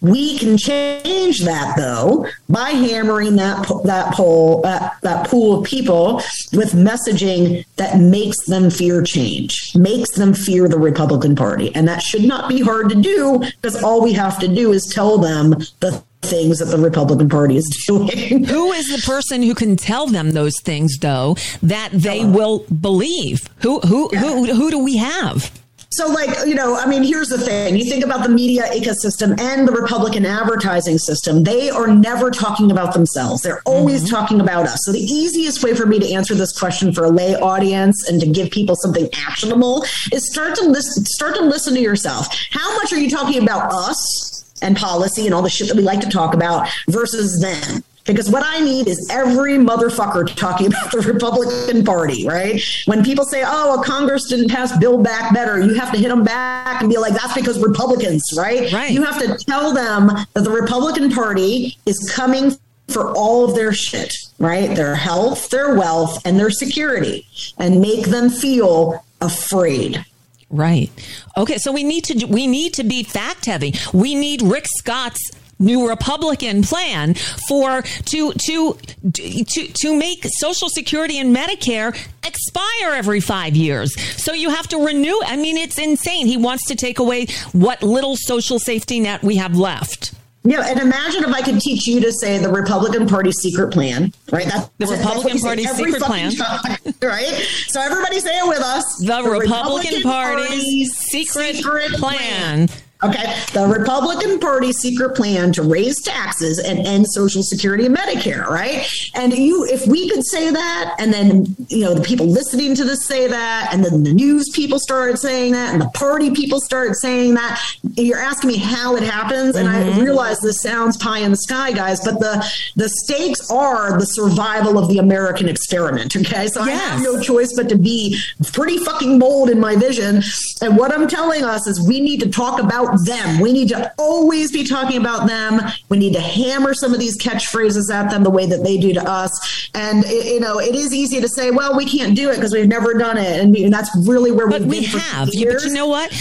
We 0.00 0.38
can 0.38 0.58
change 0.58 1.40
that 1.40 1.74
though 1.76 2.26
by 2.48 2.70
hammering 2.70 3.36
that 3.36 3.66
that 3.84 4.14
poll 4.14 4.60
that, 4.62 5.00
that 5.02 5.26
pool 5.28 5.60
of 5.60 5.64
people 5.64 6.16
with 6.52 6.72
messaging 6.72 7.64
that 7.76 7.98
makes 7.98 8.44
them 8.46 8.70
fear 8.70 9.02
change, 9.02 9.72
makes 9.74 10.12
them 10.12 10.34
fear 10.34 10.68
the 10.68 10.78
Republican 10.78 11.34
Party, 11.34 11.74
and 11.74 11.88
that 11.88 12.02
should 12.02 12.24
not 12.24 12.48
be 12.48 12.60
hard 12.60 12.90
to 12.90 12.96
do 12.96 13.38
because 13.38 13.82
all 13.82 14.02
we 14.02 14.12
have 14.12 14.38
to 14.40 14.48
do 14.48 14.72
is 14.72 14.90
tell 14.94 15.18
them 15.18 15.50
the 15.80 16.02
things 16.22 16.58
that 16.58 16.66
the 16.66 16.78
Republican 16.78 17.28
Party 17.28 17.56
is 17.56 17.84
doing. 17.86 18.44
who 18.44 18.72
is 18.72 18.88
the 18.88 19.02
person 19.06 19.42
who 19.42 19.54
can 19.54 19.76
tell 19.76 20.06
them 20.06 20.32
those 20.32 20.60
things 20.60 20.98
though 20.98 21.36
that 21.62 21.90
they 21.92 22.20
uh-huh. 22.20 22.32
will 22.32 22.58
believe? 22.64 23.48
Who 23.62 23.80
who 23.80 24.10
yeah. 24.12 24.20
who 24.20 24.52
who 24.52 24.70
do 24.70 24.78
we 24.78 24.98
have? 24.98 25.50
So, 25.96 26.08
like, 26.08 26.46
you 26.46 26.54
know, 26.54 26.76
I 26.76 26.84
mean, 26.86 27.02
here's 27.02 27.28
the 27.28 27.38
thing 27.38 27.74
you 27.74 27.88
think 27.88 28.04
about 28.04 28.22
the 28.22 28.28
media 28.28 28.64
ecosystem 28.64 29.40
and 29.40 29.66
the 29.66 29.72
Republican 29.72 30.26
advertising 30.26 30.98
system, 30.98 31.42
they 31.42 31.70
are 31.70 31.86
never 31.86 32.30
talking 32.30 32.70
about 32.70 32.92
themselves. 32.92 33.40
They're 33.40 33.62
always 33.64 34.02
mm-hmm. 34.04 34.14
talking 34.14 34.40
about 34.42 34.66
us. 34.66 34.80
So, 34.84 34.92
the 34.92 35.00
easiest 35.00 35.64
way 35.64 35.74
for 35.74 35.86
me 35.86 35.98
to 35.98 36.12
answer 36.12 36.34
this 36.34 36.52
question 36.52 36.92
for 36.92 37.04
a 37.04 37.08
lay 37.08 37.34
audience 37.34 38.10
and 38.10 38.20
to 38.20 38.26
give 38.26 38.50
people 38.50 38.76
something 38.76 39.08
actionable 39.26 39.86
is 40.12 40.30
start 40.30 40.54
to 40.56 40.68
listen, 40.68 41.06
start 41.06 41.34
to 41.36 41.42
listen 41.42 41.72
to 41.72 41.80
yourself. 41.80 42.28
How 42.50 42.76
much 42.76 42.92
are 42.92 42.98
you 42.98 43.08
talking 43.08 43.42
about 43.42 43.72
us? 43.72 44.34
And 44.62 44.74
policy 44.74 45.26
and 45.26 45.34
all 45.34 45.42
the 45.42 45.50
shit 45.50 45.68
that 45.68 45.76
we 45.76 45.82
like 45.82 46.00
to 46.00 46.08
talk 46.08 46.32
about 46.32 46.66
versus 46.88 47.40
them. 47.40 47.82
Because 48.06 48.30
what 48.30 48.42
I 48.44 48.60
need 48.60 48.88
is 48.88 49.08
every 49.10 49.54
motherfucker 49.54 50.34
talking 50.36 50.66
about 50.68 50.92
the 50.92 51.00
Republican 51.00 51.84
Party, 51.84 52.26
right? 52.26 52.62
When 52.86 53.04
people 53.04 53.24
say, 53.24 53.42
oh, 53.44 53.74
well, 53.74 53.82
Congress 53.82 54.28
didn't 54.28 54.50
pass 54.50 54.76
Build 54.78 55.04
Back 55.04 55.34
Better, 55.34 55.60
you 55.60 55.74
have 55.74 55.92
to 55.92 55.98
hit 55.98 56.08
them 56.08 56.24
back 56.24 56.80
and 56.80 56.90
be 56.90 56.98
like, 56.98 57.14
that's 57.14 57.34
because 57.34 57.60
Republicans, 57.60 58.22
right? 58.36 58.72
right. 58.72 58.90
You 58.90 59.02
have 59.02 59.18
to 59.20 59.36
tell 59.44 59.72
them 59.72 60.06
that 60.06 60.44
the 60.44 60.50
Republican 60.50 61.10
Party 61.10 61.76
is 61.86 62.10
coming 62.14 62.52
for 62.88 63.12
all 63.16 63.44
of 63.44 63.54
their 63.54 63.72
shit, 63.72 64.14
right? 64.38 64.74
Their 64.74 64.94
health, 64.94 65.50
their 65.50 65.74
wealth, 65.74 66.24
and 66.24 66.38
their 66.38 66.50
security, 66.50 67.26
and 67.58 67.80
make 67.80 68.06
them 68.06 68.30
feel 68.30 69.04
afraid. 69.20 70.04
Right. 70.48 70.90
Okay, 71.36 71.58
so 71.58 71.72
we 71.72 71.82
need 71.82 72.04
to 72.04 72.26
we 72.26 72.46
need 72.46 72.72
to 72.74 72.84
be 72.84 73.02
fact 73.02 73.46
heavy. 73.46 73.74
We 73.92 74.14
need 74.14 74.42
Rick 74.42 74.66
Scott's 74.68 75.32
new 75.58 75.88
Republican 75.88 76.62
plan 76.62 77.14
for 77.48 77.82
to 77.82 78.32
to 78.32 78.78
to 79.12 79.68
to 79.68 79.98
make 79.98 80.26
Social 80.38 80.68
Security 80.68 81.18
and 81.18 81.34
Medicare 81.34 81.96
expire 82.24 82.94
every 82.94 83.20
five 83.20 83.56
years. 83.56 83.98
So 84.22 84.32
you 84.32 84.50
have 84.50 84.68
to 84.68 84.84
renew. 84.84 85.18
I 85.24 85.36
mean, 85.36 85.56
it's 85.56 85.78
insane. 85.78 86.26
He 86.26 86.36
wants 86.36 86.66
to 86.68 86.74
take 86.74 86.98
away 86.98 87.26
what 87.52 87.82
little 87.82 88.16
social 88.16 88.58
safety 88.58 89.00
net 89.00 89.22
we 89.22 89.36
have 89.36 89.56
left. 89.56 90.12
Yeah, 90.46 90.60
and 90.64 90.78
imagine 90.78 91.24
if 91.24 91.34
I 91.34 91.42
could 91.42 91.60
teach 91.60 91.88
you 91.88 92.00
to 92.00 92.12
say 92.12 92.38
the 92.38 92.48
Republican 92.48 93.08
Party 93.08 93.32
secret 93.32 93.72
plan, 93.72 94.12
right? 94.30 94.46
That's 94.46 94.68
the 94.78 94.86
Republican 94.86 95.40
Party 95.40 95.64
secret 95.64 96.02
plan, 96.02 96.30
time, 96.30 96.78
right? 97.02 97.32
So 97.66 97.80
everybody 97.80 98.20
say 98.20 98.38
it 98.38 98.46
with 98.46 98.60
us. 98.60 98.84
The, 99.00 99.22
the 99.22 99.28
Republican, 99.28 99.96
Republican 99.96 100.02
Party's, 100.02 100.96
secret, 100.98 101.56
secret 101.56 101.92
plan. 101.94 102.68
plan 102.68 102.78
Okay. 103.02 103.34
The 103.52 103.66
Republican 103.66 104.38
Party 104.38 104.72
secret 104.72 105.14
plan 105.16 105.52
to 105.52 105.62
raise 105.62 106.00
taxes 106.02 106.58
and 106.58 106.78
end 106.78 107.06
Social 107.06 107.42
Security 107.42 107.84
and 107.86 107.94
Medicare, 107.94 108.46
right? 108.46 108.88
And 109.14 109.34
you, 109.36 109.66
if 109.66 109.86
we 109.86 110.08
could 110.08 110.24
say 110.24 110.50
that, 110.50 110.96
and 110.98 111.12
then, 111.12 111.44
you 111.68 111.84
know, 111.84 111.92
the 111.92 112.00
people 112.00 112.26
listening 112.26 112.74
to 112.74 112.84
this 112.84 113.04
say 113.04 113.26
that, 113.26 113.68
and 113.70 113.84
then 113.84 114.02
the 114.02 114.14
news 114.14 114.48
people 114.54 114.78
started 114.78 115.18
saying 115.18 115.52
that, 115.52 115.74
and 115.74 115.82
the 115.82 115.90
party 115.90 116.30
people 116.30 116.58
started 116.58 116.96
saying 116.96 117.34
that, 117.34 117.62
you're 117.96 118.18
asking 118.18 118.48
me 118.48 118.56
how 118.56 118.96
it 118.96 119.02
happens. 119.02 119.56
And 119.56 119.68
mm-hmm. 119.68 120.00
I 120.00 120.02
realize 120.02 120.40
this 120.40 120.62
sounds 120.62 120.96
pie 120.96 121.18
in 121.18 121.32
the 121.32 121.36
sky, 121.36 121.72
guys, 121.72 122.02
but 122.02 122.18
the, 122.18 122.50
the 122.76 122.88
stakes 122.88 123.50
are 123.50 123.98
the 123.98 124.06
survival 124.06 124.78
of 124.78 124.88
the 124.88 124.98
American 124.98 125.50
experiment. 125.50 126.16
Okay. 126.16 126.46
So 126.48 126.64
yes. 126.64 126.82
I 126.82 126.94
have 126.94 127.02
no 127.02 127.20
choice 127.20 127.52
but 127.54 127.68
to 127.68 127.76
be 127.76 128.18
pretty 128.54 128.78
fucking 128.78 129.18
bold 129.18 129.50
in 129.50 129.60
my 129.60 129.76
vision. 129.76 130.22
And 130.62 130.78
what 130.78 130.92
I'm 130.92 131.06
telling 131.06 131.44
us 131.44 131.66
is 131.66 131.86
we 131.86 132.00
need 132.00 132.20
to 132.20 132.30
talk 132.30 132.58
about 132.58 132.85
about 132.86 133.04
them. 133.04 133.40
We 133.40 133.52
need 133.52 133.68
to 133.68 133.92
always 133.98 134.52
be 134.52 134.64
talking 134.64 134.98
about 134.98 135.26
them. 135.26 135.60
We 135.88 135.98
need 135.98 136.14
to 136.14 136.20
hammer 136.20 136.74
some 136.74 136.92
of 136.92 137.00
these 137.00 137.18
catchphrases 137.18 137.92
at 137.92 138.10
them 138.10 138.22
the 138.22 138.30
way 138.30 138.46
that 138.46 138.62
they 138.62 138.78
do 138.78 138.92
to 138.94 139.02
us. 139.02 139.68
And 139.74 140.04
you 140.04 140.40
know, 140.40 140.58
it 140.58 140.74
is 140.74 140.94
easy 140.94 141.20
to 141.20 141.28
say, 141.28 141.50
"Well, 141.50 141.76
we 141.76 141.84
can't 141.84 142.14
do 142.16 142.30
it 142.30 142.36
because 142.36 142.52
we've 142.52 142.68
never 142.68 142.94
done 142.94 143.18
it," 143.18 143.40
and, 143.40 143.54
and 143.56 143.72
that's 143.72 143.90
really 144.06 144.30
where 144.30 144.48
but 144.48 144.62
we 144.62 144.84
have. 144.84 145.28
Yeah, 145.32 145.52
but 145.52 145.64
you 145.64 145.72
know 145.72 145.86
what? 145.86 146.12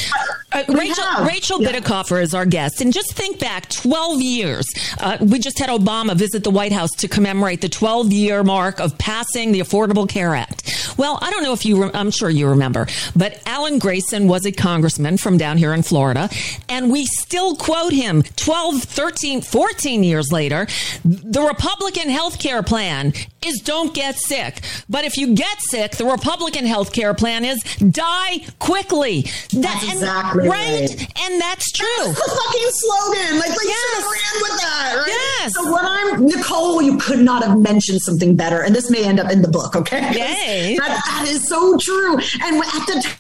Uh, 0.52 0.64
Rachel 0.70 1.04
have. 1.04 1.28
Rachel 1.28 1.62
yeah. 1.62 1.72
Bitecofer 1.72 2.22
is 2.22 2.34
our 2.34 2.46
guest, 2.46 2.82
and 2.82 2.94
just 2.94 3.14
think 3.14 3.40
back 3.40 3.70
12 3.70 4.22
years. 4.22 4.66
Uh, 5.00 5.18
we 5.22 5.40
just 5.40 5.60
had 5.60 5.70
Obama 5.70 6.16
visit 6.16 6.44
the 6.44 6.52
White 6.52 6.72
House 6.72 6.92
to 6.98 7.08
commemorate 7.08 7.62
the 7.62 7.70
12 7.70 8.12
year 8.12 8.44
mark 8.44 8.80
of 8.80 8.98
passing 8.98 9.52
the 9.52 9.60
Affordable 9.60 10.08
Care 10.08 10.36
Act. 10.36 10.94
Well, 10.98 11.20
I 11.22 11.30
don't 11.30 11.44
know 11.44 11.54
if 11.54 11.66
you, 11.66 11.84
re- 11.84 11.92
I'm 11.94 12.12
sure 12.12 12.30
you 12.30 12.48
remember, 12.48 12.88
but 13.16 13.42
Alan 13.46 13.80
Grayson 13.80 14.28
was 14.28 14.46
a 14.46 14.52
congressman 14.52 15.18
from 15.18 15.38
down 15.38 15.58
here 15.58 15.74
in 15.74 15.84
Florida, 15.84 16.30
and 16.70 16.92
we 16.92 17.06
still 17.06 17.56
quote 17.56 17.94
him 17.94 18.24
12, 18.36 18.84
13, 18.84 19.42
14 19.42 20.04
years 20.04 20.32
later. 20.32 20.68
The 21.04 21.42
Republican 21.42 22.10
health 22.10 22.40
care 22.40 22.64
plan 22.64 23.14
is 23.46 23.60
don't 23.60 23.94
get 23.94 24.16
sick. 24.18 24.62
But 24.90 25.06
if 25.06 25.18
you 25.18 25.36
get 25.36 25.60
sick, 25.62 25.94
the 25.94 26.06
Republican 26.06 26.66
health 26.66 26.94
care 26.94 27.14
plan 27.14 27.46
is 27.46 27.62
die 27.92 28.46
quickly. 28.60 29.22
That, 29.22 29.62
that's 29.62 29.92
exactly 29.94 30.48
right. 30.48 30.90
right. 30.90 31.22
And 31.24 31.42
that's 31.42 31.72
true. 31.72 31.88
That's 31.98 32.20
the 32.20 32.42
fucking 32.44 32.70
slogan. 32.72 33.40
Like, 33.40 33.50
like 33.50 33.68
yes. 33.68 34.04
ran 34.04 34.42
with 34.42 34.62
that, 34.62 34.96
right? 34.98 35.08
Yes. 35.08 35.54
So 35.54 35.72
what 35.72 35.84
I'm, 35.86 36.26
Nicole, 36.26 36.82
you 36.82 36.98
could 36.98 37.20
not 37.20 37.44
have 37.44 37.60
mentioned 37.60 38.02
something 38.02 38.36
better. 38.36 38.62
And 38.62 38.76
this 38.76 38.90
may 38.90 39.06
end 39.06 39.20
up 39.20 39.32
in 39.32 39.42
the 39.42 39.50
book, 39.50 39.76
okay? 39.76 40.12
Yay. 40.14 40.78
That, 40.86 41.02
that 41.06 41.28
is 41.28 41.48
so 41.48 41.78
true. 41.78 42.14
And 42.14 42.58
at 42.58 42.86
the 42.86 43.02
time, 43.04 43.18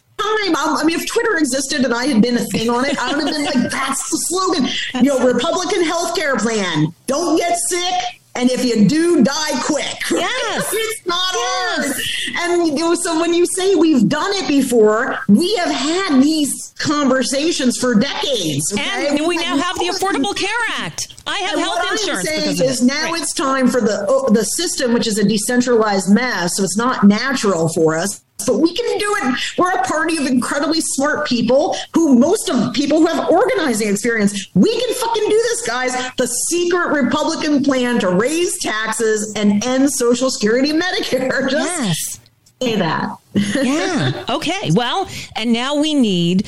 Um, 0.65 0.78
I 0.78 0.84
mean, 0.84 0.99
if 0.99 1.07
Twitter 1.07 1.38
existed 1.38 1.86
and 1.86 1.93
I 1.93 2.05
had 2.05 2.21
been 2.21 2.38
a 2.38 2.45
thing 2.45 2.69
on 2.69 2.86
it, 2.86 2.97
I 2.97 3.15
would 3.15 3.28
have 3.28 3.36
been 3.36 3.45
like, 3.45 3.71
that's 3.71 4.09
the 4.09 4.17
slogan. 4.17 4.63
That's 4.93 5.05
you 5.05 5.17
know, 5.17 5.26
Republican 5.26 5.84
health 5.84 6.15
care 6.15 6.36
plan. 6.38 6.88
Don't 7.07 7.38
get 7.38 7.57
sick, 7.69 8.21
and 8.36 8.49
if 8.51 8.65
you 8.65 8.88
do, 8.88 9.23
die 9.23 9.61
quick. 9.63 9.86
Yes. 10.15 10.69
it's 10.71 11.05
not 11.05 11.34
yes. 11.34 11.93
hard. 12.34 12.51
And 12.51 12.67
you 12.67 12.76
know, 12.76 12.95
so 12.95 13.19
when 13.19 13.34
you 13.34 13.45
say 13.55 13.76
we've 13.76 14.07
done 14.07 14.32
it 14.34 14.47
before, 14.47 15.17
we 15.28 15.55
have 15.55 15.69
had 15.69 16.21
these 16.21 16.73
conversations 16.78 17.78
for 17.78 17.95
decades. 17.95 18.71
Okay? 18.73 19.07
And 19.09 19.28
we 19.28 19.38
now 19.38 19.57
have 19.57 19.78
the 19.78 19.88
Affordable 19.88 20.36
Care 20.36 20.49
Act. 20.78 21.15
I 21.28 21.39
have 21.39 21.53
and 21.53 21.61
health 21.61 21.78
what 21.78 21.91
insurance. 21.91 22.30
I'm 22.30 22.55
saying 22.55 22.69
is 22.69 22.82
now 22.82 23.11
right. 23.11 23.21
it's 23.21 23.34
time 23.34 23.67
for 23.67 23.82
the 23.82 24.05
oh, 24.07 24.30
the 24.30 24.43
system, 24.43 24.93
which 24.93 25.07
is 25.07 25.17
a 25.17 25.28
decentralized 25.28 26.13
mess, 26.13 26.57
so 26.57 26.63
it's 26.63 26.78
not 26.78 27.03
natural 27.03 27.69
for 27.69 27.97
us 27.97 28.21
but 28.45 28.59
we 28.59 28.73
can 28.73 28.97
do 28.97 29.15
it. 29.23 29.57
We're 29.57 29.71
a 29.71 29.83
party 29.83 30.17
of 30.17 30.25
incredibly 30.27 30.81
smart 30.81 31.27
people 31.27 31.75
who 31.93 32.19
most 32.19 32.49
of 32.49 32.73
people 32.73 32.99
who 32.99 33.07
have 33.07 33.29
organizing 33.29 33.89
experience. 33.89 34.49
We 34.53 34.71
can 34.79 34.93
fucking 34.93 35.23
do 35.23 35.29
this, 35.29 35.65
guys. 35.65 35.93
The 36.17 36.27
secret 36.27 36.89
Republican 36.89 37.63
plan 37.63 37.99
to 37.99 38.09
raise 38.09 38.59
taxes 38.61 39.33
and 39.36 39.63
end 39.65 39.91
Social 39.91 40.29
Security 40.29 40.71
and 40.71 40.81
Medicare. 40.81 41.49
Just 41.49 41.81
yes. 41.81 42.19
say 42.61 42.75
that. 42.75 43.17
yeah. 43.33 44.25
Okay. 44.29 44.71
Well, 44.73 45.09
and 45.36 45.53
now 45.53 45.75
we 45.75 45.93
need 45.93 46.47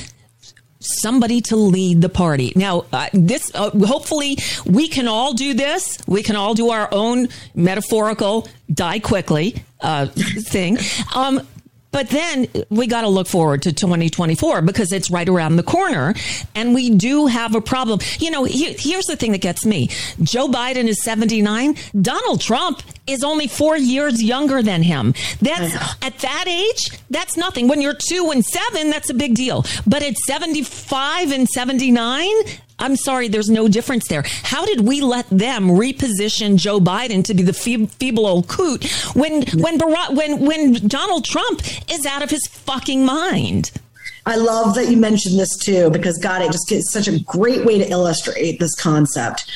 somebody 0.80 1.42
to 1.42 1.56
lead 1.56 2.02
the 2.02 2.10
party. 2.10 2.54
Now, 2.56 2.86
uh, 2.94 3.10
this 3.14 3.52
uh, 3.56 3.72
hopefully 3.72 4.38
we 4.66 4.88
can 4.88 5.08
all 5.08 5.34
do 5.34 5.54
this. 5.54 5.98
We 6.08 6.22
can 6.24 6.36
all 6.36 6.54
do 6.54 6.70
our 6.70 6.88
own 6.92 7.30
metaphorical 7.56 8.48
die 8.72 9.00
quickly 9.00 9.64
uh, 9.82 10.08
thing. 10.08 10.78
Um, 11.16 11.42
but 11.92 12.10
then 12.10 12.48
we 12.70 12.88
got 12.88 13.02
to 13.02 13.08
look 13.08 13.28
forward 13.28 13.62
to 13.64 13.74
2024 13.74 14.62
because 14.62 14.92
it's 14.92 15.10
right 15.10 15.28
around 15.28 15.56
the 15.56 15.64
corner. 15.64 16.14
And 16.54 16.74
we 16.74 16.90
do 16.90 17.28
have 17.28 17.56
a 17.56 17.62
problem. 17.62 18.00
You 18.20 18.32
know, 18.32 18.44
he, 18.44 18.74
here's 18.74 19.06
the 19.06 19.16
thing 19.16 19.32
that 19.32 19.42
gets 19.42 19.66
me 19.66 19.90
Joe 20.22 20.48
Biden 20.48 20.88
is 20.88 21.04
79. 21.04 21.76
Donald 22.02 22.42
Trump 22.42 22.82
is 23.08 23.24
only 23.24 23.48
four 23.48 23.78
years 23.78 24.22
younger 24.22 24.62
than 24.62 24.84
him. 24.84 25.14
That's 25.42 25.74
at 26.04 26.20
that 26.20 26.46
age, 26.48 26.92
that's 27.10 27.38
nothing. 27.38 27.68
When 27.68 27.82
you're 27.82 27.96
two 27.96 28.32
and 28.32 28.46
seven, 28.46 28.90
that's 28.90 29.10
a 29.10 29.14
big 29.14 29.36
deal. 29.36 29.66
But 29.86 30.04
at 30.04 30.18
75 30.18 31.32
and 31.32 31.48
79, 31.48 32.30
I'm 32.80 32.96
sorry, 32.96 33.28
there's 33.28 33.50
no 33.50 33.68
difference 33.68 34.08
there. 34.08 34.24
How 34.44 34.66
did 34.66 34.82
we 34.82 35.02
let 35.02 35.28
them 35.30 35.68
reposition 35.70 36.58
Joe 36.58 36.80
Biden 36.80 37.24
to 37.26 37.34
be 37.34 37.44
the 37.44 37.54
feeble 37.54 38.26
old 38.28 38.48
coot 38.48 38.86
when 39.16 39.44
when 39.60 39.80
Barack, 39.80 40.16
when 40.16 40.46
when 40.46 40.74
Donald 40.88 41.26
Trump 41.26 41.62
is 41.92 42.06
out 42.06 42.22
of 42.22 42.30
his 42.30 42.46
fucking 42.48 43.04
mind? 43.06 43.72
I 44.26 44.36
love 44.36 44.76
that 44.76 44.90
you 44.90 44.98
mentioned 44.98 45.40
this 45.40 45.56
too 45.58 45.90
because 45.90 46.18
God, 46.20 46.42
it 46.42 46.52
just 46.52 46.68
gives 46.68 46.92
such 46.92 47.08
a 47.08 47.20
great 47.22 47.66
way 47.66 47.78
to 47.78 47.90
illustrate 47.90 48.60
this 48.60 48.76
concept. 48.76 49.50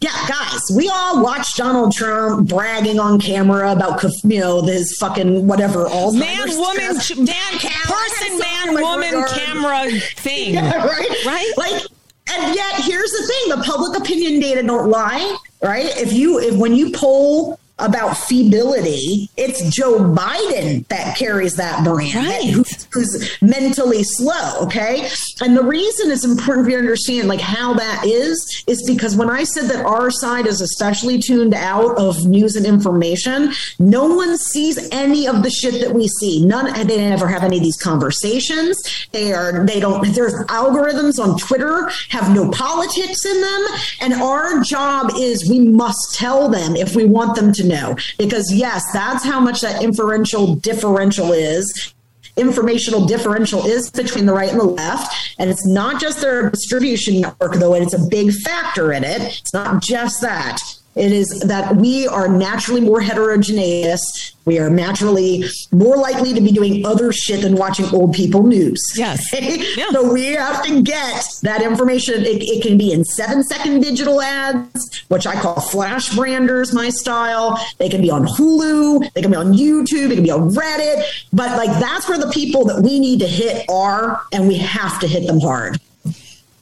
Yeah, 0.00 0.10
guys, 0.28 0.60
we 0.74 0.90
all 0.90 1.22
watched 1.22 1.56
Donald 1.56 1.92
Trump 1.92 2.48
bragging 2.48 2.98
on 3.00 3.18
camera 3.18 3.72
about 3.72 4.02
you 4.24 4.38
know 4.40 4.62
his 4.62 4.94
fucking 4.98 5.46
whatever 5.46 5.86
all 5.86 6.12
man, 6.12 6.48
woman, 6.58 6.76
man, 6.84 6.94
person, 6.96 8.38
man, 8.38 8.74
woman, 8.74 9.14
regard. 9.14 9.28
camera 9.30 9.90
thing. 10.16 10.54
Yeah, 10.54 10.86
right, 10.86 11.24
right. 11.24 11.52
Like 11.56 11.82
and 12.28 12.54
yet 12.54 12.74
here's 12.76 13.10
the 13.12 13.26
thing 13.26 13.58
the 13.58 13.64
public 13.64 13.98
opinion 13.98 14.40
data 14.40 14.62
don't 14.62 14.90
lie 14.90 15.36
right? 15.62 15.86
If 15.96 16.12
you 16.12 16.38
if 16.38 16.54
when 16.56 16.74
you 16.74 16.90
poll 16.90 17.58
about 17.78 18.16
feebility, 18.16 19.28
it's 19.36 19.62
Joe 19.74 19.98
Biden 19.98 20.86
that 20.88 21.16
carries 21.16 21.54
that 21.56 21.84
brand, 21.84 22.14
right. 22.14 22.50
who's, 22.50 22.88
who's, 22.92 23.36
mentally 23.42 24.02
slow. 24.02 24.60
Okay. 24.62 25.08
And 25.42 25.56
the 25.56 25.62
reason 25.62 26.10
it's 26.10 26.24
important 26.24 26.64
for 26.64 26.70
you 26.70 26.76
to 26.76 26.82
understand 26.82 27.28
like 27.28 27.40
how 27.40 27.74
that 27.74 28.04
is, 28.06 28.64
is 28.66 28.82
because 28.86 29.14
when 29.14 29.28
I 29.28 29.44
said 29.44 29.68
that 29.70 29.84
our 29.84 30.10
side 30.10 30.46
is 30.46 30.60
especially 30.60 31.18
tuned 31.18 31.54
out 31.54 31.98
of 31.98 32.24
news 32.24 32.56
and 32.56 32.64
information, 32.64 33.52
no 33.78 34.06
one 34.06 34.38
sees 34.38 34.88
any 34.90 35.28
of 35.28 35.42
the 35.42 35.50
shit 35.50 35.80
that 35.82 35.94
we 35.94 36.08
see. 36.08 36.44
None, 36.44 36.72
they 36.86 36.96
never 36.96 37.28
have 37.28 37.44
any 37.44 37.58
of 37.58 37.62
these 37.62 37.76
conversations. 37.76 39.08
They 39.12 39.32
are, 39.32 39.66
they 39.66 39.80
don't, 39.80 40.14
there's 40.14 40.34
algorithms 40.46 41.18
on 41.22 41.38
Twitter 41.38 41.90
have 42.08 42.34
no 42.34 42.50
politics 42.50 43.24
in 43.24 43.40
them. 43.40 43.66
And 44.00 44.14
our 44.14 44.62
job 44.62 45.12
is 45.16 45.48
we 45.48 45.60
must 45.60 46.14
tell 46.14 46.48
them 46.48 46.74
if 46.76 46.96
we 46.96 47.04
want 47.04 47.36
them 47.36 47.52
to 47.52 47.65
know. 47.66 47.96
Because, 48.18 48.52
yes, 48.54 48.82
that's 48.92 49.24
how 49.24 49.40
much 49.40 49.60
that 49.60 49.82
inferential 49.82 50.56
differential 50.56 51.32
is 51.32 51.94
informational 52.36 53.06
differential 53.06 53.64
is 53.64 53.90
between 53.90 54.26
the 54.26 54.32
right 54.32 54.50
and 54.50 54.60
the 54.60 54.64
left. 54.64 55.34
And 55.38 55.50
it's 55.50 55.66
not 55.66 56.00
just 56.00 56.20
their 56.20 56.50
distribution 56.50 57.20
network, 57.22 57.54
though, 57.54 57.74
and 57.74 57.82
it's 57.82 57.94
a 57.94 58.06
big 58.08 58.32
factor 58.32 58.92
in 58.92 59.04
it. 59.04 59.22
It's 59.22 59.54
not 59.54 59.82
just 59.82 60.20
that. 60.20 60.60
It 60.96 61.12
is 61.12 61.28
that 61.46 61.76
we 61.76 62.08
are 62.08 62.26
naturally 62.26 62.80
more 62.80 63.02
heterogeneous. 63.02 64.32
We 64.46 64.58
are 64.58 64.70
naturally 64.70 65.44
more 65.70 65.96
likely 65.96 66.32
to 66.32 66.40
be 66.40 66.50
doing 66.52 66.86
other 66.86 67.12
shit 67.12 67.42
than 67.42 67.54
watching 67.54 67.84
old 67.94 68.14
people 68.14 68.44
news. 68.44 68.80
Yes. 68.96 69.22
Yeah. 69.76 69.90
So 69.90 70.10
we 70.12 70.26
have 70.28 70.64
to 70.64 70.82
get 70.82 71.24
that 71.42 71.60
information. 71.60 72.24
It, 72.24 72.42
it, 72.42 72.62
can 72.62 72.78
be 72.78 72.92
in 72.92 73.04
seven 73.04 73.42
second 73.42 73.80
digital 73.80 74.22
ads, 74.22 75.04
which 75.08 75.26
I 75.26 75.38
call 75.38 75.60
flash 75.60 76.14
branders, 76.14 76.72
my 76.72 76.88
style. 76.88 77.58
They 77.78 77.88
can 77.88 78.00
be 78.00 78.10
on 78.10 78.26
Hulu. 78.26 79.12
They 79.12 79.20
can 79.20 79.30
be 79.30 79.36
on 79.36 79.52
YouTube. 79.52 80.10
it 80.10 80.14
can 80.14 80.24
be 80.24 80.30
on 80.30 80.50
Reddit. 80.50 81.02
But 81.32 81.58
like 81.58 81.70
that's 81.78 82.08
where 82.08 82.18
the 82.18 82.30
people 82.30 82.64
that 82.66 82.82
we 82.82 82.98
need 82.98 83.20
to 83.20 83.26
hit 83.26 83.68
are, 83.68 84.22
and 84.32 84.48
we 84.48 84.56
have 84.56 84.98
to 85.00 85.06
hit 85.06 85.26
them 85.26 85.40
hard. 85.40 85.78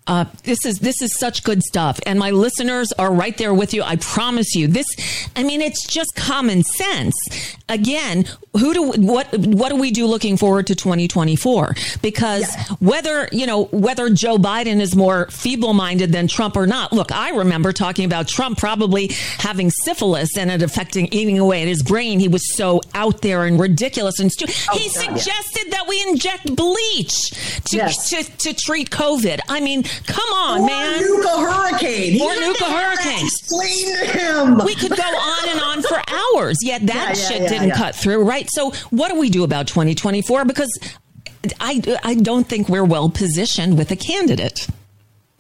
Uh, 0.07 0.27
this 0.43 0.67
is 0.67 0.81
this 0.81 1.01
is 1.01 1.19
such 1.19 1.43
good 1.45 1.63
stuff, 1.63 1.99
and 2.05 2.19
my 2.19 2.31
listeners 2.31 2.93
are 2.99 3.13
right 3.13 3.39
there 3.39 3.55
with 3.55 3.73
you. 3.73 3.83
I 3.83 3.97
promise 3.97 4.55
you. 4.55 4.67
This, 4.67 4.87
I 5.35 5.43
mean, 5.43 5.63
it's 5.63 5.87
just 5.87 6.15
common 6.15 6.63
sense. 6.63 7.15
Again, 7.71 8.27
who 8.59 8.75
do 8.75 8.83
what 9.01 9.37
what 9.39 9.71
do 9.71 9.77
we 9.77 9.91
do 9.91 10.07
looking 10.07 10.37
forward 10.37 10.67
to 10.69 10.75
2024? 10.75 11.75
Because 12.03 12.43
yeah. 12.43 12.65
whether 12.81 13.29
you 13.33 13.47
know 13.47 13.65
whether 13.67 14.11
Joe 14.11 14.37
Biden 14.37 14.81
is 14.81 14.95
more 14.95 15.27
feeble-minded 15.31 16.13
than 16.13 16.29
Trump 16.29 16.57
or 16.57 16.67
not. 16.67 16.93
Look, 16.93 17.13
I 17.13 17.31
remember 17.31 17.73
talking 17.73 18.05
about 18.05 18.29
Trump 18.29 18.59
probably 18.59 19.09
having 19.39 19.71
syphilis 19.71 20.37
and 20.37 20.51
it 20.51 20.63
affecting 20.63 21.07
eating 21.13 21.39
away 21.39 21.63
at 21.63 21.69
his 21.69 21.83
brain. 21.83 22.21
He 22.21 22.29
was 22.29 22.55
so 22.57 22.81
out 22.95 23.23
there 23.23 23.45
and 23.45 23.59
ridiculous 23.59 24.21
and 24.21 24.31
stupid. 24.31 24.55
Oh, 24.71 24.79
he 24.79 24.89
suggested 24.89 25.65
yeah. 25.67 25.79
that 25.79 25.89
we 25.89 26.03
inject 26.09 26.55
bleach 26.55 27.31
to, 27.71 27.77
yes. 27.77 28.11
to 28.11 28.23
to 28.25 28.55
treat 28.55 28.91
COVID. 28.91 29.41
I 29.49 29.61
mean 29.61 29.85
Come 30.07 30.33
on, 30.35 30.61
or 30.61 30.67
man. 30.67 31.03
Nuke 31.03 31.25
a 31.25 31.41
hurricane. 31.41 32.21
Or 32.21 32.31
nuke 32.35 32.61
a 32.61 32.65
hurricane. 32.65 33.27
Explain 33.27 33.99
to 33.99 34.07
him. 34.07 34.59
We 34.65 34.75
could 34.75 34.97
go 34.97 35.03
on 35.03 35.49
and 35.49 35.61
on 35.61 35.83
for 35.83 36.01
hours, 36.09 36.59
yet 36.63 36.87
that 36.87 37.17
yeah, 37.17 37.23
yeah, 37.23 37.29
shit 37.29 37.49
didn't 37.49 37.73
cut 37.73 37.95
through, 37.95 38.23
right? 38.25 38.44
So, 38.51 38.73
what 38.91 39.11
do 39.11 39.19
we 39.19 39.31
do 39.31 39.45
about 39.45 39.67
2024? 39.67 40.45
Because 40.45 40.71
I, 41.61 41.99
I 42.03 42.15
don't 42.15 42.49
think 42.49 42.69
we're 42.69 42.85
well 42.85 43.09
positioned 43.09 43.77
with 43.79 43.91
a 43.91 43.97
candidate. 43.97 44.67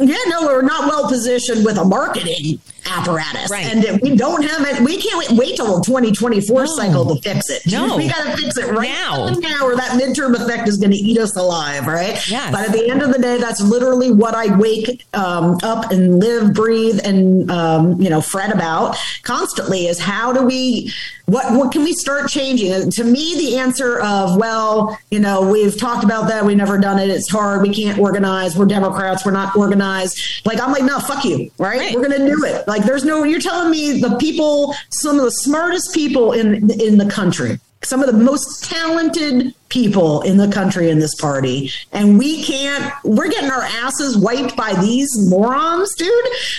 Yeah, 0.01 0.17
no, 0.27 0.43
we're 0.47 0.63
not 0.63 0.89
well 0.89 1.09
positioned 1.09 1.65
with 1.65 1.79
a 1.79 1.85
marketing 1.85 2.61
apparatus. 2.85 3.49
Right. 3.49 3.65
And 3.65 4.01
we 4.01 4.17
don't 4.17 4.43
have 4.43 4.67
it. 4.67 4.83
We 4.83 5.01
can't 5.01 5.19
wait, 5.19 5.39
wait 5.39 5.57
till 5.57 5.79
the 5.79 5.85
2024 5.85 6.65
no. 6.65 6.67
cycle 6.67 7.15
to 7.15 7.23
fix 7.23 7.49
it. 7.49 7.63
No. 7.71 7.97
We 7.97 8.09
got 8.09 8.25
to 8.25 8.37
fix 8.37 8.57
it 8.57 8.73
right 8.73 8.89
now. 8.89 9.29
now 9.29 9.65
or 9.65 9.77
that 9.77 9.93
midterm 10.01 10.35
effect 10.35 10.69
is 10.69 10.79
going 10.79 10.91
to 10.91 10.97
eat 10.97 11.17
us 11.19 11.37
alive, 11.37 11.87
right? 11.87 12.29
Yes. 12.29 12.51
But 12.51 12.69
at 12.69 12.73
the 12.73 12.91
end 12.91 13.03
of 13.03 13.13
the 13.13 13.21
day, 13.21 13.39
that's 13.39 13.61
literally 13.61 14.11
what 14.11 14.35
I 14.35 14.57
wake 14.57 15.07
um, 15.15 15.59
up 15.63 15.93
and 15.93 16.19
live, 16.19 16.53
breathe, 16.53 17.01
and, 17.05 17.49
um, 17.53 18.01
you 18.01 18.11
know, 18.11 18.21
fret 18.21 18.53
about 18.53 18.97
constantly 19.23 19.87
is 19.87 20.01
how 20.01 20.33
do 20.33 20.45
we 20.45 20.93
what 21.27 21.53
what 21.53 21.73
can 21.73 21.85
we 21.85 21.93
start 21.93 22.29
changing? 22.29 22.91
To 22.91 23.05
me, 23.05 23.35
the 23.37 23.59
answer 23.59 24.01
of 24.01 24.37
well, 24.37 24.99
you 25.11 25.19
know, 25.19 25.51
we've 25.51 25.79
talked 25.79 26.05
about 26.05 26.29
that, 26.29 26.45
we've 26.45 26.57
never 26.57 26.79
done 26.79 26.99
it, 26.99 27.09
it's 27.09 27.31
hard, 27.31 27.63
we 27.63 27.73
can't 27.73 27.99
organize, 27.99 28.57
we're 28.57 28.67
Democrats, 28.67 29.25
we're 29.25 29.33
not 29.33 29.57
organized. 29.57 30.19
Like 30.45 30.61
I'm 30.61 30.73
like, 30.73 30.85
no, 30.85 30.99
fuck 31.01 31.25
you, 31.25 31.51
right? 31.59 31.79
right. 31.79 31.95
We're 31.95 32.09
gonna 32.09 32.27
do 32.27 32.45
it. 32.45 32.69
Like 32.69 32.85
there's 32.85 33.05
no 33.05 33.25
you're 33.25 33.41
telling 33.41 33.71
me 33.71 34.01
the 34.01 34.17
people, 34.17 34.75
some 34.91 35.19
of 35.19 35.25
the 35.25 35.31
smartest 35.31 35.95
people 35.95 36.33
in 36.33 36.71
in 36.81 36.99
the 36.99 37.09
country, 37.11 37.59
some 37.83 38.03
of 38.03 38.07
the 38.07 38.13
most 38.13 38.65
talented 38.65 39.55
people 39.69 40.23
in 40.23 40.37
the 40.37 40.49
country 40.49 40.91
in 40.91 40.99
this 40.99 41.15
party 41.17 41.71
and 41.93 42.17
we 42.17 42.45
can't 42.45 42.93
we're 43.03 43.29
getting 43.29 43.51
our 43.51 43.63
asses 43.63 44.17
wiped 44.17 44.57
by 44.57 44.73
these 44.81 45.11
morons 45.29 45.93
dude 45.97 46.09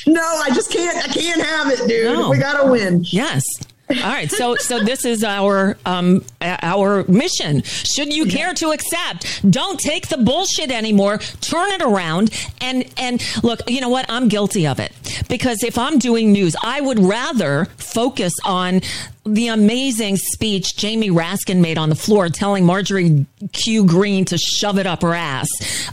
no 0.07 0.22
i 0.43 0.49
just 0.53 0.70
can't 0.70 0.97
i 0.97 1.07
can't 1.13 1.41
have 1.41 1.72
it 1.72 1.88
dude 1.88 2.13
no. 2.13 2.30
we 2.30 2.38
gotta 2.38 2.70
win 2.70 3.01
yes 3.05 3.41
all 3.89 3.95
right, 3.95 4.31
so 4.31 4.55
so 4.55 4.83
this 4.83 5.05
is 5.05 5.23
our 5.23 5.77
um 5.86 6.23
our 6.41 7.03
mission. 7.07 7.61
Should 7.63 8.13
you 8.13 8.25
care 8.25 8.53
to 8.55 8.71
accept, 8.71 9.49
don't 9.49 9.79
take 9.79 10.07
the 10.07 10.17
bullshit 10.17 10.71
anymore. 10.71 11.19
Turn 11.41 11.71
it 11.71 11.81
around 11.81 12.31
and 12.61 12.91
and 12.97 13.21
look. 13.43 13.61
You 13.69 13.81
know 13.81 13.89
what? 13.89 14.05
I'm 14.09 14.27
guilty 14.27 14.65
of 14.65 14.79
it 14.79 14.91
because 15.29 15.63
if 15.63 15.77
I'm 15.77 15.99
doing 15.99 16.31
news, 16.31 16.55
I 16.63 16.81
would 16.81 16.99
rather 16.99 17.65
focus 17.77 18.33
on 18.43 18.81
the 19.23 19.47
amazing 19.47 20.17
speech 20.17 20.75
Jamie 20.77 21.09
Raskin 21.09 21.61
made 21.61 21.77
on 21.77 21.89
the 21.89 21.95
floor, 21.95 22.29
telling 22.29 22.65
Marjorie 22.65 23.25
Q. 23.51 23.86
Greene 23.86 24.25
to 24.25 24.38
shove 24.38 24.79
it 24.79 24.88
up 24.88 25.03
her 25.03 25.13
ass. 25.13 25.47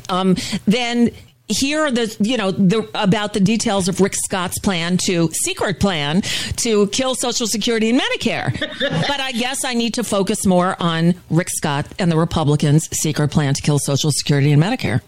Um, 0.09 0.37
then 0.67 1.11
hear 1.49 1.91
the 1.91 2.15
you 2.21 2.37
know 2.37 2.51
the 2.51 2.89
about 2.95 3.35
the 3.35 3.41
details 3.41 3.89
of 3.89 4.01
Rick 4.01 4.15
Scott's 4.15 4.59
plan 4.59 4.97
to 5.07 5.31
secret 5.45 5.81
plan 5.81 6.23
to 6.57 6.87
kill 6.89 7.15
Social 7.15 7.47
Security 7.47 7.91
and 7.91 8.01
Medicare. 8.01 8.59
but 8.81 9.21
I 9.21 9.33
guess 9.33 9.65
I 9.65 9.75
need 9.75 9.95
to 9.95 10.05
focus 10.05 10.47
more 10.47 10.77
on 10.81 11.15
Rick 11.31 11.51
Scott 11.51 11.87
and 11.99 12.11
the 12.11 12.17
Republicans' 12.17 12.89
secret 12.93 13.31
plan 13.31 13.55
to 13.55 13.63
kill 13.63 13.79
Social 13.79 14.11
Security 14.13 14.53
and 14.53 14.63
Medicare. 14.63 15.01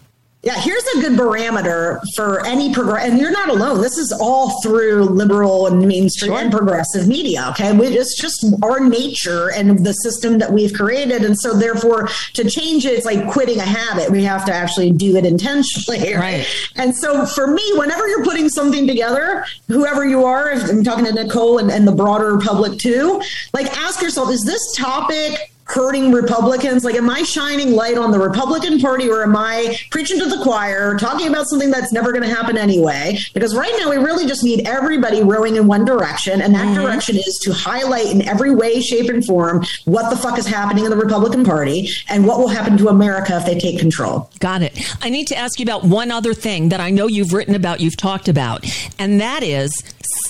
Yeah, 0.45 0.59
here's 0.59 0.83
a 0.95 1.01
good 1.01 1.17
barometer 1.17 1.99
for 2.15 2.45
any 2.45 2.71
progress. 2.71 3.09
And 3.09 3.17
you're 3.17 3.31
not 3.31 3.49
alone. 3.49 3.81
This 3.81 3.97
is 3.97 4.15
all 4.21 4.61
through 4.61 5.05
liberal 5.05 5.65
and 5.65 5.79
mainstream 5.79 6.33
sure. 6.33 6.39
and 6.39 6.51
progressive 6.51 7.07
media. 7.07 7.47
Okay, 7.49 7.75
it's 7.75 8.15
just 8.15 8.45
our 8.61 8.79
nature 8.79 9.51
and 9.53 9.83
the 9.83 9.93
system 9.93 10.37
that 10.37 10.53
we've 10.53 10.71
created, 10.71 11.23
and 11.23 11.35
so 11.35 11.57
therefore 11.57 12.09
to 12.33 12.47
change 12.47 12.85
it, 12.85 12.93
it's 12.93 13.07
like 13.07 13.27
quitting 13.31 13.57
a 13.57 13.65
habit. 13.65 14.11
We 14.11 14.23
have 14.25 14.45
to 14.45 14.53
actually 14.53 14.91
do 14.91 15.15
it 15.15 15.25
intentionally. 15.25 16.13
Right. 16.13 16.45
And 16.75 16.95
so 16.95 17.25
for 17.25 17.47
me, 17.47 17.63
whenever 17.73 18.07
you're 18.07 18.23
putting 18.23 18.47
something 18.47 18.85
together, 18.85 19.47
whoever 19.67 20.05
you 20.05 20.25
are, 20.25 20.51
I'm 20.51 20.83
talking 20.83 21.05
to 21.05 21.11
Nicole 21.11 21.57
and, 21.57 21.71
and 21.71 21.87
the 21.87 21.91
broader 21.91 22.37
public 22.37 22.77
too, 22.77 23.19
like 23.53 23.65
ask 23.77 23.99
yourself: 23.99 24.29
Is 24.29 24.43
this 24.43 24.75
topic 24.75 25.54
hurting 25.65 26.11
Republicans? 26.11 26.83
Like, 26.83 26.95
am 26.95 27.09
I 27.09 27.23
shining 27.23 27.71
light 27.71 27.97
on 27.97 28.11
the 28.11 28.19
Republican 28.19 28.79
Party 28.79 29.09
or 29.09 29.23
am 29.23 29.35
I 29.35 29.77
preaching 29.91 30.19
to 30.19 30.25
the 30.25 30.37
choir, 30.41 30.97
talking 30.97 31.27
about 31.27 31.47
something 31.47 31.71
that's 31.71 31.91
never 31.91 32.11
going 32.11 32.23
to 32.23 32.33
happen 32.33 32.57
anyway? 32.57 33.17
Because 33.33 33.55
right 33.55 33.73
now 33.79 33.89
we 33.89 33.97
really 33.97 34.25
just 34.25 34.43
need 34.43 34.67
everybody 34.67 35.23
rowing 35.23 35.55
in 35.55 35.67
one 35.67 35.83
direction. 35.83 36.41
And 36.41 36.53
that 36.55 36.65
mm-hmm. 36.67 36.81
direction 36.81 37.17
is 37.17 37.39
to 37.43 37.53
highlight 37.53 38.07
in 38.07 38.21
every 38.27 38.53
way, 38.53 38.81
shape, 38.81 39.09
and 39.09 39.25
form 39.25 39.65
what 39.85 40.09
the 40.09 40.15
fuck 40.15 40.37
is 40.37 40.47
happening 40.47 40.85
in 40.85 40.91
the 40.91 40.97
Republican 40.97 41.43
Party 41.43 41.89
and 42.09 42.25
what 42.25 42.39
will 42.39 42.47
happen 42.47 42.77
to 42.77 42.89
America 42.89 43.37
if 43.37 43.45
they 43.45 43.59
take 43.59 43.79
control. 43.79 44.29
Got 44.39 44.61
it. 44.61 44.79
I 45.01 45.09
need 45.09 45.27
to 45.27 45.35
ask 45.35 45.59
you 45.59 45.63
about 45.63 45.83
one 45.83 46.11
other 46.11 46.33
thing 46.33 46.69
that 46.69 46.79
I 46.79 46.91
know 46.91 47.07
you've 47.07 47.33
written 47.33 47.55
about, 47.55 47.81
you've 47.81 47.97
talked 47.97 48.27
about, 48.27 48.65
and 48.99 49.19
that 49.19 49.43
is 49.43 49.83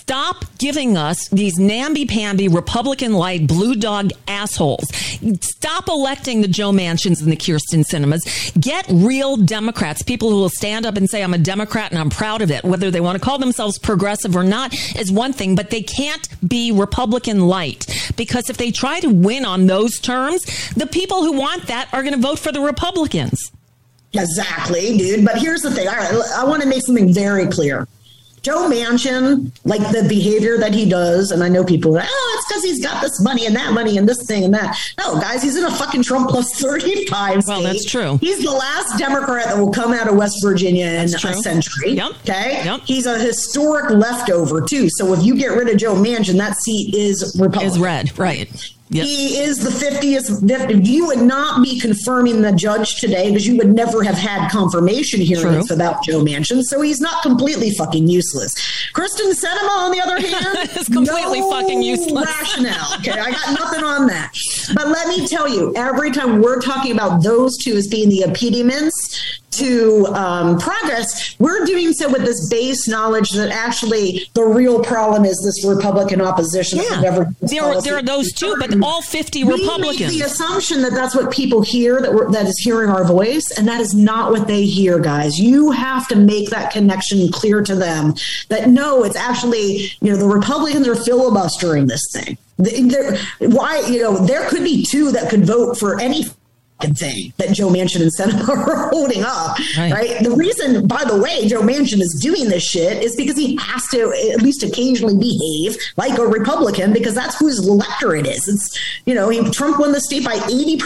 stop 0.05 0.45
giving 0.59 0.95
us 0.95 1.27
these 1.29 1.57
namby-pamby 1.57 2.47
Republican 2.47 3.13
light 3.13 3.47
blue 3.47 3.75
dog 3.75 4.11
assholes 4.27 4.85
Stop 5.41 5.87
electing 5.87 6.41
the 6.41 6.47
Joe 6.47 6.71
Manchins 6.71 7.21
and 7.21 7.31
the 7.31 7.35
Kyrsten 7.35 7.83
Sinemas. 7.83 8.21
Get 8.59 8.85
real 8.89 9.37
Democrats, 9.37 10.01
people 10.01 10.29
who 10.29 10.35
will 10.35 10.49
stand 10.49 10.85
up 10.85 10.97
and 10.97 11.09
say, 11.09 11.23
I'm 11.23 11.33
a 11.33 11.37
Democrat 11.37 11.91
and 11.91 11.99
I'm 11.99 12.09
proud 12.09 12.41
of 12.41 12.51
it. 12.51 12.63
Whether 12.63 12.91
they 12.91 13.01
want 13.01 13.17
to 13.17 13.23
call 13.23 13.39
themselves 13.39 13.79
progressive 13.79 14.35
or 14.35 14.43
not 14.43 14.73
is 14.97 15.11
one 15.11 15.33
thing, 15.33 15.55
but 15.55 15.69
they 15.69 15.81
can't 15.81 16.27
be 16.47 16.71
Republican 16.71 17.47
light 17.47 17.87
because 18.15 18.49
if 18.49 18.57
they 18.57 18.71
try 18.71 18.99
to 18.99 19.09
win 19.09 19.45
on 19.45 19.67
those 19.67 19.99
terms, 19.99 20.43
the 20.73 20.87
people 20.87 21.23
who 21.23 21.33
want 21.33 21.67
that 21.67 21.89
are 21.93 22.03
going 22.03 22.15
to 22.15 22.21
vote 22.21 22.39
for 22.39 22.51
the 22.51 22.61
Republicans. 22.61 23.51
Exactly, 24.13 24.97
dude. 24.97 25.25
But 25.25 25.37
here's 25.37 25.61
the 25.61 25.71
thing. 25.71 25.87
All 25.87 25.95
right, 25.95 26.13
I 26.37 26.45
want 26.45 26.61
to 26.61 26.67
make 26.69 26.83
something 26.85 27.13
very 27.13 27.47
clear. 27.47 27.87
Joe 28.45 28.69
Manchin, 28.69 29.51
like 29.63 29.81
the 29.91 30.05
behavior 30.07 30.59
that 30.59 30.71
he 30.71 30.87
does, 30.87 31.31
and 31.31 31.43
I 31.43 31.49
know 31.49 31.63
people, 31.63 31.97
oh, 31.97 32.35
it's 32.37 32.47
because 32.47 32.63
he's 32.63 32.79
got 32.79 33.01
this 33.01 33.19
money 33.19 33.47
and 33.47 33.55
that 33.55 33.73
money 33.73 33.97
and 33.97 34.07
this 34.07 34.23
thing 34.27 34.43
and 34.43 34.53
that. 34.53 34.77
No, 34.99 35.19
guys, 35.19 35.41
he's 35.41 35.57
in 35.57 35.65
a 35.65 35.71
fucking 35.71 36.03
Trump 36.03 36.29
plus 36.29 36.61
35 36.61 37.47
Well, 37.47 37.63
that's 37.63 37.85
true. 37.85 38.19
He's 38.21 38.43
the 38.43 38.51
last 38.51 38.99
Democrat 38.99 39.45
that 39.45 39.57
will 39.57 39.71
come 39.71 39.93
out 39.93 40.07
of 40.07 40.15
West 40.15 40.35
Virginia 40.43 40.85
in 40.85 41.05
a 41.05 41.09
century. 41.09 41.93
Yep. 41.93 42.11
Okay. 42.21 42.61
Yep. 42.63 42.81
He's 42.85 43.07
a 43.07 43.17
historic 43.17 43.89
leftover, 43.89 44.61
too. 44.61 44.89
So 44.91 45.11
if 45.15 45.23
you 45.23 45.35
get 45.35 45.47
rid 45.47 45.67
of 45.67 45.77
Joe 45.77 45.95
Manchin, 45.95 46.37
that 46.37 46.55
seat 46.57 46.93
is 46.93 47.35
Republican. 47.39 47.67
Is 47.67 47.79
red, 47.79 48.19
right. 48.19 48.74
Yep. 48.89 49.05
He 49.05 49.37
is 49.39 49.57
the 49.57 49.71
50th. 49.71 50.85
You 50.85 51.07
would 51.07 51.21
not 51.21 51.63
be 51.63 51.79
confirming 51.79 52.43
the 52.43 52.51
judge 52.51 52.99
today 52.99 53.29
because 53.29 53.47
you 53.47 53.57
would 53.57 53.73
never 53.73 54.03
have 54.03 54.15
had 54.15 54.49
confirmation 54.51 55.21
hearings 55.21 55.67
True. 55.67 55.75
without 55.75 56.03
Joe 56.03 56.23
Manchin. 56.23 56.61
So 56.61 56.81
he's 56.81 57.01
not 57.01 57.23
completely 57.23 57.71
fucking 57.71 58.07
useless. 58.07 58.53
Kyrsten 58.93 59.33
Sinema, 59.33 59.69
on 59.69 59.91
the 59.91 59.99
other 59.99 60.19
hand, 60.27 60.69
is 60.77 60.87
completely 60.87 61.39
no 61.41 61.49
fucking 61.49 61.81
useless. 61.81 62.27
Rationale. 62.27 62.93
Okay, 62.99 63.19
I 63.19 63.31
got 63.31 63.59
nothing 63.59 63.83
on 63.83 64.05
that. 64.07 64.31
But 64.75 64.89
let 64.89 65.07
me 65.07 65.27
tell 65.27 65.47
you, 65.47 65.73
every 65.75 66.11
time 66.11 66.41
we're 66.41 66.61
talking 66.61 66.91
about 66.91 67.23
those 67.23 67.57
two 67.57 67.73
as 67.75 67.87
being 67.87 68.09
the 68.09 68.21
impediments 68.21 69.41
to 69.57 70.07
um, 70.07 70.57
progress, 70.59 71.35
we're 71.39 71.65
doing 71.65 71.93
so 71.93 72.11
with 72.11 72.23
this 72.23 72.49
base 72.49 72.87
knowledge 72.87 73.31
that 73.31 73.49
actually 73.49 74.29
the 74.33 74.43
real 74.43 74.83
problem 74.83 75.25
is 75.25 75.41
this 75.43 75.65
Republican 75.67 76.21
opposition. 76.21 76.79
Yeah, 76.79 77.01
there, 77.41 77.63
are, 77.63 77.81
there 77.81 77.97
are 77.97 78.03
those 78.03 78.31
two, 78.31 78.55
but 78.59 78.81
all 78.81 79.01
50 79.01 79.43
we 79.43 79.53
Republicans. 79.53 80.13
the 80.13 80.21
assumption 80.25 80.81
that 80.81 80.91
that's 80.91 81.15
what 81.15 81.31
people 81.31 81.61
hear, 81.61 82.01
that, 82.01 82.29
that 82.31 82.45
is 82.45 82.59
hearing 82.59 82.89
our 82.89 83.05
voice, 83.05 83.45
and 83.57 83.67
that 83.67 83.81
is 83.81 83.93
not 83.93 84.31
what 84.31 84.47
they 84.47 84.65
hear, 84.65 84.99
guys. 84.99 85.37
You 85.37 85.71
have 85.71 86.07
to 86.09 86.15
make 86.15 86.49
that 86.49 86.71
connection 86.71 87.29
clear 87.31 87.61
to 87.63 87.75
them 87.75 88.13
that 88.49 88.69
no, 88.69 89.03
it's 89.03 89.15
actually, 89.15 89.91
you 90.01 90.11
know, 90.11 90.17
the 90.17 90.27
Republicans 90.27 90.87
are 90.87 90.95
filibustering 90.95 91.87
this 91.87 92.05
thing. 92.11 92.37
There, 92.57 93.17
why, 93.39 93.79
you 93.89 94.01
know, 94.01 94.25
there 94.25 94.47
could 94.49 94.63
be 94.63 94.85
two 94.85 95.11
that 95.11 95.29
could 95.29 95.45
vote 95.45 95.77
for 95.77 95.99
any 95.99 96.23
thing 96.81 97.33
that 97.37 97.51
Joe 97.53 97.69
Manchin 97.69 98.01
and 98.01 98.11
Sinema 98.11 98.47
are 98.67 98.89
holding 98.89 99.23
up, 99.23 99.57
right. 99.77 99.91
right. 99.91 100.23
The 100.23 100.31
reason, 100.31 100.87
by 100.87 101.03
the 101.05 101.19
way, 101.21 101.47
Joe 101.47 101.61
Manchin 101.61 102.01
is 102.01 102.19
doing 102.21 102.49
this 102.49 102.63
shit 102.63 103.03
is 103.03 103.15
because 103.15 103.37
he 103.37 103.57
has 103.57 103.87
to 103.87 104.01
at 104.33 104.41
least 104.41 104.63
occasionally 104.63 105.17
behave 105.17 105.77
like 105.97 106.17
a 106.17 106.25
Republican 106.25 106.93
because 106.93 107.15
that's 107.15 107.37
whose 107.39 107.65
electorate 107.67 108.27
is. 108.27 108.47
It's, 108.47 109.01
you 109.05 109.15
know, 109.15 109.29
he, 109.29 109.49
Trump 109.51 109.79
won 109.79 109.91
the 109.91 110.01
state 110.01 110.25
by 110.25 110.35
80%. 110.35 110.81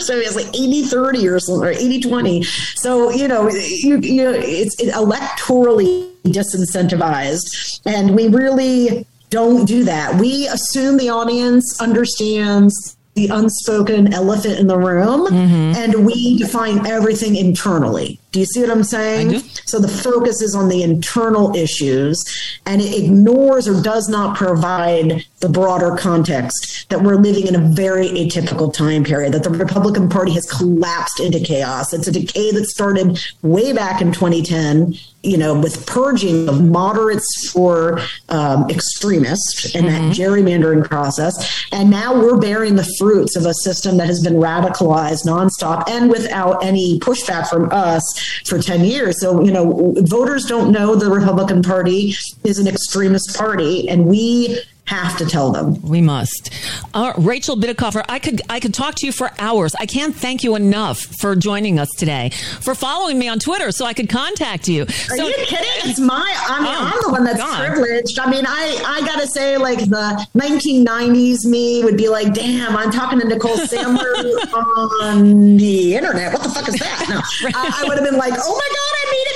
So 0.00 0.16
it's 0.16 0.36
like 0.36 0.48
80 0.48 0.84
30 0.84 1.28
or 1.28 1.40
something, 1.40 1.68
or 1.68 1.70
80 1.70 2.00
20. 2.00 2.42
So, 2.76 3.10
you 3.10 3.28
know, 3.28 3.50
you, 3.50 3.98
you 3.98 4.24
know 4.24 4.32
it's 4.32 4.80
it 4.80 4.94
electorally 4.94 6.10
disincentivized. 6.24 7.80
And 7.84 8.16
we 8.16 8.28
really 8.28 9.06
don't 9.30 9.66
do 9.66 9.84
that. 9.84 10.18
We 10.18 10.46
assume 10.46 10.96
the 10.96 11.10
audience 11.10 11.80
understands 11.80 12.96
the 13.14 13.28
unspoken 13.28 14.12
elephant 14.12 14.58
in 14.58 14.66
the 14.66 14.76
room 14.76 15.26
mm-hmm. 15.26 15.76
and 15.76 16.04
we 16.04 16.36
define 16.36 16.84
everything 16.86 17.36
internally. 17.36 18.18
Do 18.32 18.40
you 18.40 18.46
see 18.46 18.60
what 18.60 18.70
I'm 18.70 18.82
saying? 18.82 19.38
So 19.66 19.78
the 19.78 19.88
focus 19.88 20.42
is 20.42 20.56
on 20.56 20.68
the 20.68 20.82
internal 20.82 21.54
issues 21.54 22.24
and 22.66 22.82
it 22.82 22.92
ignores 22.92 23.68
or 23.68 23.80
does 23.80 24.08
not 24.08 24.36
provide 24.36 25.24
the 25.44 25.50
broader 25.50 25.94
context 25.94 26.88
that 26.88 27.02
we're 27.02 27.16
living 27.16 27.46
in 27.46 27.54
a 27.54 27.58
very 27.58 28.08
atypical 28.08 28.72
time 28.72 29.04
period, 29.04 29.34
that 29.34 29.42
the 29.42 29.50
Republican 29.50 30.08
Party 30.08 30.32
has 30.32 30.50
collapsed 30.50 31.20
into 31.20 31.38
chaos. 31.38 31.92
It's 31.92 32.08
a 32.08 32.12
decay 32.12 32.50
that 32.52 32.64
started 32.64 33.22
way 33.42 33.74
back 33.74 34.00
in 34.00 34.10
2010 34.10 34.94
you 35.24 35.38
know, 35.38 35.58
with 35.58 35.86
purging 35.86 36.48
of 36.48 36.62
moderates 36.62 37.50
for 37.50 37.98
um, 38.28 38.68
extremists 38.68 39.74
and 39.74 39.86
mm-hmm. 39.86 40.08
that 40.08 40.16
gerrymandering 40.16 40.84
process. 40.84 41.66
And 41.72 41.90
now 41.90 42.14
we're 42.14 42.38
bearing 42.38 42.76
the 42.76 42.84
fruits 42.98 43.34
of 43.34 43.46
a 43.46 43.54
system 43.54 43.96
that 43.96 44.06
has 44.06 44.22
been 44.22 44.34
radicalized 44.34 45.24
nonstop 45.24 45.88
and 45.88 46.10
without 46.10 46.62
any 46.62 47.00
pushback 47.00 47.48
from 47.48 47.70
us 47.72 48.04
for 48.44 48.60
10 48.60 48.84
years. 48.84 49.18
So, 49.20 49.42
you 49.42 49.50
know, 49.50 49.94
voters 50.00 50.44
don't 50.44 50.70
know 50.70 50.94
the 50.94 51.10
Republican 51.10 51.62
Party 51.62 52.14
is 52.44 52.58
an 52.58 52.66
extremist 52.66 53.34
party, 53.34 53.88
and 53.88 54.04
we 54.04 54.60
have 54.86 55.16
to 55.18 55.26
tell 55.26 55.50
them. 55.50 55.80
We 55.82 56.00
must. 56.00 56.50
Uh, 56.92 57.12
Rachel 57.16 57.56
Bitecofer, 57.56 58.04
I 58.08 58.18
could 58.18 58.42
I 58.48 58.60
could 58.60 58.74
talk 58.74 58.94
to 58.96 59.06
you 59.06 59.12
for 59.12 59.30
hours. 59.38 59.74
I 59.74 59.86
can't 59.86 60.14
thank 60.14 60.44
you 60.44 60.56
enough 60.56 60.98
for 61.20 61.34
joining 61.36 61.78
us 61.78 61.88
today, 61.96 62.30
for 62.60 62.74
following 62.74 63.18
me 63.18 63.28
on 63.28 63.38
Twitter 63.38 63.72
so 63.72 63.86
I 63.86 63.94
could 63.94 64.08
contact 64.08 64.68
you. 64.68 64.82
Are 64.82 65.16
so, 65.16 65.26
you 65.26 65.34
kidding? 65.46 65.90
It's 65.90 65.98
my 65.98 66.34
I 66.48 66.60
mean, 66.60 66.74
oh, 66.74 66.92
I'm 66.94 67.02
the 67.02 67.12
one 67.12 67.24
that's 67.24 67.38
God. 67.38 67.66
privileged. 67.66 68.18
I 68.18 68.30
mean, 68.30 68.44
I 68.46 68.82
I 68.86 69.06
gotta 69.06 69.26
say, 69.26 69.56
like 69.56 69.78
the 69.78 70.26
1990s 70.36 71.46
me 71.46 71.82
would 71.82 71.96
be 71.96 72.08
like, 72.08 72.34
damn, 72.34 72.76
I'm 72.76 72.90
talking 72.90 73.20
to 73.20 73.26
Nicole 73.26 73.56
Sandler 73.56 74.52
on 75.02 75.56
the 75.56 75.96
internet. 75.96 76.32
What 76.32 76.42
the 76.42 76.50
fuck 76.50 76.68
is 76.68 76.76
that? 76.76 77.06
No, 77.08 77.48
I, 77.54 77.82
I 77.82 77.88
would 77.88 77.98
have 77.98 78.04
been 78.04 78.18
like, 78.18 78.34
oh 78.36 78.54
my 78.54 78.68
God, 78.68 78.94
I 78.96 79.10
made 79.10 79.26
it 79.30 79.33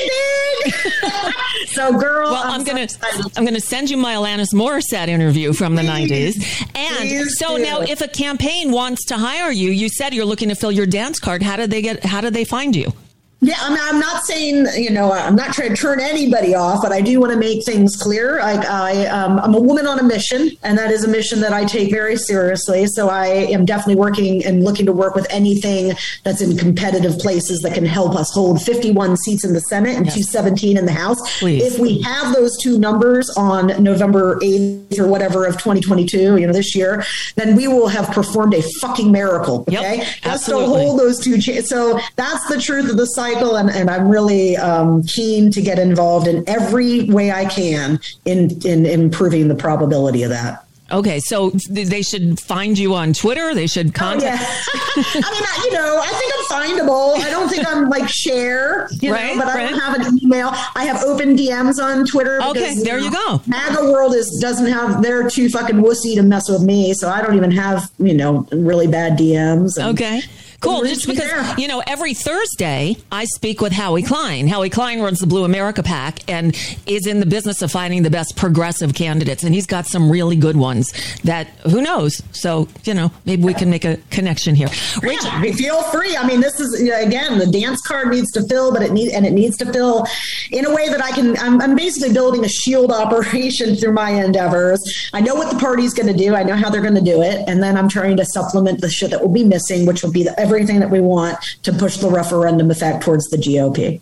so, 1.67 1.99
girl, 1.99 2.31
well, 2.31 2.43
I'm, 2.45 2.61
I'm 2.61 2.65
gonna 2.65 2.89
I'm 3.37 3.45
gonna 3.45 3.61
send 3.61 3.91
you 3.91 3.97
my 3.97 4.15
Alanis 4.15 4.53
Morissette 4.55 5.09
interview 5.09 5.53
from 5.53 5.75
the 5.75 5.83
Please. 5.83 6.39
90s. 6.39 6.77
And 6.77 7.31
so 7.31 7.57
do. 7.57 7.63
now 7.63 7.81
if 7.81 8.01
a 8.01 8.09
campaign 8.09 8.71
wants 8.71 9.05
to 9.07 9.17
hire 9.17 9.51
you, 9.51 9.71
you 9.71 9.89
said 9.89 10.15
you're 10.15 10.25
looking 10.25 10.49
to 10.49 10.55
fill 10.55 10.73
your 10.73 10.87
dance 10.87 11.19
card. 11.19 11.43
How 11.43 11.57
do 11.57 11.67
they 11.67 11.83
get 11.83 12.05
how 12.05 12.21
do 12.21 12.31
they 12.31 12.45
find 12.45 12.75
you? 12.75 12.93
Yeah, 13.41 13.55
I 13.61 13.69
mean, 13.71 13.79
I'm 13.81 14.01
not 14.01 14.25
saying 14.25 14.67
you 14.77 14.91
know 14.91 15.13
I'm 15.13 15.37
not 15.37 15.55
trying 15.55 15.69
to 15.71 15.77
turn 15.77 16.01
anybody 16.01 16.57
off, 16.57 16.83
but 16.83 16.91
I 16.91 17.01
do 17.01 17.21
want 17.21 17.33
to 17.33 17.39
make 17.39 17.65
things 17.65 17.95
clear. 17.95 18.39
Like 18.41 18.67
I, 18.67 19.07
um, 19.07 19.39
I'm 19.39 19.55
a 19.55 19.61
woman 19.61 19.87
on 19.87 20.01
a 20.01 20.03
mission, 20.03 20.51
and 20.65 20.77
that 20.77 20.91
is 20.91 21.05
a 21.05 21.09
mission 21.09 21.41
that 21.43 21.53
I 21.53 21.65
take 21.65 21.93
very 21.93 22.17
seriously. 22.17 22.87
So 22.87 23.09
I 23.09 23.27
am 23.27 23.65
definitely 23.65 23.95
working 23.95 24.45
and 24.45 24.65
looking 24.65 24.87
to 24.87 24.93
work 24.93 25.15
with 25.15 25.29
anything 25.31 25.93
that's 26.25 26.41
in 26.41 26.57
competitive 26.57 27.19
places 27.21 27.61
that 27.61 27.75
can 27.75 27.85
help 27.85 28.17
us 28.17 28.33
hold 28.33 28.61
51 28.61 29.17
seats 29.19 29.45
in 29.45 29.53
the 29.53 29.61
Senate 29.61 29.97
and 29.97 30.07
yes. 30.07 30.15
217 30.15 30.77
in 30.77 30.85
the 30.85 30.93
House. 30.93 31.39
Please. 31.39 31.63
If 31.63 31.79
we 31.79 32.03
have 32.03 32.35
those 32.35 32.57
two 32.61 32.77
numbers 32.77 33.31
on 33.37 33.69
November 33.81 34.41
8th 34.41 34.99
or 34.99 35.07
whatever 35.07 35.47
of 35.47 35.55
2022, 35.55 36.39
you 36.39 36.47
know, 36.47 36.53
this 36.53 36.75
year, 36.75 37.05
then 37.37 37.55
we 37.55 37.69
will 37.69 37.87
have 37.87 38.09
performed 38.09 38.55
a 38.55 38.63
fucking 38.81 39.13
miracle. 39.13 39.61
Okay, 39.69 39.99
yep, 39.99 40.07
just 40.23 40.47
to 40.47 40.59
hold 40.59 40.99
those 40.99 41.21
two. 41.21 41.41
so 41.41 42.01
that's 42.17 42.49
the 42.49 42.61
truth 42.61 42.91
of 42.91 42.97
the 42.97 43.07
site 43.07 43.28
and, 43.37 43.71
and 43.71 43.91
I'm 43.91 44.09
really 44.09 44.57
um, 44.57 45.03
keen 45.05 45.51
to 45.53 45.63
get 45.63 45.79
involved 45.79 46.27
in 46.27 46.49
every 46.49 47.05
way 47.05 47.31
I 47.31 47.45
can 47.47 48.01
in 48.25 48.51
in 48.67 48.87
improving 48.87 49.49
the 49.49 49.55
probability 49.55 50.23
of 50.23 50.31
that. 50.31 50.65
Okay, 50.91 51.21
so 51.21 51.51
they 51.69 52.01
should 52.01 52.41
find 52.41 52.79
you 52.79 52.95
on 52.95 53.13
Twitter. 53.13 53.55
They 53.55 53.67
should 53.67 53.93
contact. 53.93 54.43
Oh, 54.43 54.95
yeah. 54.97 55.03
I 55.23 55.61
mean, 55.61 55.65
you 55.65 55.73
know, 55.73 56.01
I 56.03 56.09
think 56.09 56.33
I'm 56.35 56.79
findable. 56.79 57.19
I 57.19 57.29
don't 57.29 57.49
think 57.51 57.69
I'm 57.69 57.91
like 57.91 58.09
share, 58.09 58.89
you 58.93 59.13
right, 59.13 59.37
know, 59.37 59.45
but 59.45 59.55
right. 59.55 59.67
I 59.67 59.71
don't 59.71 59.81
have 59.81 60.01
an 60.01 60.19
email. 60.23 60.49
I 60.75 60.85
have 60.85 61.05
open 61.05 61.37
DMs 61.37 61.79
on 61.79 62.07
Twitter. 62.07 62.39
Because, 62.39 62.57
okay, 62.57 62.83
there 62.83 62.99
you, 62.99 63.11
know, 63.11 63.19
you 63.19 63.39
go. 63.39 63.43
MAGA 63.47 63.93
world 63.93 64.15
is 64.15 64.39
doesn't 64.41 64.67
have. 64.67 65.03
They're 65.03 65.29
too 65.29 65.51
fucking 65.51 65.77
wussy 65.77 66.15
to 66.15 66.23
mess 66.23 66.49
with 66.49 66.63
me, 66.63 66.95
so 66.95 67.11
I 67.11 67.21
don't 67.21 67.37
even 67.37 67.51
have 67.51 67.91
you 67.99 68.15
know 68.15 68.47
really 68.51 68.87
bad 68.87 69.19
DMs. 69.19 69.77
And, 69.77 69.89
okay. 69.89 70.23
Cool. 70.61 70.83
Just 70.85 71.07
because, 71.07 71.57
you 71.57 71.69
know, 71.69 71.83
every 71.87 72.15
Thursday 72.15 72.97
I 73.13 73.27
speak 73.27 73.61
with 73.61 73.73
Howie 73.73 74.03
Klein. 74.03 74.49
Howie 74.49 74.71
Klein 74.71 75.01
runs 75.01 75.21
the 75.21 75.27
Blue 75.27 75.45
America 75.45 75.85
PAC 75.85 76.29
and 76.29 76.57
is 76.85 77.07
in 77.07 77.21
the 77.21 77.27
business 77.27 77.63
of 77.63 77.71
finding 77.71 78.03
the 78.03 78.11
best 78.11 78.37
progressive 78.37 78.93
candidates. 78.93 79.45
And 79.45 79.55
he's 79.55 79.67
got 79.67 79.87
some 79.87 80.11
really 80.11 80.35
good 80.35 80.57
ones 80.57 80.93
that 81.23 81.47
who 81.71 81.81
knows? 81.81 82.21
So, 82.33 82.67
you 82.83 82.95
know, 82.95 83.13
maybe 83.25 83.45
we 83.45 83.55
can 83.55 83.71
make 83.71 83.85
a 83.85 83.99
connection 84.11 84.57
here. 84.57 84.67
Rachel, 85.01 85.31
yeah, 85.45 85.53
feel 85.53 85.83
free. 85.85 86.17
I 86.17 86.27
mean, 86.27 86.41
this 86.41 86.59
is, 86.59 86.81
again, 86.81 87.39
the 87.39 87.47
dance 87.47 87.81
card 87.83 88.09
needs 88.09 88.33
to 88.33 88.43
fill, 88.49 88.73
but 88.73 88.83
it 88.83 88.91
needs, 88.91 89.15
and 89.15 89.25
it 89.25 89.33
needs 89.33 89.57
to 89.59 89.73
fill 89.73 90.07
in 90.51 90.67
a 90.67 90.75
way 90.75 90.89
that 90.89 91.03
I 91.03 91.13
can, 91.13 91.39
I'm, 91.39 91.61
I'm 91.61 91.77
basically 91.77 92.13
building 92.13 92.45
a 92.45 92.49
shield 92.49 92.91
operation 92.99 93.77
through 93.77 93.93
my 93.93 94.11
endeavors. 94.11 94.83
I 95.13 95.21
know 95.21 95.37
what 95.37 95.53
the 95.53 95.59
party's 95.61 95.95
going 95.95 96.13
to 96.13 96.19
do. 96.19 96.35
I 96.35 96.43
know 96.43 96.57
how 96.57 96.69
they're 96.69 96.83
going 96.83 96.97
to 96.97 97.01
do 97.01 97.23
it. 97.23 97.49
And 97.49 97.63
then 97.63 97.77
I'm 97.77 97.89
trying 97.89 98.17
to 98.17 98.25
supplement 98.25 98.81
the 98.81 98.91
shit 98.91 99.11
that 99.11 99.21
will 99.21 99.29
be 99.29 99.45
missing, 99.45 99.87
which 99.87 100.03
will 100.03 100.11
be 100.13 100.25
the 100.25 100.48
everything 100.49 100.81
that 100.81 100.91
we 100.91 101.01
want 101.01 101.39
to 101.63 101.73
push 101.73 101.99
the 101.99 102.11
referendum 102.11 102.71
effect 102.71 103.05
towards 103.05 103.27
the 103.29 103.37
GOP. 103.37 104.01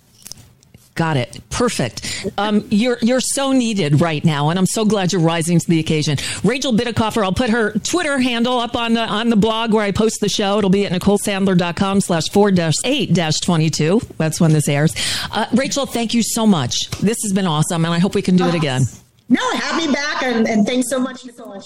Got 0.94 1.18
it. 1.18 1.40
Perfect. 1.50 2.26
Um, 2.38 2.66
you're 2.70 2.96
you're 3.02 3.20
so 3.20 3.52
needed 3.52 4.00
right 4.00 4.24
now, 4.24 4.48
and 4.48 4.58
I'm 4.58 4.64
so 4.64 4.86
glad 4.86 5.12
you're 5.12 5.20
rising 5.20 5.58
to 5.58 5.66
the 5.68 5.78
occasion. 5.78 6.16
Rachel 6.42 6.72
Bitecofer, 6.72 7.22
I'll 7.22 7.34
put 7.34 7.50
her 7.50 7.72
Twitter 7.72 8.18
handle 8.18 8.58
up 8.58 8.74
on 8.74 8.94
the 8.94 9.02
on 9.02 9.28
the 9.28 9.36
blog 9.36 9.74
where 9.74 9.84
I 9.84 9.92
post 9.92 10.22
the 10.22 10.28
show. 10.30 10.56
It'll 10.56 10.70
be 10.70 10.86
at 10.86 10.92
NicoleSandler.com 10.92 12.00
slash 12.00 12.30
four 12.30 12.50
dash 12.50 12.76
eight 12.84 13.12
dash 13.12 13.40
twenty 13.40 13.68
two. 13.68 14.00
That's 14.16 14.40
when 14.40 14.54
this 14.54 14.68
airs. 14.68 14.94
Uh, 15.30 15.44
Rachel, 15.52 15.84
thank 15.84 16.14
you 16.14 16.22
so 16.22 16.46
much. 16.46 16.88
This 17.00 17.18
has 17.24 17.32
been 17.34 17.46
awesome, 17.46 17.84
and 17.84 17.92
I 17.92 17.98
hope 17.98 18.14
we 18.14 18.22
can 18.22 18.36
do 18.36 18.46
it 18.46 18.54
again. 18.54 18.84
No, 19.28 19.50
have 19.50 19.76
me 19.76 19.92
back, 19.92 20.22
and, 20.22 20.48
and 20.48 20.66
thanks 20.66 20.88
so 20.88 20.98
much, 20.98 21.26
Nicole. 21.26 21.62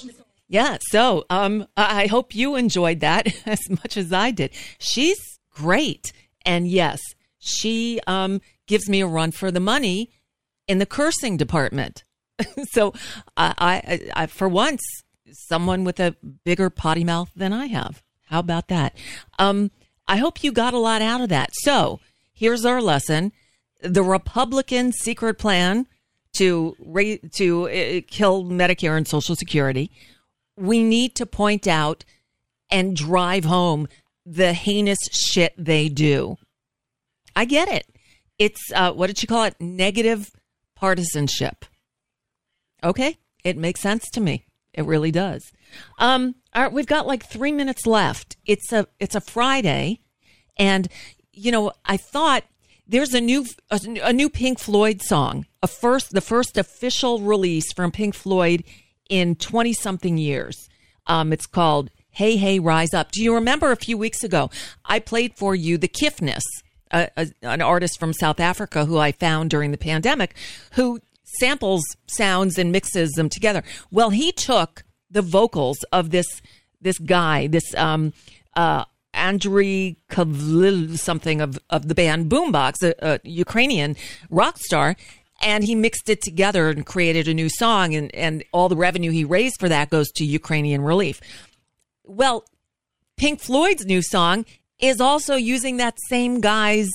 Yeah, 0.50 0.78
so 0.80 1.26
um, 1.30 1.68
I 1.76 2.08
hope 2.08 2.34
you 2.34 2.56
enjoyed 2.56 2.98
that 3.00 3.28
as 3.46 3.70
much 3.70 3.96
as 3.96 4.12
I 4.12 4.32
did. 4.32 4.50
She's 4.80 5.38
great, 5.48 6.12
and 6.44 6.66
yes, 6.66 6.98
she 7.38 8.00
um, 8.08 8.40
gives 8.66 8.88
me 8.88 9.00
a 9.00 9.06
run 9.06 9.30
for 9.30 9.52
the 9.52 9.60
money 9.60 10.10
in 10.66 10.78
the 10.78 10.86
cursing 10.86 11.36
department. 11.36 12.02
so 12.72 12.92
I, 13.36 13.54
I, 13.58 14.22
I, 14.24 14.26
for 14.26 14.48
once, 14.48 14.82
someone 15.30 15.84
with 15.84 16.00
a 16.00 16.16
bigger 16.44 16.68
potty 16.68 17.04
mouth 17.04 17.30
than 17.36 17.52
I 17.52 17.66
have. 17.66 18.02
How 18.26 18.40
about 18.40 18.66
that? 18.68 18.96
Um, 19.38 19.70
I 20.08 20.16
hope 20.16 20.42
you 20.42 20.50
got 20.50 20.74
a 20.74 20.78
lot 20.78 21.00
out 21.00 21.20
of 21.20 21.28
that. 21.28 21.50
So 21.62 22.00
here's 22.32 22.64
our 22.64 22.82
lesson: 22.82 23.30
the 23.82 24.02
Republican 24.02 24.90
secret 24.90 25.38
plan 25.38 25.86
to 26.32 26.74
ra- 26.80 27.22
to 27.34 27.68
uh, 27.68 28.00
kill 28.08 28.46
Medicare 28.46 28.96
and 28.96 29.06
Social 29.06 29.36
Security 29.36 29.92
we 30.60 30.82
need 30.82 31.14
to 31.16 31.26
point 31.26 31.66
out 31.66 32.04
and 32.70 32.94
drive 32.94 33.44
home 33.44 33.88
the 34.26 34.52
heinous 34.52 34.98
shit 35.10 35.54
they 35.56 35.88
do. 35.88 36.36
I 37.34 37.46
get 37.46 37.68
it. 37.68 37.86
It's, 38.38 38.60
uh, 38.74 38.92
what 38.92 39.08
did 39.08 39.22
you 39.22 39.28
call 39.28 39.44
it? 39.44 39.54
Negative 39.58 40.30
partisanship. 40.76 41.64
Okay. 42.84 43.18
It 43.42 43.56
makes 43.56 43.80
sense 43.80 44.08
to 44.10 44.20
me. 44.20 44.44
It 44.74 44.84
really 44.84 45.10
does. 45.10 45.50
Um, 45.98 46.36
all 46.54 46.62
right, 46.62 46.72
we've 46.72 46.86
got 46.86 47.06
like 47.06 47.24
three 47.24 47.52
minutes 47.52 47.86
left. 47.86 48.36
It's 48.44 48.72
a, 48.72 48.86
it's 48.98 49.14
a 49.14 49.20
Friday. 49.20 50.00
And, 50.58 50.88
you 51.32 51.50
know, 51.50 51.72
I 51.86 51.96
thought 51.96 52.44
there's 52.86 53.14
a 53.14 53.20
new, 53.20 53.46
a, 53.70 53.80
a 54.02 54.12
new 54.12 54.28
Pink 54.28 54.58
Floyd 54.58 55.00
song, 55.02 55.46
a 55.62 55.66
first, 55.66 56.12
the 56.12 56.20
first 56.20 56.58
official 56.58 57.20
release 57.20 57.72
from 57.72 57.90
Pink 57.90 58.14
Floyd 58.14 58.62
in 59.10 59.34
20 59.34 59.74
something 59.74 60.16
years. 60.16 60.56
Um, 61.06 61.32
it's 61.32 61.46
called 61.46 61.90
Hey, 62.10 62.36
Hey, 62.36 62.58
Rise 62.58 62.94
Up. 62.94 63.12
Do 63.12 63.22
you 63.22 63.34
remember 63.34 63.70
a 63.70 63.76
few 63.76 63.98
weeks 63.98 64.24
ago? 64.24 64.48
I 64.86 65.00
played 65.00 65.36
for 65.36 65.54
you 65.54 65.76
the 65.76 65.88
Kiffness, 65.88 66.42
a, 66.90 67.08
a, 67.16 67.26
an 67.42 67.60
artist 67.60 68.00
from 68.00 68.14
South 68.14 68.40
Africa 68.40 68.86
who 68.86 68.96
I 68.96 69.12
found 69.12 69.50
during 69.50 69.70
the 69.72 69.78
pandemic 69.78 70.34
who 70.72 71.00
samples 71.38 71.82
sounds 72.06 72.58
and 72.58 72.72
mixes 72.72 73.10
them 73.12 73.28
together. 73.28 73.62
Well, 73.90 74.10
he 74.10 74.32
took 74.32 74.84
the 75.10 75.22
vocals 75.22 75.84
of 75.92 76.10
this 76.10 76.40
this 76.82 76.98
guy, 76.98 77.46
this 77.46 77.74
um, 77.74 78.14
uh, 78.56 78.84
Kavlil, 79.14 80.98
something 80.98 81.40
of, 81.40 81.58
of 81.68 81.88
the 81.88 81.94
band 81.94 82.30
Boombox, 82.30 82.82
a, 82.82 82.94
a 83.06 83.20
Ukrainian 83.22 83.96
rock 84.30 84.56
star, 84.58 84.96
and 85.40 85.64
he 85.64 85.74
mixed 85.74 86.08
it 86.08 86.20
together 86.22 86.68
and 86.68 86.84
created 86.86 87.28
a 87.28 87.34
new 87.34 87.48
song 87.48 87.94
and, 87.94 88.14
and 88.14 88.44
all 88.52 88.68
the 88.68 88.76
revenue 88.76 89.10
he 89.10 89.24
raised 89.24 89.58
for 89.58 89.68
that 89.68 89.90
goes 89.90 90.10
to 90.12 90.24
Ukrainian 90.24 90.82
relief. 90.82 91.20
Well, 92.04 92.44
Pink 93.16 93.40
Floyd's 93.40 93.84
new 93.86 94.02
song 94.02 94.44
is 94.78 95.00
also 95.00 95.34
using 95.34 95.76
that 95.76 95.96
same 96.08 96.40
guy's 96.40 96.88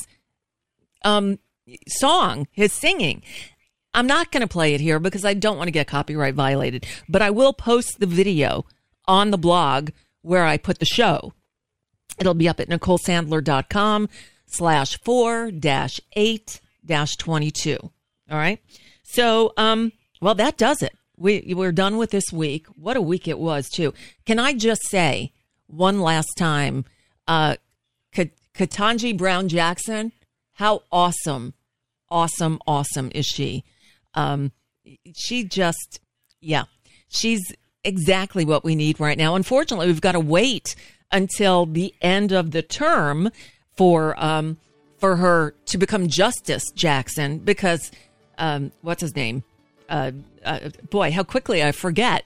um, 1.03 1.39
song, 1.87 2.47
his 2.51 2.73
singing. 2.73 3.21
I'm 3.93 4.07
not 4.07 4.31
going 4.31 4.41
to 4.41 4.47
play 4.47 4.73
it 4.73 4.81
here 4.81 4.99
because 4.99 5.23
I 5.23 5.33
don't 5.33 5.57
want 5.57 5.67
to 5.67 5.71
get 5.71 5.87
copyright 5.87 6.33
violated, 6.35 6.85
but 7.07 7.21
I 7.21 7.29
will 7.29 7.53
post 7.53 7.99
the 7.99 8.05
video 8.05 8.65
on 9.07 9.31
the 9.31 9.37
blog 9.37 9.91
where 10.21 10.45
I 10.45 10.57
put 10.57 10.79
the 10.79 10.85
show. 10.85 11.33
It'll 12.19 12.33
be 12.33 12.49
up 12.49 12.59
at 12.59 12.69
NicoleSandler.com 12.69 14.09
slash 14.47 14.99
four 15.03 15.51
dash 15.51 16.01
eight 16.15 16.59
dash 16.85 17.15
22. 17.17 17.91
All 18.29 18.37
right. 18.37 18.59
So, 19.03 19.53
um, 19.57 19.91
well, 20.21 20.35
that 20.35 20.57
does 20.57 20.81
it. 20.81 20.95
We, 21.17 21.53
we're 21.55 21.71
done 21.71 21.97
with 21.97 22.11
this 22.11 22.31
week. 22.33 22.67
What 22.67 22.97
a 22.97 23.01
week 23.01 23.27
it 23.27 23.39
was, 23.39 23.69
too. 23.69 23.93
Can 24.25 24.39
I 24.39 24.53
just 24.53 24.81
say 24.89 25.31
one 25.67 26.01
last 26.01 26.33
time, 26.37 26.85
uh, 27.27 27.55
Ketanji 28.13 29.17
Brown 29.17 29.49
Jackson, 29.49 30.11
how 30.53 30.83
awesome, 30.91 31.53
awesome, 32.09 32.59
awesome 32.65 33.11
is 33.13 33.25
she? 33.25 33.63
Um, 34.13 34.51
she 35.13 35.43
just, 35.43 35.99
yeah, 36.39 36.63
she's 37.09 37.53
exactly 37.83 38.45
what 38.45 38.63
we 38.63 38.75
need 38.75 38.99
right 38.99 39.17
now. 39.17 39.35
Unfortunately, 39.35 39.87
we've 39.87 40.01
got 40.01 40.13
to 40.13 40.19
wait 40.19 40.75
until 41.11 41.65
the 41.65 41.93
end 42.01 42.31
of 42.31 42.51
the 42.51 42.61
term 42.61 43.29
for, 43.75 44.17
um, 44.23 44.57
for 44.97 45.17
her 45.17 45.53
to 45.65 45.77
become 45.77 46.07
Justice 46.07 46.71
Jackson 46.73 47.39
because 47.39 47.91
um, 48.37 48.71
what's 48.81 49.01
his 49.01 49.15
name? 49.15 49.43
Uh, 49.89 50.11
uh, 50.43 50.69
boy, 50.89 51.11
how 51.11 51.23
quickly 51.23 51.63
I 51.63 51.71
forget. 51.71 52.25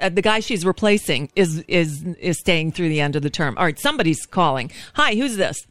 Uh, 0.00 0.08
the 0.08 0.22
guy 0.22 0.40
she's 0.40 0.66
replacing 0.66 1.30
is 1.34 1.64
is 1.68 2.02
is 2.20 2.38
staying 2.38 2.72
through 2.72 2.88
the 2.88 3.00
end 3.00 3.16
of 3.16 3.22
the 3.22 3.30
term. 3.30 3.56
All 3.56 3.64
right, 3.64 3.78
somebody's 3.78 4.26
calling. 4.26 4.70
Hi, 4.94 5.14
who's 5.14 5.36
this? 5.36 5.66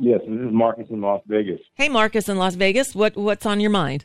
Yes, 0.00 0.20
this 0.26 0.40
is 0.40 0.52
Marcus 0.52 0.86
in 0.90 1.00
Las 1.00 1.22
Vegas. 1.26 1.60
Hey, 1.74 1.88
Marcus 1.88 2.28
in 2.28 2.36
Las 2.36 2.54
Vegas. 2.54 2.94
What 2.94 3.16
what's 3.16 3.46
on 3.46 3.60
your 3.60 3.70
mind? 3.70 4.04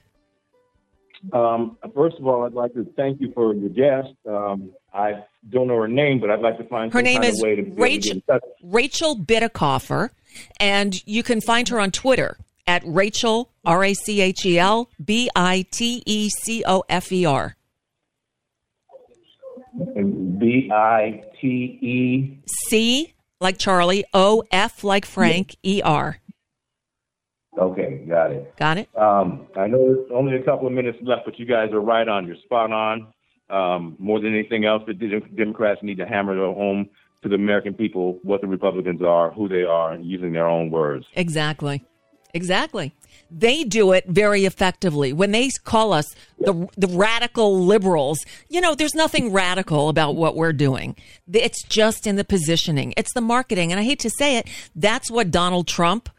Um, 1.31 1.77
first 1.95 2.17
of 2.19 2.27
all, 2.27 2.43
I'd 2.43 2.53
like 2.53 2.73
to 2.73 2.85
thank 2.97 3.21
you 3.21 3.31
for 3.33 3.53
your 3.53 3.69
guest. 3.69 4.13
Um, 4.27 4.71
I 4.93 5.23
don't 5.49 5.67
know 5.67 5.77
her 5.77 5.87
name, 5.87 6.19
but 6.19 6.29
I'd 6.29 6.41
like 6.41 6.57
to 6.57 6.65
find 6.65 6.91
her 6.91 7.01
name 7.01 7.23
is 7.23 7.39
of 7.39 7.43
way 7.43 7.55
to 7.55 7.63
Rachel 7.63 8.21
Rachel 8.61 9.15
Bitecofer, 9.15 10.09
and 10.59 11.01
you 11.07 11.23
can 11.23 11.41
find 11.41 11.69
her 11.69 11.79
on 11.79 11.91
Twitter 11.91 12.37
at 12.67 12.83
Rachel 12.85 13.51
R 13.65 13.83
A 13.83 13.93
C 13.93 14.21
H 14.21 14.45
E 14.45 14.59
L 14.59 14.89
B 15.03 15.29
I 15.35 15.65
T 15.71 16.03
E 16.05 16.29
C 16.29 16.63
O 16.65 16.83
F 16.89 17.11
E 17.11 17.25
R. 17.25 17.55
B 19.75 20.69
I 20.71 21.23
T 21.39 21.47
E 21.47 22.39
C 22.67 23.13
like 23.39 23.57
Charlie, 23.57 24.05
O 24.13 24.43
F 24.51 24.83
like 24.83 25.05
Frank, 25.05 25.55
E 25.63 25.81
R. 25.83 26.17
Okay, 27.57 28.03
got 28.07 28.31
it. 28.31 28.55
Got 28.57 28.77
it. 28.79 28.89
Um, 28.97 29.47
I 29.55 29.67
know 29.67 29.77
there's 29.77 30.09
only 30.11 30.35
a 30.35 30.43
couple 30.43 30.65
of 30.65 30.73
minutes 30.73 30.97
left, 31.03 31.25
but 31.25 31.37
you 31.37 31.45
guys 31.45 31.69
are 31.71 31.81
right 31.81 32.07
on. 32.07 32.25
You're 32.25 32.37
spot 32.37 32.71
on. 32.71 33.13
Um, 33.49 33.95
more 33.99 34.19
than 34.19 34.33
anything 34.33 34.65
else, 34.65 34.81
the 34.87 34.93
Democrats 34.93 35.81
need 35.83 35.97
to 35.97 36.05
hammer 36.05 36.35
home 36.35 36.89
to 37.21 37.29
the 37.29 37.35
American 37.35 37.73
people 37.73 38.19
what 38.23 38.41
the 38.41 38.47
Republicans 38.47 39.01
are, 39.03 39.31
who 39.31 39.47
they 39.47 39.63
are, 39.63 39.95
using 39.97 40.33
their 40.33 40.47
own 40.47 40.71
words. 40.71 41.05
Exactly. 41.15 41.83
Exactly. 42.33 42.93
They 43.29 43.63
do 43.63 43.91
it 43.93 44.05
very 44.07 44.45
effectively. 44.45 45.13
When 45.13 45.31
they 45.31 45.49
call 45.63 45.93
us 45.93 46.05
the, 46.39 46.67
the 46.77 46.87
radical 46.87 47.63
liberals, 47.63 48.19
you 48.49 48.61
know, 48.61 48.75
there's 48.75 48.95
nothing 48.95 49.31
radical 49.31 49.89
about 49.89 50.15
what 50.15 50.35
we're 50.35 50.53
doing. 50.53 50.95
It's 51.31 51.63
just 51.63 52.05
in 52.05 52.15
the 52.15 52.23
positioning. 52.23 52.93
It's 52.97 53.13
the 53.13 53.21
marketing. 53.21 53.71
And 53.71 53.79
I 53.79 53.83
hate 53.83 53.99
to 53.99 54.09
say 54.09 54.37
it, 54.37 54.47
that's 54.75 55.09
what 55.09 55.31
Donald 55.31 55.67
Trump, 55.67 56.09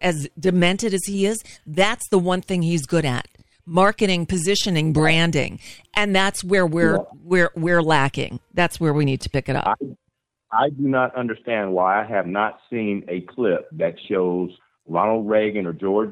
as 0.00 0.28
demented 0.38 0.94
as 0.94 1.04
he 1.06 1.26
is, 1.26 1.38
that's 1.66 2.08
the 2.08 2.18
one 2.18 2.42
thing 2.42 2.62
he's 2.62 2.86
good 2.86 3.04
at. 3.04 3.28
Marketing, 3.66 4.26
positioning, 4.26 4.92
branding. 4.92 5.60
And 5.94 6.14
that's 6.16 6.42
where 6.42 6.66
we're 6.66 6.96
yeah. 6.96 7.02
we're 7.22 7.50
we're 7.54 7.82
lacking. 7.82 8.40
That's 8.54 8.80
where 8.80 8.92
we 8.92 9.04
need 9.04 9.20
to 9.20 9.30
pick 9.30 9.48
it 9.48 9.54
up. 9.54 9.66
I, 9.66 10.64
I 10.64 10.70
do 10.70 10.88
not 10.88 11.14
understand 11.14 11.72
why 11.72 12.02
I 12.02 12.06
have 12.08 12.26
not 12.26 12.58
seen 12.68 13.04
a 13.08 13.20
clip 13.20 13.68
that 13.72 13.94
shows 14.08 14.50
Ronald 14.90 15.28
Reagan 15.28 15.66
or 15.66 15.72
George 15.72 16.10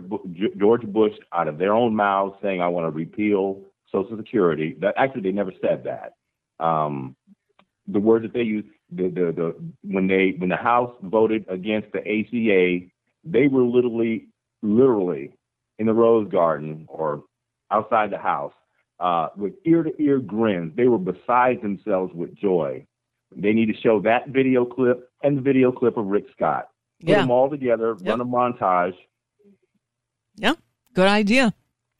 George 0.56 0.82
Bush 0.82 1.12
out 1.32 1.48
of 1.48 1.58
their 1.58 1.72
own 1.72 1.96
mouths 1.96 2.36
saying, 2.40 2.60
"I 2.62 2.68
want 2.68 2.86
to 2.86 2.96
repeal 2.96 3.60
Social 3.90 4.16
Security." 4.16 4.76
That 4.80 4.94
actually 4.96 5.22
they 5.22 5.32
never 5.32 5.52
said 5.60 5.84
that. 5.84 6.14
Um, 6.64 7.16
the 7.88 7.98
words 7.98 8.24
that 8.24 8.32
they 8.32 8.42
used, 8.42 8.68
the, 8.92 9.08
the 9.08 9.32
the 9.32 9.56
when 9.82 10.06
they 10.06 10.34
when 10.38 10.48
the 10.48 10.56
House 10.56 10.94
voted 11.02 11.44
against 11.48 11.90
the 11.92 11.98
ACA, 11.98 12.86
they 13.24 13.48
were 13.48 13.62
literally 13.62 14.28
literally 14.62 15.32
in 15.80 15.86
the 15.86 15.94
Rose 15.94 16.28
Garden 16.30 16.86
or 16.88 17.24
outside 17.72 18.10
the 18.10 18.18
House 18.18 18.54
uh, 19.00 19.30
with 19.36 19.54
ear 19.64 19.82
to 19.82 19.92
ear 20.00 20.20
grins. 20.20 20.72
They 20.76 20.86
were 20.86 20.98
beside 20.98 21.62
themselves 21.62 22.14
with 22.14 22.32
joy. 22.36 22.86
They 23.34 23.52
need 23.52 23.66
to 23.66 23.80
show 23.80 24.00
that 24.02 24.28
video 24.28 24.64
clip 24.64 25.10
and 25.24 25.36
the 25.36 25.42
video 25.42 25.72
clip 25.72 25.96
of 25.96 26.06
Rick 26.06 26.26
Scott 26.32 26.68
put 27.00 27.08
yeah. 27.08 27.20
them 27.20 27.30
all 27.30 27.48
together, 27.48 27.96
yep. 28.00 28.18
run 28.18 28.20
a 28.20 28.24
montage. 28.24 28.94
Yeah, 30.36 30.54
good 30.94 31.08
idea. 31.08 31.54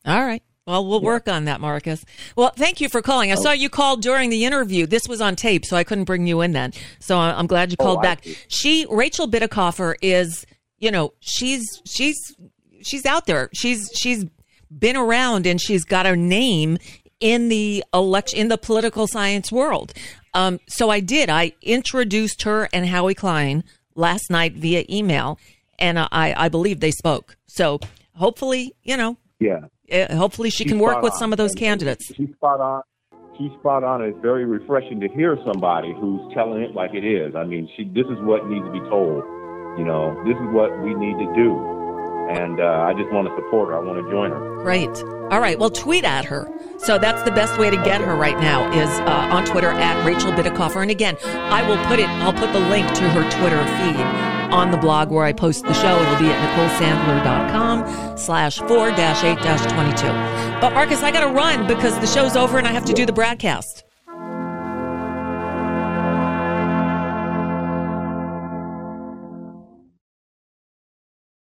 All 0.07 0.25
right. 0.25 0.43
Well, 0.67 0.87
we'll 0.87 1.01
yeah. 1.01 1.07
work 1.07 1.29
on 1.29 1.47
that, 1.47 1.63
Marcus. 1.63 2.05
Well, 2.37 2.53
thank 2.55 2.83
you 2.83 2.91
for 2.91 3.01
calling. 3.01 3.31
I 3.31 3.37
oh. 3.37 3.43
saw 3.43 3.53
you 3.53 3.71
called 3.71 4.03
during 4.03 4.29
the 4.29 4.45
interview. 4.45 4.87
This 4.87 5.09
was 5.09 5.23
on 5.23 5.35
tape, 5.35 5.65
so 5.65 5.79
I 5.79 5.83
couldn't 5.83 6.05
bring 6.05 6.27
you 6.27 6.43
in 6.43 6.53
then. 6.53 6.73
So 7.01 7.17
I'm 7.17 7.47
glad 7.47 7.71
you 7.71 7.77
oh, 7.81 7.85
called 7.85 7.99
oh, 8.01 8.03
back. 8.03 8.27
She, 8.49 8.87
Rachel 8.91 9.27
Bitecofer, 9.27 9.95
is, 10.03 10.45
you 10.79 10.91
know, 10.91 11.15
she's 11.21 11.65
she's 11.87 12.19
she's 12.83 13.07
out 13.07 13.25
there. 13.25 13.49
She's 13.55 13.91
she's 13.95 14.27
been 14.71 14.97
around 14.97 15.47
and 15.47 15.59
she's 15.59 15.85
got 15.85 16.05
a 16.05 16.15
name 16.15 16.77
in 17.21 17.49
the 17.49 17.83
election 17.95 18.39
in 18.39 18.49
the 18.49 18.59
political 18.59 19.07
science 19.07 19.51
world. 19.51 19.93
Um, 20.35 20.61
so 20.69 20.91
I 20.91 21.01
did. 21.01 21.31
I 21.31 21.53
introduced 21.63 22.43
her 22.43 22.69
and 22.73 22.87
Howie 22.87 23.15
Klein 23.15 23.65
last 23.99 24.31
night 24.31 24.55
via 24.55 24.85
email, 24.89 25.39
and 25.79 25.99
I, 25.99 26.35
I 26.37 26.49
believe 26.49 26.81
they 26.81 26.93
spoke. 26.93 27.37
So 27.47 27.81
hopefully, 28.15 28.75
you 28.83 28.97
know, 28.97 29.19
yeah, 29.41 29.67
uh, 29.93 30.15
hopefully 30.15 30.51
she 30.51 30.65
she's 30.65 30.73
can 30.73 30.79
work 30.79 31.03
with 31.03 31.13
on. 31.13 31.19
some 31.19 31.33
of 31.33 31.37
those 31.37 31.51
and 31.51 31.61
candidates. 31.61 32.07
She's 32.15 32.31
spot 32.35 32.61
on. 32.61 32.83
She's 33.37 33.53
spot 33.61 33.85
on. 33.85 34.03
It's 34.03 34.19
very 34.21 34.45
refreshing 34.45 35.01
to 35.01 35.09
hear 35.09 35.37
somebody 35.47 35.93
who's 35.93 36.33
telling 36.35 36.63
it 36.63 36.75
like 36.75 36.95
it 36.95 37.05
is. 37.05 37.35
I 37.37 37.45
mean, 37.45 37.69
she. 37.77 37.85
This 37.85 38.07
is 38.07 38.19
what 38.23 38.47
needs 38.49 38.65
to 38.65 38.73
be 38.73 38.81
told. 38.89 39.23
You 39.79 39.85
know, 39.85 40.17
this 40.25 40.35
is 40.35 40.49
what 40.51 40.75
we 40.83 40.95
need 40.95 41.19
to 41.19 41.33
do. 41.35 41.78
And 42.29 42.61
uh, 42.61 42.87
I 42.87 42.95
just 42.95 43.11
want 43.11 43.29
to 43.29 43.35
support 43.37 43.69
her. 43.69 43.77
I 43.77 43.81
want 43.81 44.05
to 44.05 44.11
join 44.11 44.31
her. 44.31 44.63
Great. 44.63 44.91
All 45.31 45.41
right. 45.41 45.59
Well, 45.59 45.71
tweet 45.71 46.05
at 46.05 46.25
her. 46.27 46.49
So 46.79 46.99
that's 46.99 47.23
the 47.23 47.31
best 47.31 47.59
way 47.59 47.71
to 47.71 47.77
get 47.77 48.01
her 48.01 48.15
right 48.15 48.39
now 48.39 48.71
is 48.73 48.89
uh, 49.01 49.35
on 49.35 49.45
Twitter 49.45 49.71
at 49.71 50.05
Rachel 50.07 50.33
Bitecofer. 50.33 50.83
And 50.83 50.91
again, 50.91 51.17
I 51.25 51.67
will 51.69 51.83
put 51.87 51.99
it, 51.99 52.09
I'll 52.09 52.33
put 52.33 52.53
the 52.53 52.61
link 52.61 52.87
to 52.95 53.09
her 53.11 53.23
Twitter 53.39 53.59
feed 53.79 54.29
on 54.53 54.71
the 54.71 54.77
blog 54.77 55.11
where 55.11 55.25
I 55.25 55.33
post 55.33 55.65
the 55.65 55.75
show. 55.75 56.01
It'll 56.01 56.19
be 56.19 56.31
at 56.31 56.39
NicoleSandler.com 56.57 58.17
slash 58.17 58.59
4 58.59 58.91
dash 58.91 59.25
8 59.25 59.39
dash 59.39 59.73
22. 59.73 60.07
But 60.61 60.73
Marcus, 60.75 61.03
I 61.03 61.11
got 61.11 61.27
to 61.27 61.33
run 61.33 61.67
because 61.67 61.99
the 62.01 62.07
show's 62.07 62.37
over 62.37 62.59
and 62.59 62.67
I 62.67 62.73
have 62.73 62.85
to 62.87 62.93
do 62.93 63.05
the 63.07 63.13
broadcast. 63.13 63.85